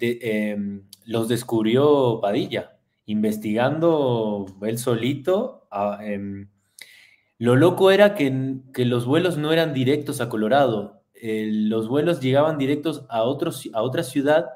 [0.00, 5.68] em, los descubrió Padilla, investigando él solito.
[6.00, 6.48] Em,
[7.38, 12.58] lo loco era que, que los vuelos no eran directos a Colorado, los vuelos llegaban
[12.58, 14.46] directos a, otros, a otra ciudad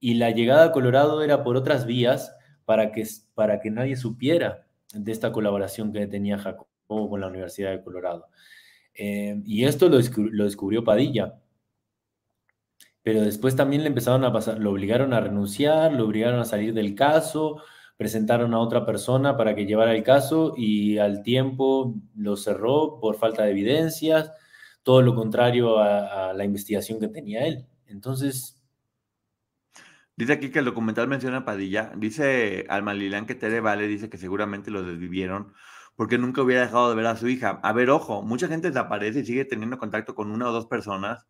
[0.00, 4.66] y la llegada a Colorado era por otras vías para que, para que nadie supiera
[4.92, 8.28] de esta colaboración que tenía Jacobo con la Universidad de Colorado.
[8.94, 11.40] Eh, y esto lo, lo, descubrió Padilla.
[13.02, 16.74] Pero después también le empezaron a pasar, lo obligaron a renunciar, lo obligaron a salir
[16.74, 17.62] del caso,
[17.96, 23.16] presentaron a otra persona para que llevara el caso y al tiempo lo cerró por
[23.16, 24.32] falta de evidencias
[24.86, 27.66] todo lo contrario a, la investigación que tenía él.
[27.86, 28.62] Entonces...
[30.14, 31.90] Dice aquí que el documental menciona a Padilla.
[31.96, 35.52] Dice Alma Lilán que Tere Vale dice que seguramente lo desvivieron
[35.96, 37.58] porque nunca hubiera dejado de ver a su hija.
[37.64, 41.26] A ver, ojo, mucha gente desaparece y sigue teniendo contacto con una o dos personas,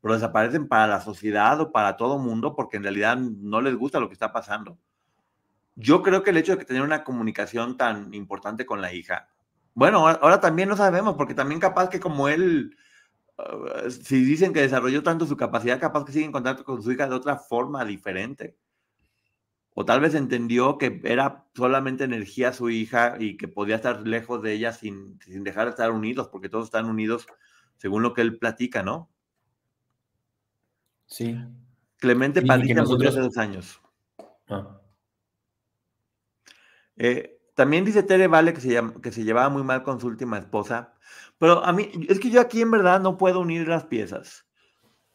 [0.00, 4.00] pero desaparecen para la sociedad o para todo mundo porque en realidad no les gusta
[4.00, 4.78] lo que está pasando.
[5.76, 9.28] Yo creo que el hecho de que tener una comunicación tan importante con la hija,
[9.74, 12.74] bueno, ahora también no sabemos, porque también capaz que como él
[13.36, 16.92] Ah, si dicen que desarrolló tanto su capacidad, capaz que sigue en contacto con su
[16.92, 18.56] hija de otra forma diferente.
[19.74, 24.40] O tal vez entendió que era solamente energía su hija y que podía estar lejos
[24.40, 27.26] de ella sin, sin dejar de estar unidos, porque todos están unidos
[27.76, 29.10] según lo que él platica, ¿no?
[31.06, 31.36] Sí.
[31.96, 33.10] Clemente Padilla nosotros...
[33.10, 33.82] hace dos años.
[34.48, 34.80] Ah.
[36.96, 40.38] Eh, también dice Tere Vale que se, que se llevaba muy mal con su última
[40.38, 40.94] esposa.
[41.38, 44.46] Pero a mí, es que yo aquí en verdad no puedo unir las piezas.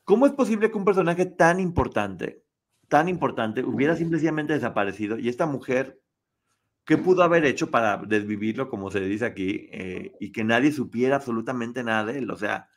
[0.03, 2.43] ¿Cómo es posible que un personaje tan importante,
[2.87, 6.01] tan importante, hubiera simplemente desaparecido y esta mujer,
[6.85, 11.17] ¿qué pudo haber hecho para desvivirlo, como se dice aquí, eh, y que nadie supiera
[11.17, 12.31] absolutamente nada de él?
[12.31, 12.69] O sea,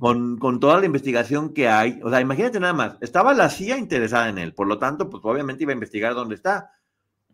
[0.00, 3.78] con, con, toda la investigación que hay, o sea, imagínate nada más, estaba la CIA
[3.78, 6.72] interesada en él, por lo tanto, pues obviamente iba a investigar dónde está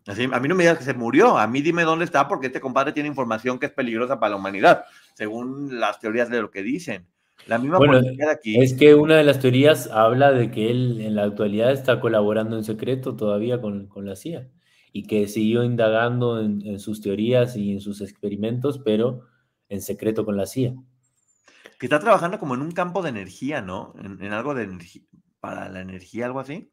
[0.06, 2.60] a mí no me digas que se murió, a mí dime dónde está porque este
[2.60, 4.84] compadre tiene información que es peligrosa para la humanidad,
[5.14, 7.06] según las teorías de lo que dicen.
[7.46, 8.60] La misma bueno, de aquí.
[8.60, 12.56] Es que una de las teorías habla de que él en la actualidad está colaborando
[12.56, 14.48] en secreto todavía con, con la CIA
[14.92, 19.26] y que siguió indagando en, sus teorías y en sus experimentos, pero
[19.68, 20.74] en secreto con la CIA.
[21.78, 23.94] Que está trabajando como en un campo de energía, ¿no?
[23.98, 25.02] En, en algo de energía,
[25.40, 26.70] para la energía, algo así.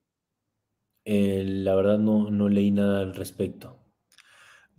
[1.06, 3.80] Eh, la verdad no, no leí nada al respecto.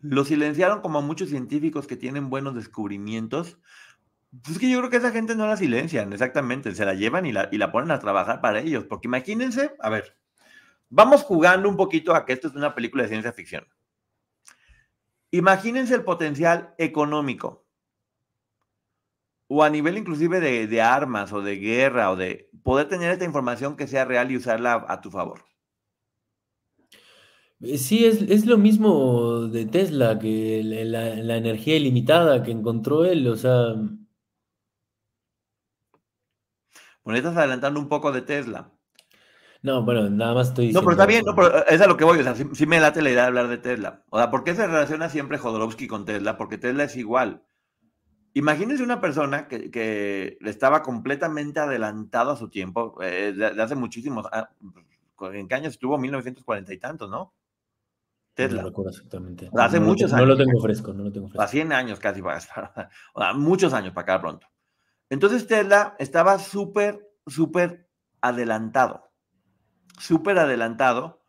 [0.03, 3.59] Lo silenciaron como a muchos científicos que tienen buenos descubrimientos.
[4.43, 7.27] Pues es que yo creo que esa gente no la silencian, exactamente, se la llevan
[7.27, 8.85] y la, y la ponen a trabajar para ellos.
[8.85, 10.17] Porque imagínense, a ver,
[10.91, 13.67] vamos jugando un poquito a que esto es una película de ciencia ficción.
[15.31, 17.67] Imagínense el potencial económico
[19.49, 23.25] o a nivel inclusive de, de, armas o de guerra o de poder tener esta
[23.25, 25.45] información que sea real y usarla a tu favor.
[27.61, 33.37] Eh, sí, es, lo mismo de Tesla, que la, energía ilimitada que encontró él, o
[33.37, 33.75] sea...
[37.03, 38.73] Bueno, estás adelantando un poco de Tesla.
[39.63, 40.81] No, bueno, nada más estoy diciendo...
[40.81, 42.81] No, pero está bien, no, pero es a lo que voy, o sea, sí, me
[42.81, 44.05] late la idea de hablar de Tesla.
[44.11, 46.37] O sea, ¿por qué se relaciona siempre Jodorowsky con Tesla?
[46.37, 47.43] Porque Tesla es igual.
[48.35, 54.27] Imagínense una persona que, que estaba completamente adelantado a su tiempo, eh, de, hace muchísimos
[54.31, 54.51] años.
[55.33, 55.97] ¿En qué años estuvo?
[55.97, 57.33] 1940 y tantos, ¿no?
[58.37, 58.61] Tesla.
[58.61, 59.51] No recuerdo exactamente.
[59.57, 60.29] Hace muchos años.
[60.29, 61.43] No lo tengo fresco, no lo tengo fresco.
[61.43, 62.39] A 100 años casi, para,
[63.15, 64.47] o sea, muchos años para acá pronto.
[65.09, 67.89] Entonces Tesla estaba súper, súper
[68.21, 69.11] adelantado.
[69.99, 71.23] súper adelantado.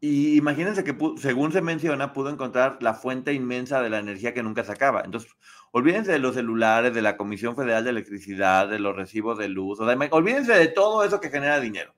[0.00, 4.42] Y imagínense que, según se menciona, pudo encontrar la fuente inmensa de la energía que
[4.42, 5.00] nunca se acaba.
[5.04, 5.32] Entonces,
[5.72, 9.80] olvídense de los celulares, de la Comisión Federal de Electricidad, de los recibos de luz,
[9.80, 11.94] o olvídense de todo eso que genera dinero.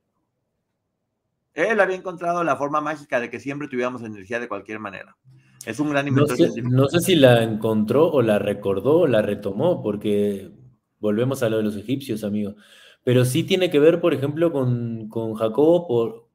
[1.57, 5.17] Él había encontrado la forma mágica de que siempre tuviéramos energía de cualquier manera.
[5.65, 6.39] Es un gran inventor.
[6.39, 10.53] No sé, no sé si la encontró o la recordó o la retomó, porque
[11.01, 12.57] volvemos a lo de los egipcios, amigo.
[13.05, 16.29] Pero sí tiene que ver, por ejemplo, con, con Jacobo por,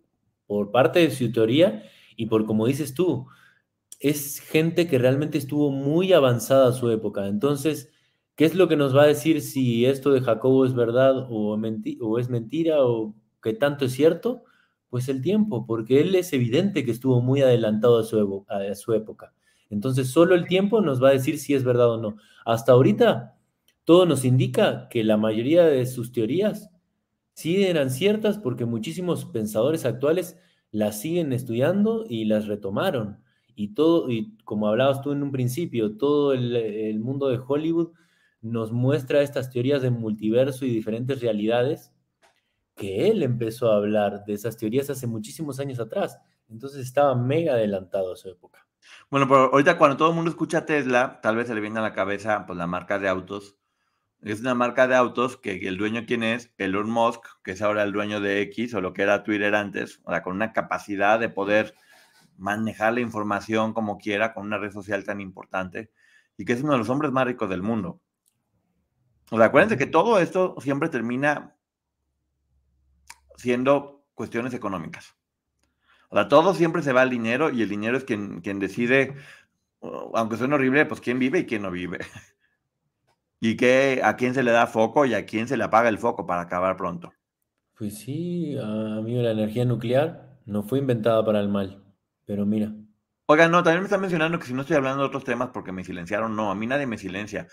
[0.48, 1.84] por parte de su teoría
[2.16, 3.28] y por, como dices tú,
[4.00, 7.28] es gente que realmente estuvo muy avanzada a su época.
[7.28, 7.92] Entonces,
[8.36, 11.56] ¿qué es lo que nos va a decir si esto de Jacobo es verdad o,
[12.02, 14.46] o es mentira o qué tanto es cierto?
[14.92, 18.94] Pues el tiempo, porque él es evidente que estuvo muy adelantado a su, a su
[18.94, 19.34] época.
[19.72, 22.18] Entonces, solo el tiempo nos va a decir si es verdad o no.
[22.46, 23.38] Hasta ahorita,
[23.86, 26.70] todo nos indica que la mayoría de sus teorías
[27.34, 30.38] sí eran ciertas porque muchísimos pensadores actuales
[30.72, 33.20] las siguen estudiando y las retomaron.
[33.56, 37.92] Y todo, y como hablabas tú en un principio, todo el, mundo de Hollywood
[38.42, 41.94] nos muestra estas teorías de multiverso y diferentes realidades
[42.82, 46.20] que él empezó a hablar de esas teorías hace muchísimos años atrás.
[46.50, 48.68] Entonces estaba mega adelantado a su época.
[49.10, 51.84] Bueno, pero ahorita cuando todo el mundo escucha Tesla, tal vez se le viene a
[51.84, 53.58] la cabeza pues, la marca de autos
[54.22, 56.54] es una marca de autos que el dueño, ¿quién es?
[56.60, 60.00] Elon Musk, que es ahora el dueño de X o lo que era Twitter antes,
[60.04, 61.74] o sea, con una capacidad de poder
[62.38, 65.92] manejar la información como quiera con una red social tan importante
[66.38, 68.00] y que es uno de los hombres más ricos del mundo.
[69.32, 71.56] O sea, acuérdense que todo esto siempre termina
[73.42, 75.16] siendo cuestiones económicas.
[76.10, 79.16] O sea, todo siempre se va al dinero y el dinero es quien, quien decide,
[80.14, 82.00] aunque suene horrible, pues quién vive y quién no vive.
[83.40, 85.98] ¿Y qué, a quién se le da foco y a quién se le apaga el
[85.98, 87.12] foco para acabar pronto?
[87.76, 91.84] Pues sí, amigo, la energía nuclear no fue inventada para el mal,
[92.26, 92.72] pero mira.
[93.26, 95.72] Oiga, no, también me están mencionando que si no estoy hablando de otros temas porque
[95.72, 97.48] me silenciaron, no, a mí nadie me silencia.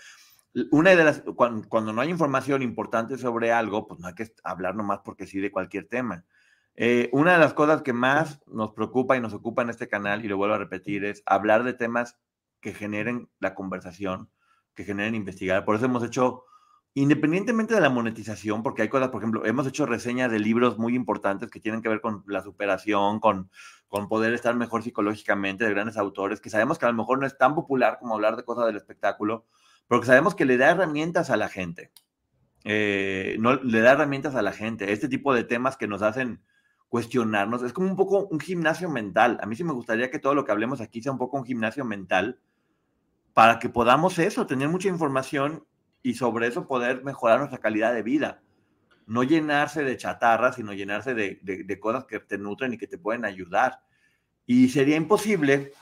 [0.71, 4.75] Una de las, cuando, no hay información importante sobre algo, pues no hay que hablar
[4.75, 6.25] nomás porque sí de cualquier tema.
[6.75, 10.25] Eh, una de las cosas que más nos preocupa y nos ocupa en este canal,
[10.25, 12.17] y lo vuelvo a repetir, es hablar de temas
[12.61, 14.29] que generen la conversación,
[14.73, 15.65] que generen investigar.
[15.65, 16.45] Por eso hemos hecho,
[16.93, 20.95] independientemente de la monetización, porque hay cosas, por ejemplo, hemos hecho reseñas de libros muy
[20.95, 23.51] importantes que tienen que ver con la superación, con,
[23.87, 27.27] con poder estar mejor psicológicamente, de grandes autores, que sabemos que a lo mejor no
[27.27, 29.45] es tan popular como hablar de cosas del espectáculo,
[29.89, 31.91] pero que sabemos que le da herramientas a la gente.
[32.63, 34.93] Eh, no, le da herramientas a la gente.
[34.93, 36.41] Este tipo de temas que nos hacen
[36.89, 37.63] cuestionarnos.
[37.63, 39.39] Es como un poco un gimnasio mental.
[39.41, 41.45] A mí sí me gustaría que todo lo que hablemos aquí sea un poco un
[41.45, 42.39] gimnasio mental
[43.33, 45.65] para que podamos eso, tener mucha información
[46.03, 48.41] y sobre eso poder mejorar nuestra calidad de vida.
[49.07, 53.25] No llenarse de chatarra, sino llenarse de, cosas que te nutren y que te pueden
[53.25, 53.81] ayudar.
[54.45, 55.73] Y sería imposible.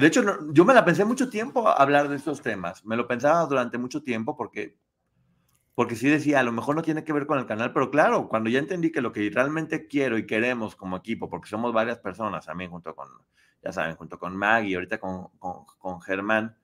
[0.00, 0.22] De hecho,
[0.52, 2.82] yo me la pensé mucho tiempo hablar de estos temas.
[2.86, 4.78] Me lo pensaba durante mucho tiempo porque,
[5.74, 8.26] porque sí decía, a lo mejor no tiene que ver con el canal, pero claro,
[8.26, 11.98] cuando ya entendí que lo que realmente quiero y queremos como equipo, porque somos varias
[11.98, 13.08] personas también junto con,
[13.62, 16.56] ya saben, junto con Maggie, ahorita con, con, con Germán,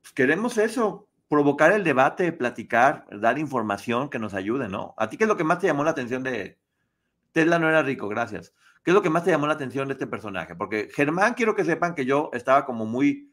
[0.00, 4.94] pues, queremos eso, provocar el debate, platicar, dar información que nos ayude, ¿no?
[4.96, 6.58] ¿A ti qué es lo que más te llamó la atención de
[7.32, 8.54] Tesla no era rico, gracias?
[8.84, 10.54] ¿Qué es lo que más te llamó la atención de este personaje?
[10.54, 13.30] Porque Germán, quiero que sepan que yo estaba como muy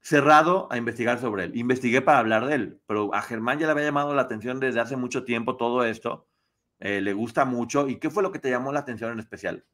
[0.00, 1.56] cerrado a investigar sobre él.
[1.56, 4.80] Investigué para hablar de él, pero a Germán ya le había llamado la atención desde
[4.80, 6.28] hace mucho tiempo todo esto.
[6.80, 7.88] Eh, le gusta mucho.
[7.88, 9.64] ¿Y qué fue lo que te llamó la atención en especial?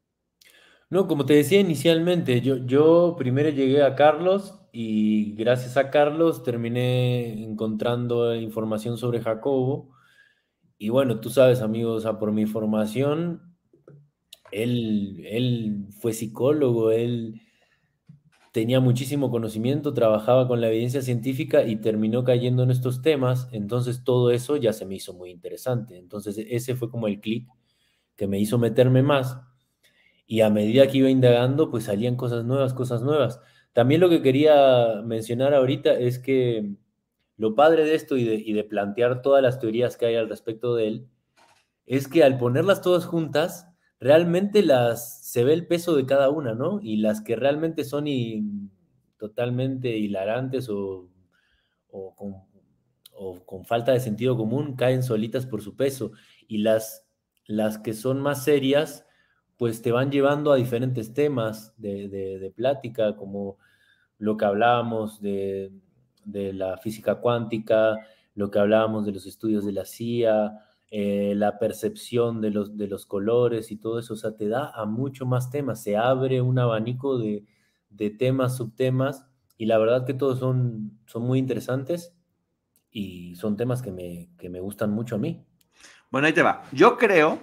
[0.88, 6.42] No, como te decía inicialmente, yo, yo primero llegué a Carlos y gracias a Carlos
[6.42, 9.90] terminé encontrando información sobre Jacobo.
[10.78, 13.49] Y bueno, tú sabes, amigos, por mi formación,
[14.52, 17.40] él, él fue psicólogo, él
[18.52, 24.02] tenía muchísimo conocimiento, trabajaba con la evidencia científica y terminó cayendo en estos temas, entonces
[24.02, 25.98] todo eso ya se me hizo muy interesante.
[25.98, 27.48] Entonces ese fue como el clic
[28.16, 29.40] que me hizo meterme más
[30.27, 33.40] y a medida que iba indagando, pues salían cosas nuevas, cosas nuevas.
[33.72, 36.74] También lo que quería mencionar ahorita es que
[37.36, 40.89] lo padre de esto y de, plantear todas las teorías que hay al respecto de
[40.89, 41.09] él,
[41.86, 43.69] es que al ponerlas todas juntas,
[44.01, 46.81] realmente las se ve el peso de cada una, ¿no?
[46.82, 48.06] Y las que realmente son
[49.18, 51.09] totalmente hilarantes o,
[51.89, 52.36] con,
[53.12, 56.12] o, con, falta de sentido común caen solitas por su peso.
[56.48, 57.06] Y las,
[57.47, 59.05] las que son más serias
[59.60, 63.59] pues te van llevando a diferentes temas de, plática, como
[64.16, 65.70] lo que hablábamos de,
[66.24, 67.98] la física cuántica,
[68.35, 72.88] lo que hablábamos de los estudios de la CIA, eh, la percepción de los, de
[72.88, 76.40] los colores y todo eso, o sea, te da a mucho más temas, se abre
[76.40, 77.44] un abanico de,
[77.90, 79.26] de temas, subtemas,
[79.56, 82.16] y la verdad que todos son, son muy interesantes
[82.90, 85.44] y son temas que me, que me gustan mucho a mí.
[86.10, 86.64] Bueno, ahí te va.
[86.72, 87.40] Yo creo,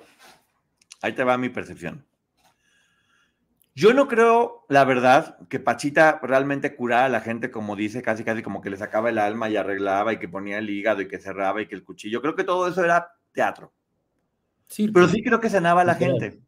[1.01, 2.05] ahí te va mi percepción.
[3.75, 8.23] Yo no creo, la verdad, que Pachita realmente curara a la gente como dice, casi
[8.23, 11.07] casi como que le sacaba el alma y arreglaba y que ponía el hígado y
[11.07, 12.19] que cerraba y que el cuchillo.
[12.21, 13.72] Creo que todo eso era teatro.
[14.68, 16.41] Sí, pero sí creo que sanaba a la gente.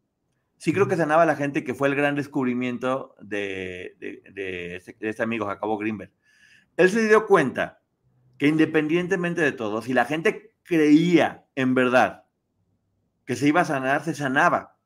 [0.58, 5.22] Sí creo que sanaba a la gente que fue el gran descubrimiento de, de, este,
[5.22, 6.10] amigo Jacobo Greenberg.
[6.76, 7.80] Él se dio cuenta
[8.38, 12.24] que independientemente de todo, si la gente creía en verdad
[13.24, 14.76] que se iba a sanar, se sanaba.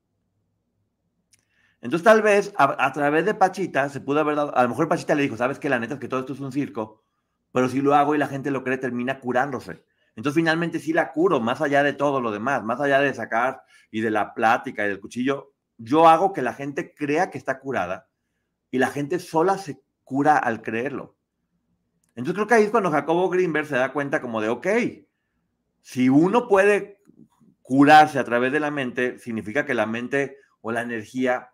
[1.80, 5.14] Entonces tal vez a, través de Pachita se pudo haber dado, a lo mejor Pachita
[5.14, 7.02] le dijo, sabes que la neta es que todo esto es un circo,
[7.50, 9.84] pero si lo hago y la gente lo cree, termina curándose.
[10.16, 13.62] Entonces finalmente sí la curo, más allá de todo lo demás, más allá de sacar
[13.90, 17.58] y de la plática y del cuchillo, yo hago que la gente crea que está
[17.58, 18.08] curada
[18.70, 21.16] y la gente sola se cura al creerlo.
[22.14, 24.66] Entonces creo que ahí es cuando Jacobo Greenberg se da cuenta como de, ok,
[25.80, 27.02] si uno puede
[27.62, 31.53] curarse a través de la mente, significa que la mente o la energía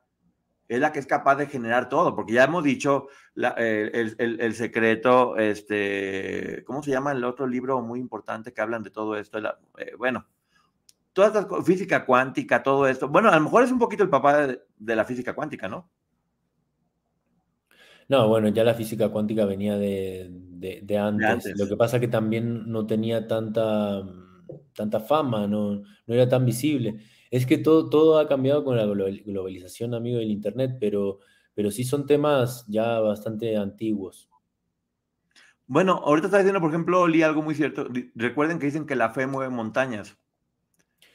[0.70, 6.62] es la que es capaz de generar todo, porque ya hemos dicho el, secreto, este,
[6.64, 9.38] ¿cómo se llama el otro libro muy importante que hablan de todo esto?
[9.78, 10.28] Eh, bueno,
[11.12, 13.08] toda esta física cuántica, todo esto.
[13.08, 14.60] Bueno, a lo mejor es un poquito el papá de,
[14.94, 15.90] la física cuántica, ¿no?
[18.08, 20.30] No, bueno, ya la física cuántica venía de,
[20.96, 21.58] antes.
[21.58, 24.04] Lo que pasa que también no tenía tanta,
[24.72, 27.00] tanta fama, no, no era tan visible.
[27.30, 31.20] Es que todo, todo ha cambiado con la globalización, amigo del Internet, pero,
[31.54, 34.28] pero sí son temas ya bastante antiguos.
[35.66, 37.86] Bueno, ahorita está diciendo, por ejemplo, Oli, algo muy cierto.
[38.16, 40.18] Recuerden que dicen que la fe mueve montañas.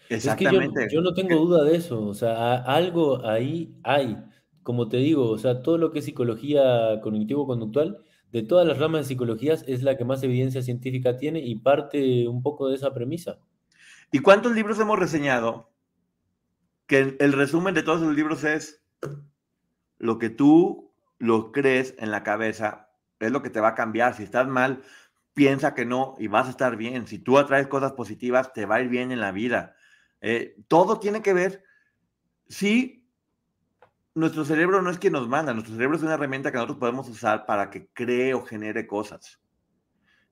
[0.08, 0.88] Exactamente.
[0.90, 2.08] yo, no tengo duda de eso.
[2.08, 4.18] O sea, algo ahí hay.
[4.64, 9.02] Como te digo, o sea, todo lo que es psicología cognitivo-conductual, de todas las ramas
[9.02, 12.94] de psicologías, es la que más evidencia científica tiene y parte un poco de esa
[12.94, 13.40] premisa.
[14.14, 15.75] ¿Y cuántos libros hemos reseñado
[16.88, 18.84] que el, resumen de todos los libros es
[19.98, 22.90] lo que tú lo crees en la cabeza,
[23.20, 24.16] es lo que te va a cambiar.
[24.16, 24.84] Si estás mal,
[25.34, 27.08] piensa que no y vas a estar bien.
[27.08, 29.76] Si tú atraes cosas positivas, te va a ir bien en la vida.
[30.22, 31.64] Eh, todo tiene que ver,
[32.48, 33.08] si
[34.14, 37.10] nuestro cerebro no es quien nos manda, nuestro cerebro es una herramienta que nosotros podemos
[37.10, 39.42] usar para que cree o genere cosas.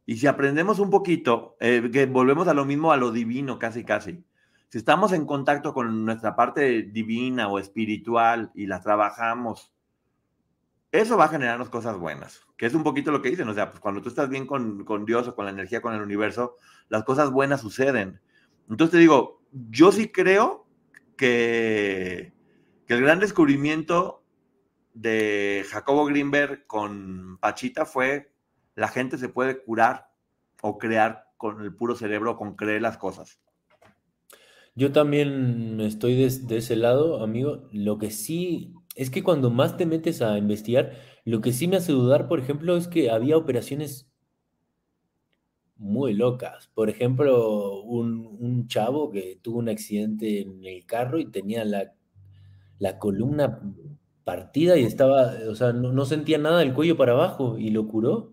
[0.05, 3.83] Y si aprendemos un poquito, eh, que volvemos a lo mismo, a lo divino, casi,
[3.83, 4.25] casi
[4.73, 9.71] si estamos en contacto con nuestra parte divina o espiritual y la trabajamos,
[10.91, 13.69] eso va a generarnos cosas buenas, que es un poquito lo que dicen, o sea,
[13.69, 16.57] pues cuando tú estás bien con, con Dios o con la energía, con el universo,
[16.89, 18.19] las cosas buenas suceden.
[18.67, 20.65] Entonces te digo, yo sí creo
[21.17, 22.33] que,
[22.87, 24.23] que el gran descubrimiento
[24.95, 28.33] de Jacobo Greenberg con Pachita fue
[28.73, 30.09] la gente se puede curar
[30.63, 33.39] o crear con el puro cerebro, con creer las cosas.
[34.75, 37.69] Yo también estoy de, ese lado, amigo.
[37.71, 40.93] Lo que sí es que cuando más te metes a investigar,
[41.25, 44.09] lo que sí me hace dudar, por ejemplo, es que había operaciones
[45.75, 46.69] muy locas.
[46.73, 51.93] Por ejemplo, un, chavo que tuvo un accidente en el carro y tenía la,
[52.99, 53.61] columna
[54.23, 57.87] partida y estaba, o sea, no, no sentía nada del cuello para abajo y lo
[57.87, 58.32] curó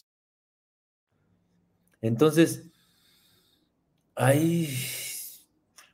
[2.01, 2.71] Entonces,
[4.15, 4.67] ahí...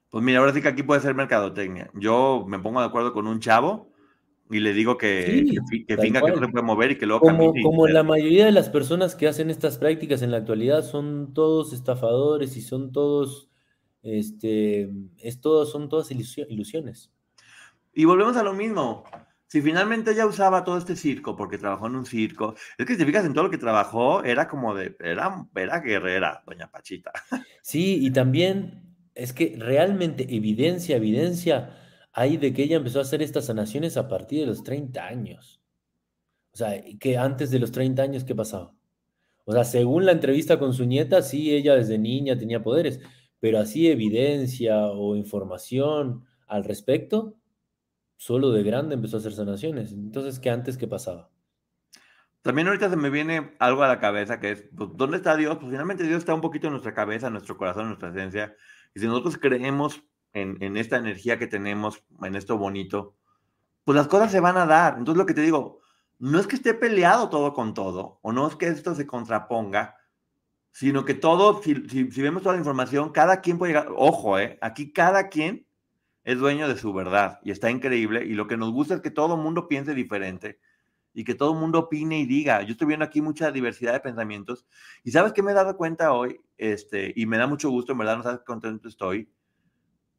[0.09, 1.91] Pues mira, ahora sí que aquí puede ser mercadotecnia.
[1.93, 3.91] Yo me pongo de acuerdo con un chavo
[4.49, 5.45] y le digo que,
[5.85, 8.53] que, finga que no se puede mover y que luego Como, como la mayoría de
[8.53, 13.49] las personas que hacen estas prácticas en la actualidad son todos estafadores y son todos,
[14.03, 17.11] este, es todo, son todas ilusiones.
[17.93, 19.03] Y volvemos a lo mismo.
[19.47, 22.99] Si finalmente ella usaba todo este circo, porque trabajó en un circo, es que si
[22.99, 27.11] te fijas en todo lo que trabajó, era como de, era, era guerrera, doña Pachita.
[27.61, 31.75] Sí, y también es que realmente evidencia, evidencia
[32.13, 35.61] hay de que ella empezó a hacer estas sanaciones a partir de los 30 años.
[36.51, 38.73] O sea, que antes de los 30 años, ¿qué pasaba?
[39.45, 42.99] O sea, según la entrevista con su nieta, sí, ella desde niña tenía poderes,
[43.39, 47.35] pero así evidencia o información al respecto,
[48.17, 49.93] solo de grande empezó a hacer sanaciones.
[49.93, 51.29] Entonces, ¿qué antes qué pasaba?
[52.41, 55.57] También ahorita se me viene algo a la cabeza que es, pues, ¿dónde está Dios?
[55.57, 58.55] Pues finalmente Dios está un poquito en nuestra cabeza, en nuestro corazón, en nuestra esencia.
[58.93, 60.03] Y si nosotros creemos
[60.33, 63.15] en, en esta energía que tenemos, en esto bonito,
[63.83, 64.97] pues las cosas se van a dar.
[64.97, 65.81] Entonces lo que te digo,
[66.19, 69.95] no es que esté peleado todo con todo, o no es que esto se contraponga,
[70.71, 71.73] sino que todo, si,
[72.21, 75.66] vemos toda la información, cada quien puede llegar, ojo, eh, aquí cada quien
[76.27, 79.11] es dueño de su verdad y está increíble y lo que nos gusta es que
[79.11, 80.59] todo mundo piense diferente
[81.13, 82.61] y que todo mundo opine y diga.
[82.63, 84.67] Yo estoy viendo aquí mucha diversidad de pensamientos
[85.03, 87.99] y sabes que me he dado cuenta hoy, este, y me da mucho gusto, en
[87.99, 89.31] verdad no sabes qué contento estoy,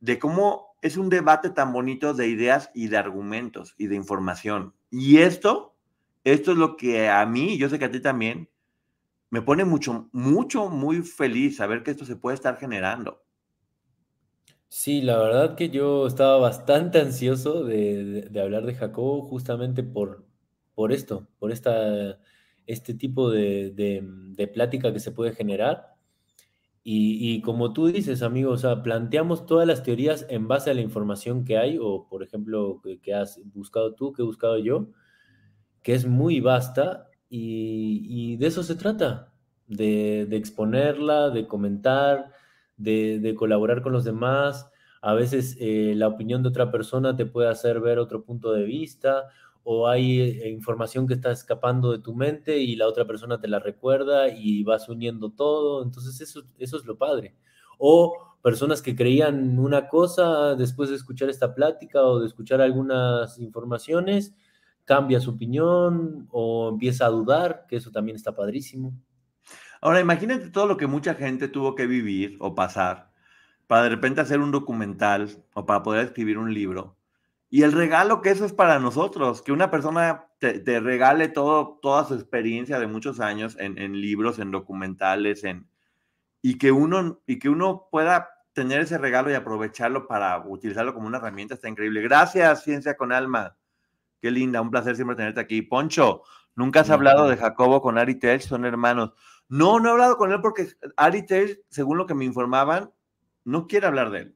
[0.01, 4.75] de cómo es un debate tan bonito de ideas y de argumentos y de información.
[4.91, 5.77] Y esto
[6.25, 8.51] esto es lo que a mí, yo sé que a ti también,
[9.31, 13.23] me pone mucho, mucho, muy feliz saber que esto se puede estar generando.
[14.71, 20.27] Sí, la verdad que yo estaba bastante ansioso de, hablar de Jacobo justamente por,
[20.75, 22.19] por esto, por esta,
[22.67, 24.05] este tipo de,
[24.53, 25.95] plática que se puede generar.
[26.91, 31.45] Y, como tú dices, amigo, o planteamos todas las teorías en base a la información
[31.45, 34.89] que hay, o por ejemplo, que has buscado tú, que he buscado yo,
[35.83, 39.33] que es muy vasta y, de eso se trata,
[39.67, 42.33] de, exponerla, de comentar,
[42.79, 44.71] de, colaborar con los demás.
[45.03, 48.65] A veces eh, la opinión de otra persona te puede hacer ver otro punto de
[48.65, 49.29] vista
[49.63, 53.49] o hay eh, información que está escapando de tu mente y la otra persona te
[53.49, 55.83] la recuerda y vas uniendo todo.
[55.83, 57.35] Entonces eso, eso es lo padre.
[57.79, 63.39] O personas que creían una cosa después de escuchar esta plática o de escuchar algunas
[63.39, 64.35] informaciones
[64.85, 68.95] cambia su opinión o empieza a dudar, que eso también está padrísimo.
[69.81, 73.09] Ahora, imagínate todo lo que mucha gente tuvo que vivir o pasar
[73.69, 76.97] para de repente hacer un documental o para poder escribir un libro.
[77.51, 82.05] Y el regalo que eso es para nosotros, que una persona te, regale todo, toda
[82.05, 85.69] su experiencia de muchos años en, en, libros, en documentales, en,
[86.43, 91.07] y, que uno, y que uno pueda tener ese regalo y aprovecharlo para utilizarlo como
[91.07, 92.03] una herramienta, está increíble.
[92.03, 93.57] Gracias, Ciencia con Alma.
[94.21, 95.63] Qué linda, un placer siempre tenerte aquí.
[95.63, 96.23] Poncho,
[96.55, 98.43] ¿nunca has hablado de Jacobo con Ari Telch?
[98.43, 99.13] Son hermanos.
[99.49, 102.91] No, no he hablado con él porque Ari Telch, según lo que me informaban,
[103.45, 104.35] no quiere hablar de él.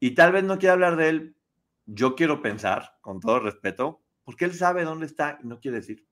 [0.00, 1.36] Y tal vez no quiere hablar de él,
[1.86, 6.04] yo quiero pensar, con todo respeto, porque él sabe dónde está y no quiere decir.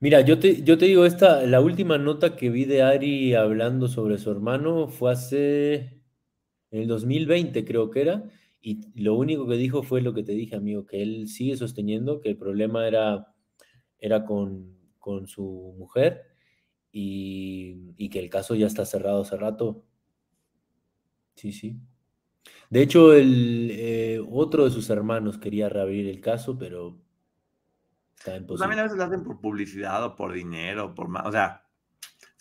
[0.00, 3.88] Mira, yo te, yo te digo, esta, la última nota que vi de Ari hablando
[3.88, 5.74] sobre su hermano fue hace,
[6.70, 8.24] en el 2020 creo que era,
[8.60, 12.20] y lo único que dijo fue lo que te dije, amigo, que él sigue sosteniendo
[12.20, 13.34] que el problema era,
[13.98, 14.83] era con,
[15.26, 16.22] su mujer
[16.92, 19.84] y, que el caso ya está cerrado hace rato.
[21.34, 21.80] Sí, sí.
[22.70, 27.00] De hecho, el, eh, otro de sus hermanos quería reabrir el caso, pero
[28.16, 28.62] está pues imposible.
[28.62, 31.64] también a veces lo hacen por publicidad o por dinero, por más, o sea,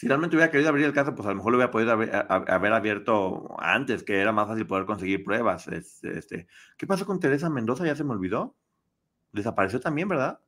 [0.03, 2.73] si realmente hubiera querido abrir el caso, pues a lo mejor lo hubiera podido haber,
[2.73, 5.67] abierto antes, que era más fácil poder conseguir pruebas.
[5.69, 7.85] Este, ¿Qué pasó con Teresa Mendoza?
[7.85, 8.57] Ya se me olvidó.
[9.31, 10.41] Desapareció también, ¿verdad?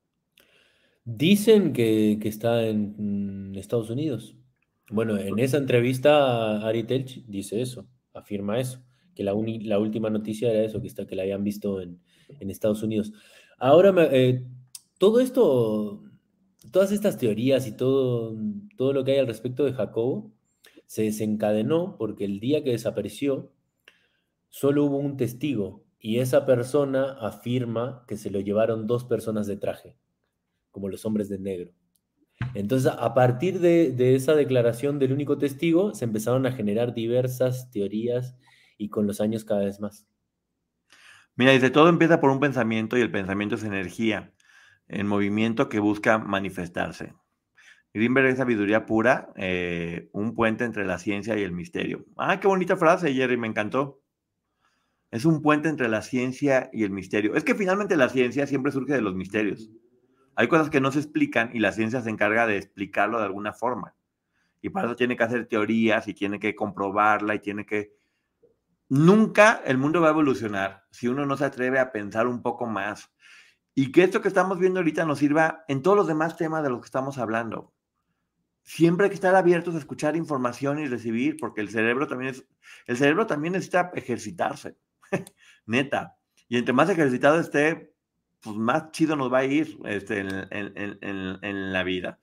[1.06, 4.36] Dicen que, está en Estados Unidos.
[4.90, 8.84] Bueno, en esa entrevista Ari Telch dice eso, afirma eso,
[9.15, 11.99] que la, la última noticia era eso, que, está, que la habían visto en,
[12.49, 13.14] Estados Unidos.
[13.57, 14.44] Ahora, eh,
[14.98, 16.06] todo esto
[16.72, 18.36] todas estas teorías y todo,
[18.77, 20.34] todo lo que hay al respecto de Jacobo
[20.88, 23.52] se desencadenó porque el día que desapareció
[24.49, 29.57] solo hubo un testigo y esa persona afirma que se lo llevaron dos personas de
[29.57, 29.95] traje,
[30.76, 31.72] como los hombres de negro.
[32.53, 38.35] Entonces, a partir de, esa declaración del único testigo, se empezaron a generar diversas teorías
[38.77, 40.06] y con los años cada vez más.
[41.38, 44.34] Mira, dice, todo empieza por un pensamiento y el pensamiento es energía
[44.89, 47.14] en movimiento que busca manifestarse.
[47.93, 52.06] Greenberg es sabiduría pura, eh, un puente entre la ciencia y el misterio.
[52.18, 54.02] Ah, qué bonita frase, Jerry, me encantó.
[55.10, 57.34] Es un puente entre la ciencia y el misterio.
[57.35, 59.69] Es que finalmente la ciencia siempre surge de los misterios.
[60.35, 63.53] Hay cosas que no se explican y la ciencia se encarga de explicarlo de alguna
[63.53, 63.95] forma.
[64.61, 67.95] Y para eso tiene que hacer teorías y tiene que comprobarla y tiene que...
[68.89, 72.65] Nunca el mundo va a evolucionar si uno no se atreve a pensar un poco
[72.65, 73.11] más
[73.77, 76.69] y que esto que estamos viendo ahorita nos sirva en todos los demás temas de
[76.69, 77.73] los que estamos hablando.
[78.63, 82.47] Siempre hay que estar abiertos a escuchar información y recibir, porque el cerebro también es,
[82.87, 84.77] el cerebro también necesita ejercitarse,
[85.65, 86.17] neta.
[86.47, 87.94] Y entre más ejercitado esté,
[88.45, 92.19] pues más chido nos va a ir este, en, la vida.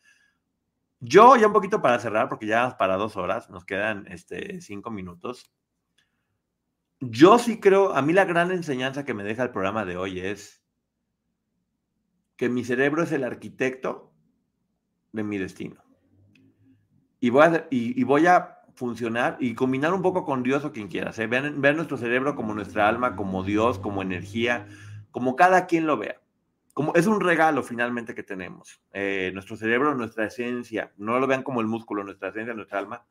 [1.01, 4.93] Yo, ya un poquito para cerrar, porque ya para dos horas, nos quedan este, cinco
[4.93, 5.53] minutos.
[7.01, 10.21] Yo sí creo, a mí la gran enseñanza que me deja el programa de hoy
[10.21, 10.65] es
[12.37, 14.15] que mi cerebro es el arquitecto
[15.11, 15.83] de mi destino.
[17.19, 20.87] Y voy a, y, voy a funcionar y combinar un poco con Dios o quien
[20.87, 21.11] quiera.
[21.17, 21.27] ¿eh?
[21.27, 24.69] Vean, nuestro cerebro como nuestra alma, como Dios, como energía,
[25.13, 26.21] como cada quien lo vea.
[26.75, 28.83] Como, es un regalo finalmente que tenemos.
[28.93, 33.07] Eh, nuestro cerebro, nuestra esencia, no lo vean como el músculo, nuestra esencia, nuestra alma,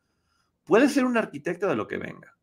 [0.64, 2.36] puede ser un arquitecto de lo que venga.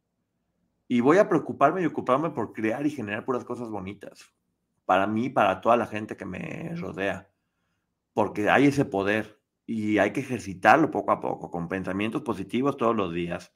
[0.88, 4.34] Y voy a preocuparme y ocuparme por crear y generar puras cosas bonitas.
[4.86, 7.30] Para mí, para toda la gente que me rodea.
[8.14, 12.96] Porque hay ese poder y hay que ejercitarlo poco a poco, con pensamientos positivos todos
[12.96, 13.54] los días,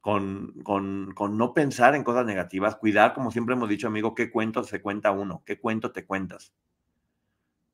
[0.00, 4.30] con, con, con, no pensar en cosas negativas, cuidar, como siempre hemos dicho, amigo, qué
[4.30, 6.52] cuento se cuenta uno, qué cuento te cuentas.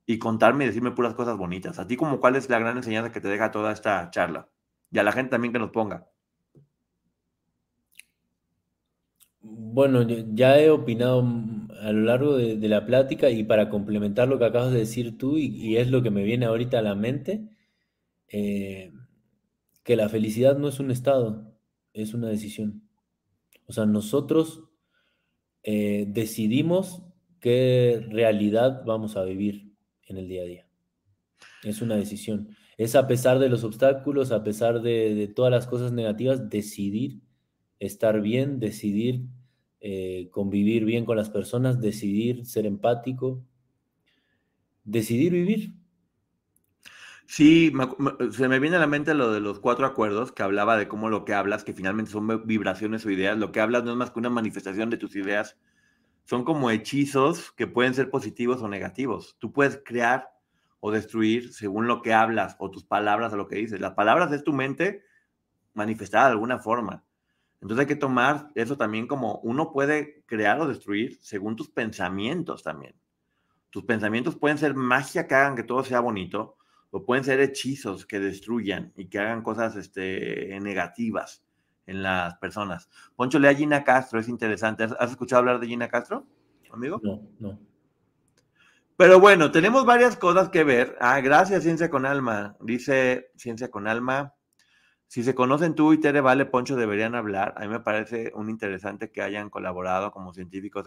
[0.07, 1.79] Y contarme y decirme puras cosas bonitas.
[1.79, 4.49] A ti, como cuál es la gran enseñanza que te deja toda esta charla.
[4.91, 6.07] Y a la gente también que nos ponga.
[9.41, 10.03] Bueno,
[10.35, 11.23] ya he opinado
[11.83, 15.37] a lo largo de, la plática y para complementar lo que acabas de decir tú
[15.37, 17.47] y, es lo que me viene ahorita a la mente,
[18.29, 18.93] eh,
[19.83, 21.54] que la felicidad no es un estado,
[21.95, 22.83] es una decisión.
[23.67, 24.65] O sea, nosotros
[25.63, 27.03] eh, decidimos
[27.41, 29.73] qué realidad vamos a vivir
[30.07, 30.69] en el día a día.
[31.63, 32.55] Es una decisión.
[32.77, 37.21] Es a pesar de los obstáculos, a pesar de todas las cosas negativas, decidir
[37.79, 39.25] estar bien, decidir
[39.87, 43.45] eh, convivir bien con las personas, decidir ser empático,
[44.83, 45.75] decidir vivir.
[47.27, 47.73] Sí,
[48.33, 51.09] se me viene a la mente lo de los cuatro acuerdos que hablaba de cómo
[51.09, 54.11] lo que hablas, que finalmente son vibraciones o ideas, lo que hablas no es más
[54.11, 55.57] que una manifestación de tus ideas,
[56.25, 59.37] son como hechizos que pueden ser positivos o negativos.
[59.39, 60.31] Tú puedes crear
[60.81, 63.81] o destruir según lo que hablas o tus palabras o lo que dices.
[63.81, 65.03] Las palabras es tu mente
[65.73, 67.05] manifestada de alguna forma.
[67.61, 72.63] Entonces hay que tomar eso también como uno puede crear o destruir según tus pensamientos
[72.63, 72.95] también.
[73.71, 76.57] Tus pensamientos pueden ser magia que hagan que todo sea bonito
[76.95, 81.45] o pueden ser hechizos que destruyan y que hagan cosas este, negativas
[81.87, 82.89] en las personas.
[83.17, 84.85] Poncho, lea a Gina Castro, es interesante.
[84.85, 86.25] ¿Has, escuchado hablar de Gina Castro,
[86.73, 87.01] amigo?
[87.03, 87.59] No, no.
[88.97, 90.97] Pero bueno, tenemos varias cosas que ver.
[91.01, 92.57] Ah, gracias, Ciencia con Alma.
[92.61, 94.37] Dice Ciencia con Alma.
[95.09, 97.55] Si se conocen tú y Tere Vale, Poncho, deberían hablar.
[97.57, 100.85] A mí me parece un interesante que hayan colaborado como científicos.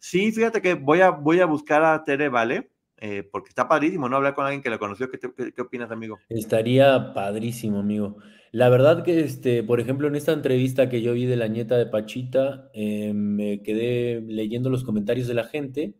[0.00, 4.08] Sí, fíjate que voy a, voy a buscar a Tere Vale, eh, porque está padrísimo,
[4.08, 4.16] ¿no?
[4.16, 5.08] Hablar con alguien que la conoció.
[5.10, 6.18] ¿Qué, opinas, amigo?
[6.28, 8.16] Estaría padrísimo, amigo.
[8.52, 11.76] La verdad que, este, por ejemplo, en esta entrevista que yo vi de la nieta
[11.76, 15.94] de Pachita, eh, me quedé leyendo los comentarios de la gente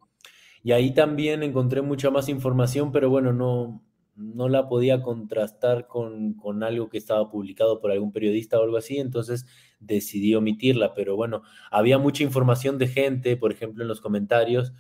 [0.62, 3.84] y ahí también encontré mucha más información, pero bueno, no,
[4.16, 8.98] no la podía contrastar con, algo que estaba publicado por algún periodista o algo así,
[8.98, 9.46] entonces
[9.80, 14.72] decidí omitirla, pero bueno, había mucha información de gente, por ejemplo, en los comentarios,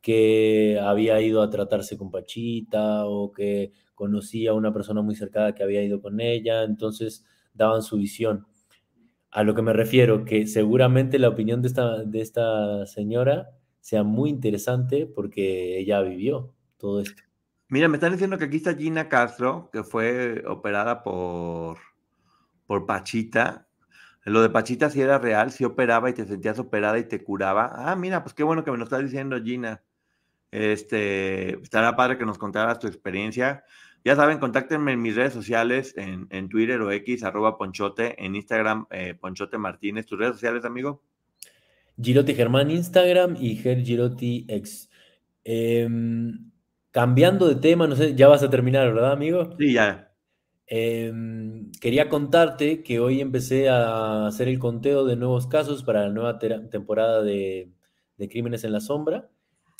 [0.00, 5.54] que había ido a tratarse con Pachita o que conocía a una persona muy cercana
[5.54, 8.46] que había ido con ella, entonces daban su visión.
[9.30, 13.50] A lo que me refiero, que seguramente la opinión de esta, de esta señora
[13.80, 17.22] sea muy interesante porque ella vivió todo esto.
[17.68, 21.78] Mira, me están diciendo que aquí está Gina Castro, que fue operada por,
[22.66, 23.68] por Pachita.
[24.24, 27.70] Lo de Pachita sí era real, sí operaba y te sentías operada y te curaba.
[27.74, 29.82] Ah, mira, pues qué bueno que me lo estás diciendo, Gina.
[30.50, 33.64] Este, estará padre que nos contaras tu experiencia.
[34.04, 38.86] Ya saben, contáctenme en mis redes sociales, en, Twitter o X, arroba Ponchote, en Instagram,
[38.90, 40.06] eh, Ponchote Martínez.
[40.06, 41.02] ¿Tus redes sociales, amigo?
[42.00, 44.88] Giroti Germán, Instagram y Ger Giroti X.
[45.44, 46.50] Em,
[46.90, 49.54] Cambiando de tema, no sé, ya vas a terminar, ¿verdad, amigo?
[49.58, 50.10] Sí, ya.
[50.66, 56.10] Em, quería contarte que hoy empecé a hacer el conteo de nuevos casos para la
[56.10, 57.70] nueva temporada de,
[58.30, 59.30] Crímenes en la Sombra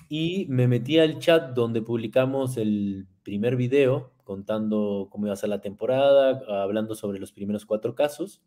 [0.09, 5.49] y me metí al chat donde publicamos el primer video contando cómo iba a ser
[5.49, 8.43] la temporada, hablando sobre los primeros cuatro casos.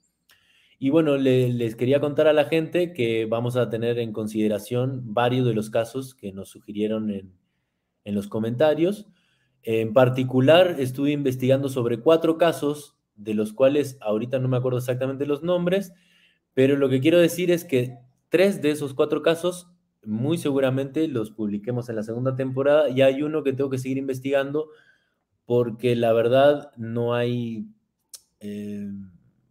[0.77, 5.45] Y bueno, les quería contar a la gente que vamos a tener en consideración varios
[5.45, 7.33] de los casos que nos sugirieron en,
[8.03, 9.07] en los comentarios.
[9.63, 15.27] En particular, estuve investigando sobre cuatro casos, de los cuales ahorita no me acuerdo exactamente
[15.27, 15.93] los nombres,
[16.53, 17.97] pero lo que quiero decir es que
[18.29, 19.71] tres de esos cuatro casos
[20.03, 23.98] muy seguramente los publiquemos en la segunda temporada y hay uno que tengo que seguir
[23.98, 24.69] investigando
[25.45, 27.68] porque la verdad no hay
[28.40, 28.90] eh,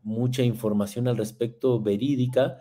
[0.03, 2.59] mucha información al respecto verídica,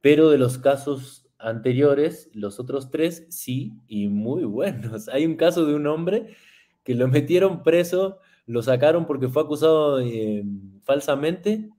[0.00, 5.08] pero de los casos anteriores, los otros tres sí, y muy buenos.
[5.12, 6.36] Hay un caso de un hombre
[6.84, 10.44] que lo metieron preso lo sacaron porque fue acusado eh,
[10.82, 11.70] falsamente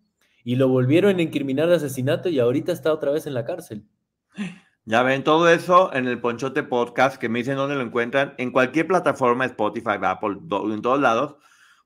[0.43, 3.85] y lo volvieron a incriminar de asesinato y ahorita está otra vez en la cárcel.
[4.87, 8.51] Ya ven todo eso en el Ponchote Podcast, que me dicen dónde lo encuentran, en
[8.51, 10.37] cualquier plataforma, Spotify, Apple,
[10.71, 11.35] en todos lados,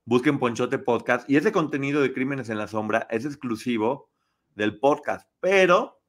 [0.03, 4.09] busquen Ponchote Podcast y ese contenido de Crímenes en la Sombra es exclusivo
[4.53, 6.01] del podcast, pero,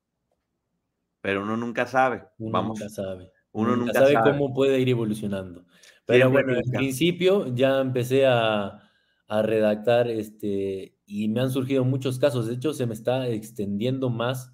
[1.20, 2.24] pero uno nunca sabe.
[2.38, 3.30] Uno Vamos, nunca sabe.
[3.52, 4.32] uno nunca sabe, sabe.
[4.32, 5.64] cómo puede ir evolucionando.
[6.06, 8.80] Pero Siempre bueno, en principio ya empecé a,
[9.28, 12.48] a redactar este, y me han surgido muchos casos.
[12.48, 14.52] De hecho, se me está extendiendo más.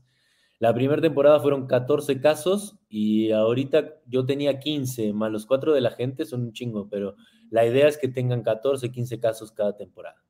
[0.58, 5.82] La primera temporada fueron 14 casos y ahorita yo tenía 15, más los cuatro de
[5.82, 7.16] la gente son un chingo, pero
[7.50, 10.22] la idea es que tengan 14, 15 casos cada temporada.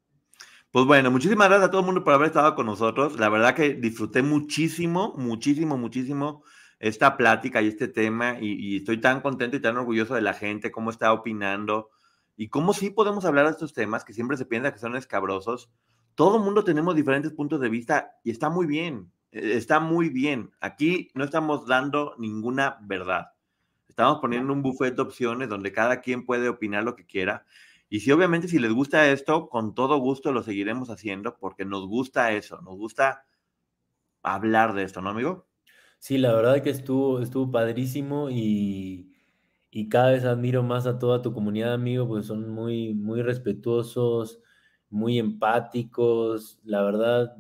[0.72, 3.18] Pues bueno, muchísimas gracias a todo el mundo por haber estado con nosotros.
[3.20, 6.42] La verdad que disfruté muchísimo, muchísimo, muchísimo
[6.80, 10.34] esta plática y este tema y, y estoy tan contento y tan orgulloso de la
[10.34, 11.90] gente, cómo está opinando
[12.36, 15.70] y cómo sí podemos hablar de estos temas que siempre se piensa que son escabrosos.
[16.16, 20.52] Todo el mundo tenemos diferentes puntos de vista y está muy bien, está muy bien.
[20.60, 23.32] Aquí no estamos dando ninguna verdad.
[23.88, 27.46] Estamos poniendo un buffet de opciones donde cada quien puede opinar lo que quiera.
[27.88, 31.86] Y si obviamente si les gusta esto, con todo gusto lo seguiremos haciendo porque nos
[31.86, 33.24] gusta eso, nos gusta
[34.22, 35.46] hablar de esto, ¿no, amigo?
[35.98, 39.14] Sí, la verdad que estuvo, estuvo padrísimo y,
[39.70, 44.40] y cada vez admiro más a toda tu comunidad, amigo, pues son muy, muy respetuosos,
[44.90, 47.36] muy empáticos, la verdad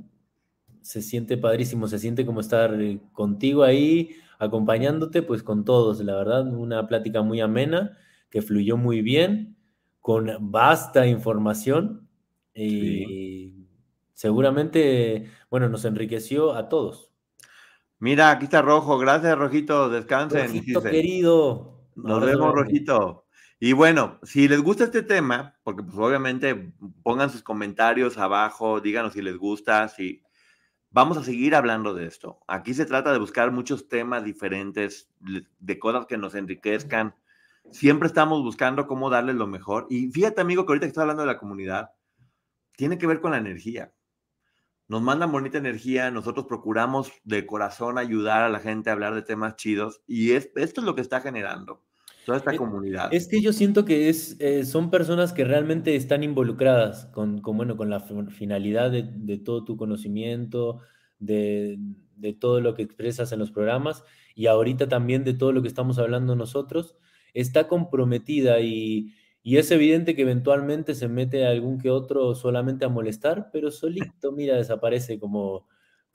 [0.86, 6.14] se siente padrísimo, se siente como estar eh, contigo ahí, acompañándote, pues con todos, la
[6.14, 7.98] verdad, una plática muy amena,
[8.30, 9.56] que fluyó muy bien,
[10.00, 12.08] con vasta información
[12.54, 13.66] y
[14.12, 17.10] seguramente, bueno, nos enriqueció a todos.
[17.98, 18.96] Mira, aquí está Rojo.
[18.98, 19.88] Gracias, Rojito.
[19.88, 20.46] Descansen.
[20.46, 20.90] Rojito dice.
[20.92, 21.88] querido.
[21.96, 22.54] Nos Abrazo vemos.
[22.54, 23.26] Rojito.
[23.58, 29.14] Y bueno, si les gusta este tema, porque pues obviamente pongan sus comentarios abajo, díganos
[29.14, 30.22] si les gusta, si
[30.90, 32.40] vamos a seguir hablando de esto.
[32.48, 35.10] Aquí se trata de buscar muchos temas diferentes,
[35.58, 37.14] de cosas que nos enriquezcan.
[37.70, 39.86] Siempre estamos buscando cómo darles lo mejor.
[39.90, 41.90] Y fíjate, amigo, que ahorita que estás hablando de la comunidad,
[42.76, 43.92] tiene que ver con la energía.
[44.88, 49.22] Nos mandan bonita energía, nosotros procuramos de corazón ayudar a la gente a hablar de
[49.22, 51.85] temas chidos y es, esto es lo que está generando
[52.26, 53.10] toda esta Eh, comunidad.
[53.10, 57.56] Es que yo siento que es, eh, son personas que realmente están involucradas con, con,
[57.56, 60.80] bueno, con la fin- finalidad de, de todo tu conocimiento,
[61.18, 61.78] de,
[62.16, 64.04] de todo lo que expresas en los programas
[64.34, 66.96] y ahorita también de todo lo que estamos hablando nosotros,
[67.34, 72.88] está comprometida y, y es evidente que eventualmente se mete algún que otro solamente a
[72.88, 75.66] molestar, pero solito, mira, desaparece como,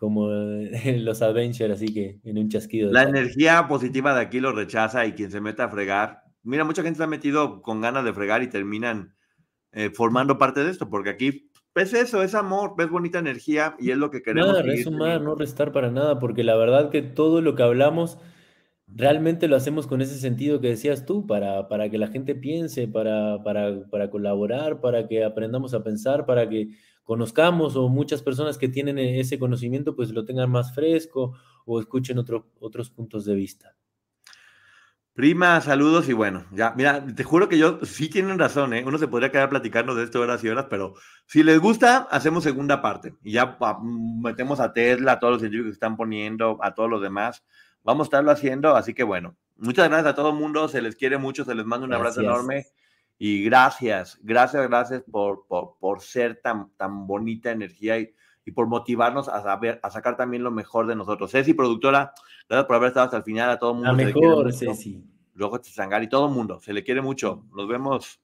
[0.01, 4.39] como eh, los Avengers, así que en un chasquido de La energía positiva de aquí
[4.39, 7.81] lo rechaza y quien se mete a fregar, mira, mucha gente se ha metido con
[7.81, 9.13] ganas de fregar y terminan
[9.73, 13.91] eh, formando parte de esto, porque aquí es eso, es amor, ves bonita energía y
[13.91, 14.47] es lo que queremos.
[14.49, 15.29] Nada, seguir es sumar, teniendo.
[15.29, 18.17] no restar para nada, porque la verdad que todo lo que hablamos
[18.87, 22.87] realmente lo hacemos con ese sentido que decías tú, para, para que la gente piense,
[22.87, 26.69] para, para, para colaborar, para que aprendamos a pensar, para que
[27.03, 31.33] conozcamos o muchas personas que tienen e- ese conocimiento pues lo tengan más fresco
[31.65, 33.75] o escuchen otro- otros puntos de vista.
[35.13, 38.83] Prima, saludos y bueno, ya, mira, te juro que yo sí tienen razón, ¿eh?
[38.87, 40.93] Uno se podría quedar platicando de esto horas y horas, pero
[41.25, 45.41] si les gusta, hacemos segunda parte y ya pa- metemos a Tesla, a todos los
[45.41, 47.43] científicos que están poniendo, a todos los demás.
[47.83, 50.95] Vamos a estarlo haciendo, así que bueno, muchas gracias a todo el mundo, se les
[50.95, 52.67] quiere mucho, se les manda un abrazo enorme
[53.23, 58.65] y gracias, gracias, gracias por, por, por ser tan, tan bonita energía y, y por
[58.65, 61.29] motivarnos a, saber, a sacar también lo mejor de nosotros.
[61.29, 62.13] Ceci, productora,
[62.49, 63.91] gracias por haber estado hasta el final, a todo el mundo.
[63.91, 64.51] La mejor.
[64.51, 65.03] Ceci.
[65.35, 67.45] Rojo Chizangari, todo el mundo, se le quiere mucho.
[67.55, 68.19] Nos vemos.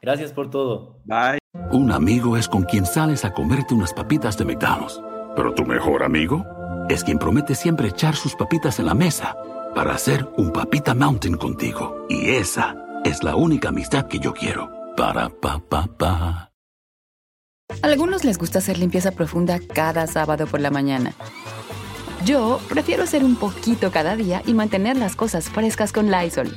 [0.00, 0.98] Gracias por todo.
[1.04, 1.38] Bye.
[1.70, 4.98] Un amigo es con quien sales a comerte unas papitas de McDonald's.
[5.36, 6.42] Pero tu mejor amigo
[6.88, 9.36] es quien promete siempre echar sus papitas en la mesa
[9.74, 12.06] para hacer un papita mountain contigo.
[12.08, 14.70] Y esa es la única amistad que yo quiero.
[14.96, 16.52] Para pa pa pa.
[17.82, 21.14] Algunos les gusta hacer limpieza profunda cada sábado por la mañana.
[22.24, 26.56] Yo prefiero hacer un poquito cada día y mantener las cosas frescas con Lysol.